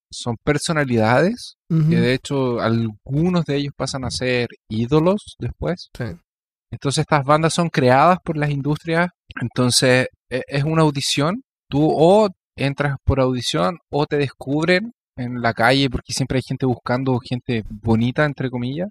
Son 0.09 0.37
personalidades 0.43 1.55
que 1.67 1.95
de 1.99 2.13
hecho 2.13 2.61
algunos 2.61 3.43
de 3.45 3.55
ellos 3.57 3.73
pasan 3.75 4.05
a 4.05 4.11
ser 4.11 4.47
ídolos 4.69 5.35
después. 5.39 5.89
Sí. 5.97 6.05
Entonces 6.71 7.01
estas 7.01 7.25
bandas 7.25 7.53
son 7.53 7.69
creadas 7.69 8.19
por 8.23 8.37
las 8.37 8.49
industrias. 8.51 9.09
Entonces 9.41 10.07
es 10.47 10.63
una 10.63 10.81
audición. 10.83 11.41
Tú 11.69 11.89
o 11.91 12.29
entras 12.57 12.97
por 13.03 13.19
audición 13.19 13.77
o 13.91 14.05
te 14.05 14.17
descubren 14.17 14.91
en 15.17 15.41
la 15.41 15.53
calle 15.53 15.89
porque 15.89 16.13
siempre 16.13 16.37
hay 16.37 16.43
gente 16.47 16.65
buscando 16.65 17.19
gente 17.19 17.63
bonita, 17.69 18.25
entre 18.25 18.49
comillas. 18.49 18.89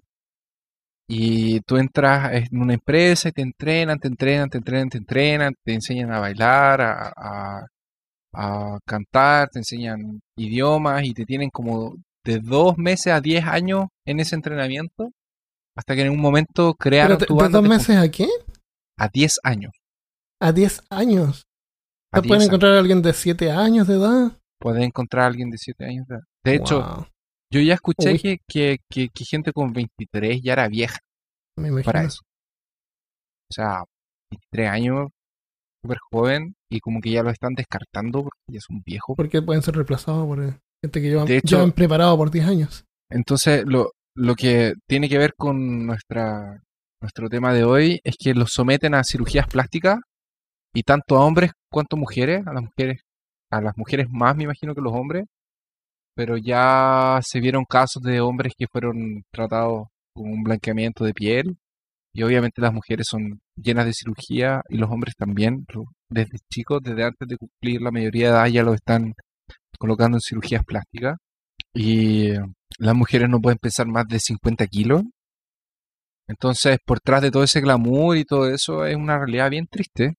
Y 1.07 1.59
tú 1.61 1.77
entras 1.77 2.31
en 2.33 2.61
una 2.61 2.73
empresa 2.75 3.29
y 3.29 3.31
te 3.33 3.41
entrenan, 3.41 3.99
te 3.99 4.07
entrenan, 4.07 4.49
te 4.49 4.57
entrenan, 4.57 4.89
te 4.89 4.97
entrenan, 4.97 5.53
te 5.63 5.73
enseñan 5.73 6.11
a 6.11 6.19
bailar, 6.19 6.81
a, 6.81 7.13
a- 7.15 7.65
a 8.35 8.79
cantar, 8.85 9.49
te 9.49 9.59
enseñan 9.59 10.19
idiomas 10.37 11.03
y 11.03 11.13
te 11.13 11.23
tienen 11.25 11.49
como 11.51 11.95
de 12.25 12.39
dos 12.39 12.77
meses 12.77 13.13
a 13.13 13.21
diez 13.21 13.45
años 13.45 13.85
en 14.07 14.19
ese 14.21 14.35
entrenamiento 14.35 15.11
hasta 15.75 15.93
que 15.95 16.01
en 16.03 16.11
un 16.11 16.19
momento 16.19 16.73
crearon 16.73 17.17
tu 17.27 17.35
¿de 17.37 17.49
dos 17.49 17.61
meses 17.69 17.97
a 17.97 18.09
qué? 18.09 18.27
a 18.97 19.07
10 19.07 19.39
años. 19.43 19.71
A 20.43 20.51
10 20.51 20.81
años. 20.89 21.43
A 22.11 22.17
¿No 22.17 22.21
10 22.21 22.27
pueden 22.29 22.41
años. 22.41 22.47
encontrar 22.49 22.73
a 22.73 22.79
alguien 22.79 23.01
de 23.01 23.13
7 23.13 23.51
años 23.51 23.87
de 23.87 23.95
edad? 23.95 24.37
Puedes 24.59 24.83
encontrar 24.83 25.23
a 25.23 25.27
alguien 25.27 25.49
de 25.49 25.57
7 25.57 25.85
años. 25.85 26.05
de 26.07 26.15
edad. 26.15 26.23
De 26.43 26.55
hecho, 26.55 26.81
Wow, 26.81 27.05
yo 27.51 27.61
ya 27.61 27.73
escuché 27.75 28.17
que, 28.19 28.37
que, 28.47 28.77
que- 28.89 29.09
que 29.09 29.25
gente 29.25 29.53
con 29.53 29.71
23 29.73 30.41
ya 30.41 30.53
era 30.53 30.67
vieja 30.67 30.99
me 31.57 31.69
imagino. 31.69 31.85
para 31.85 32.03
eso. 32.03 32.19
O 33.49 33.53
sea, 33.53 33.83
23 34.31 34.69
años, 34.69 35.09
súper 35.83 35.97
joven, 36.11 36.55
y 36.71 36.79
como 36.79 36.99
que 37.01 37.11
ya 37.11 37.23
lo 37.23 37.29
están 37.29 37.53
descartando 37.53 38.23
porque 38.23 38.39
ya 38.51 38.57
es 38.57 38.69
un 38.69 38.81
viejo. 38.85 39.15
Porque 39.15 39.41
pueden 39.41 39.61
ser 39.61 39.75
reemplazados 39.75 40.25
por 40.25 40.43
eh, 40.43 40.57
gente 40.83 41.01
que 41.01 41.09
llevan, 41.09 41.27
hecho- 41.31 41.55
llevan 41.57 41.71
preparado 41.71 42.17
por 42.17 42.31
10 42.31 42.45
años. 42.47 42.85
Entonces, 43.11 43.63
lo, 43.65 43.91
lo 44.15 44.35
que 44.35 44.73
tiene 44.89 45.07
que 45.07 45.17
ver 45.17 45.33
con 45.37 45.85
nuestra, 45.85 46.61
nuestro 47.01 47.29
tema 47.29 47.53
de 47.53 47.63
hoy 47.63 47.99
es 48.03 48.15
que 48.17 48.33
los 48.33 48.51
someten 48.51 48.95
a 48.95 49.03
cirugías 49.03 49.47
plásticas 49.47 49.99
y 50.73 50.83
tanto 50.83 51.17
a 51.17 51.25
hombres 51.25 51.51
cuanto 51.71 51.95
a 51.95 51.99
mujeres, 51.99 52.45
a 52.47 52.53
las 52.53 52.63
mujeres, 52.63 53.01
a 53.51 53.61
las 53.61 53.77
mujeres 53.77 54.07
más 54.09 54.35
me 54.35 54.43
imagino 54.45 54.75
que 54.75 54.81
los 54.81 54.93
hombres, 54.93 55.25
pero 56.15 56.37
ya 56.37 57.19
se 57.23 57.39
vieron 57.39 57.65
casos 57.65 58.01
de 58.03 58.21
hombres 58.21 58.53
que 58.57 58.67
fueron 58.71 59.23
tratados 59.31 59.87
con 60.13 60.29
un 60.31 60.43
blanqueamiento 60.43 61.03
de 61.05 61.13
piel 61.13 61.57
y 62.13 62.23
obviamente 62.23 62.61
las 62.61 62.73
mujeres 62.73 63.07
son 63.09 63.39
llenas 63.55 63.85
de 63.85 63.93
cirugía 63.93 64.61
y 64.69 64.77
los 64.77 64.89
hombres 64.91 65.15
también, 65.17 65.65
desde 66.09 66.37
chicos, 66.51 66.81
desde 66.83 67.03
antes 67.05 67.27
de 67.27 67.37
cumplir 67.37 67.81
la 67.81 67.91
mayoría 67.91 68.27
de 68.27 68.33
edad 68.33 68.47
ya 68.47 68.63
lo 68.63 68.73
están 68.73 69.13
colocando 69.79 70.17
en 70.17 70.21
cirugías 70.21 70.63
plásticas 70.65 71.17
y 71.73 72.29
las 72.77 72.95
mujeres 72.95 73.29
no 73.29 73.41
pueden 73.41 73.57
pesar 73.59 73.87
más 73.87 74.05
de 74.07 74.19
50 74.19 74.67
kilos. 74.67 75.03
Entonces, 76.27 76.77
por 76.85 76.99
detrás 76.99 77.21
de 77.21 77.31
todo 77.31 77.43
ese 77.43 77.61
glamour 77.61 78.17
y 78.17 78.25
todo 78.25 78.49
eso, 78.49 78.85
es 78.85 78.95
una 78.95 79.17
realidad 79.17 79.49
bien 79.49 79.67
triste. 79.67 80.15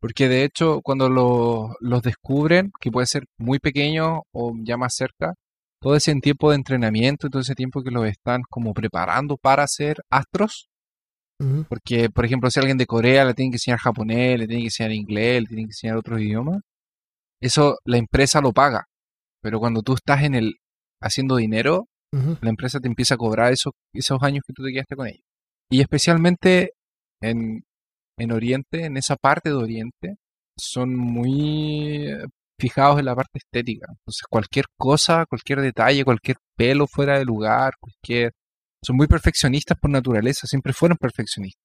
Porque 0.00 0.28
de 0.28 0.44
hecho, 0.44 0.80
cuando 0.82 1.08
lo- 1.08 1.74
los 1.80 2.02
descubren, 2.02 2.70
que 2.80 2.90
puede 2.90 3.06
ser 3.06 3.24
muy 3.38 3.58
pequeño 3.58 4.22
o 4.32 4.52
ya 4.62 4.76
más 4.76 4.94
cerca, 4.94 5.34
todo 5.80 5.94
ese 5.96 6.14
tiempo 6.16 6.50
de 6.50 6.56
entrenamiento 6.56 7.28
todo 7.28 7.40
ese 7.42 7.54
tiempo 7.54 7.82
que 7.82 7.90
los 7.90 8.06
están 8.06 8.42
como 8.50 8.74
preparando 8.74 9.36
para 9.36 9.66
ser 9.68 9.96
astros, 10.10 10.68
porque, 11.68 12.10
por 12.10 12.24
ejemplo, 12.24 12.50
si 12.50 12.58
alguien 12.58 12.78
de 12.78 12.86
Corea 12.86 13.24
le 13.24 13.34
tiene 13.34 13.50
que 13.52 13.56
enseñar 13.56 13.78
japonés, 13.78 14.38
le 14.38 14.46
tiene 14.48 14.62
que 14.62 14.66
enseñar 14.68 14.92
inglés, 14.92 15.42
le 15.42 15.46
tiene 15.48 15.62
que 15.64 15.68
enseñar 15.70 15.96
otros 15.96 16.20
idiomas, 16.20 16.58
eso 17.40 17.78
la 17.84 17.96
empresa 17.98 18.40
lo 18.40 18.52
paga. 18.52 18.86
Pero 19.42 19.60
cuando 19.60 19.82
tú 19.82 19.94
estás 19.94 20.22
en 20.24 20.34
el 20.34 20.54
haciendo 21.00 21.36
dinero, 21.36 21.86
la 22.42 22.50
empresa 22.50 22.80
te 22.80 22.88
empieza 22.88 23.14
a 23.14 23.18
cobrar 23.18 23.52
esos, 23.52 23.72
esos 23.92 24.20
años 24.22 24.42
que 24.46 24.52
tú 24.52 24.64
te 24.64 24.72
quedaste 24.72 24.96
con 24.96 25.06
ellos. 25.06 25.22
Y 25.70 25.80
especialmente 25.80 26.72
en, 27.20 27.62
en 28.18 28.32
Oriente, 28.32 28.84
en 28.84 28.96
esa 28.96 29.16
parte 29.16 29.50
de 29.50 29.54
Oriente, 29.54 30.16
son 30.56 30.96
muy 30.96 32.08
eh, 32.08 32.24
fijados 32.58 32.98
en 32.98 33.06
la 33.06 33.14
parte 33.14 33.38
estética. 33.38 33.86
Entonces, 33.88 34.22
cualquier 34.28 34.66
cosa, 34.76 35.24
cualquier 35.26 35.60
detalle, 35.60 36.04
cualquier 36.04 36.36
pelo 36.56 36.86
fuera 36.86 37.18
de 37.18 37.24
lugar, 37.24 37.74
cualquier... 37.80 38.32
Son 38.84 38.96
muy 38.96 39.08
perfeccionistas 39.08 39.76
por 39.78 39.90
naturaleza, 39.90 40.46
siempre 40.46 40.72
fueron 40.72 40.98
perfeccionistas. 40.98 41.62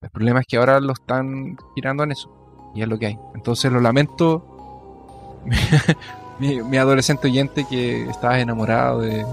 El 0.00 0.10
problema 0.10 0.40
es 0.40 0.46
que 0.46 0.56
ahora 0.56 0.80
lo 0.80 0.92
están 0.92 1.56
girando 1.74 2.04
en 2.04 2.12
eso. 2.12 2.72
Y 2.74 2.82
es 2.82 2.88
lo 2.88 2.98
que 2.98 3.06
hay. 3.06 3.18
Entonces, 3.34 3.72
lo 3.72 3.80
lamento. 3.80 5.42
mi, 6.38 6.60
mi 6.62 6.76
adolescente 6.76 7.28
oyente 7.28 7.66
que 7.68 8.04
estaba 8.08 8.38
enamorado 8.40 9.00
de 9.00 9.24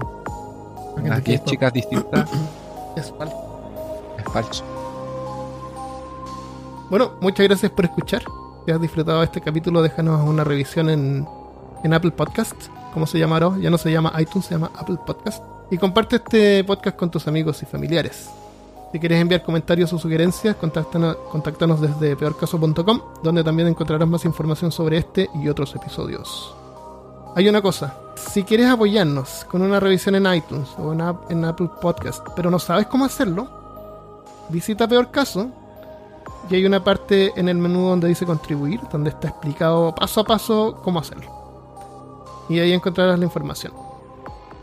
las 1.04 1.22
10 1.22 1.40
K-pop. 1.40 1.50
chicas 1.50 1.72
distintas 1.72 2.30
Es 2.96 3.10
falso. 3.10 4.14
es 4.18 4.24
falso. 4.32 4.75
Bueno, 6.88 7.14
muchas 7.20 7.48
gracias 7.48 7.72
por 7.72 7.84
escuchar. 7.84 8.22
Si 8.64 8.70
has 8.70 8.80
disfrutado 8.80 9.22
este 9.22 9.40
capítulo, 9.40 9.82
déjanos 9.82 10.22
una 10.24 10.44
revisión 10.44 10.88
en, 10.88 11.26
en 11.82 11.94
Apple 11.94 12.12
Podcast. 12.12 12.54
¿Cómo 12.94 13.06
se 13.08 13.18
llama 13.18 13.38
ahora? 13.38 13.58
Ya 13.58 13.70
no 13.70 13.78
se 13.78 13.90
llama 13.90 14.12
iTunes, 14.20 14.46
se 14.46 14.54
llama 14.54 14.70
Apple 14.76 14.98
Podcast. 15.04 15.42
Y 15.68 15.78
comparte 15.78 16.16
este 16.16 16.62
podcast 16.62 16.96
con 16.96 17.10
tus 17.10 17.26
amigos 17.26 17.60
y 17.62 17.66
familiares. 17.66 18.30
Si 18.92 19.00
quieres 19.00 19.20
enviar 19.20 19.42
comentarios 19.42 19.92
o 19.92 19.98
sugerencias, 19.98 20.54
contáctanos, 20.54 21.80
desde 21.80 22.14
peorcaso.com, 22.14 23.00
donde 23.20 23.42
también 23.42 23.68
encontrarás 23.68 24.08
más 24.08 24.24
información 24.24 24.70
sobre 24.70 24.98
este 24.98 25.28
y 25.34 25.48
otros 25.48 25.74
episodios. 25.74 26.54
Hay 27.34 27.48
una 27.48 27.60
cosa, 27.60 27.94
Si 28.14 28.44
quieres 28.44 28.68
apoyarnos 28.68 29.44
con 29.50 29.60
una 29.60 29.80
revisión 29.80 30.14
en 30.14 30.32
iTunes 30.32 30.68
o 30.78 30.92
en, 30.92 31.02
en 31.30 31.44
Apple 31.44 31.68
Podcast, 31.82 32.26
pero 32.36 32.48
no 32.48 32.60
sabes 32.60 32.86
cómo 32.86 33.04
hacerlo, 33.04 33.48
visita 34.50 34.86
Peor 34.88 35.10
Caso 35.10 35.50
y 36.48 36.54
hay 36.54 36.66
una 36.66 36.82
parte 36.82 37.32
en 37.36 37.48
el 37.48 37.56
menú 37.56 37.88
donde 37.88 38.08
dice 38.08 38.24
contribuir, 38.24 38.80
donde 38.90 39.10
está 39.10 39.28
explicado 39.28 39.94
paso 39.94 40.20
a 40.20 40.24
paso 40.24 40.80
cómo 40.82 41.00
hacerlo. 41.00 41.30
Y 42.48 42.58
ahí 42.60 42.72
encontrarás 42.72 43.18
la 43.18 43.24
información. 43.24 43.72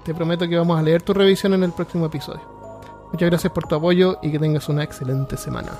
Te 0.04 0.14
prometo 0.14 0.48
que 0.48 0.58
vamos 0.58 0.80
a 0.80 0.82
leer 0.82 1.02
tu 1.02 1.14
revisión 1.14 1.54
en 1.54 1.64
el 1.64 1.72
próximo 1.72 2.06
episodio. 2.06 2.42
Muchas 3.12 3.30
gracias 3.30 3.54
por 3.54 3.68
tu 3.68 3.76
apoyo 3.76 4.18
y 4.22 4.32
que 4.32 4.40
tengas 4.40 4.68
una 4.70 4.84
excelente 4.84 5.38
semana. 5.38 5.72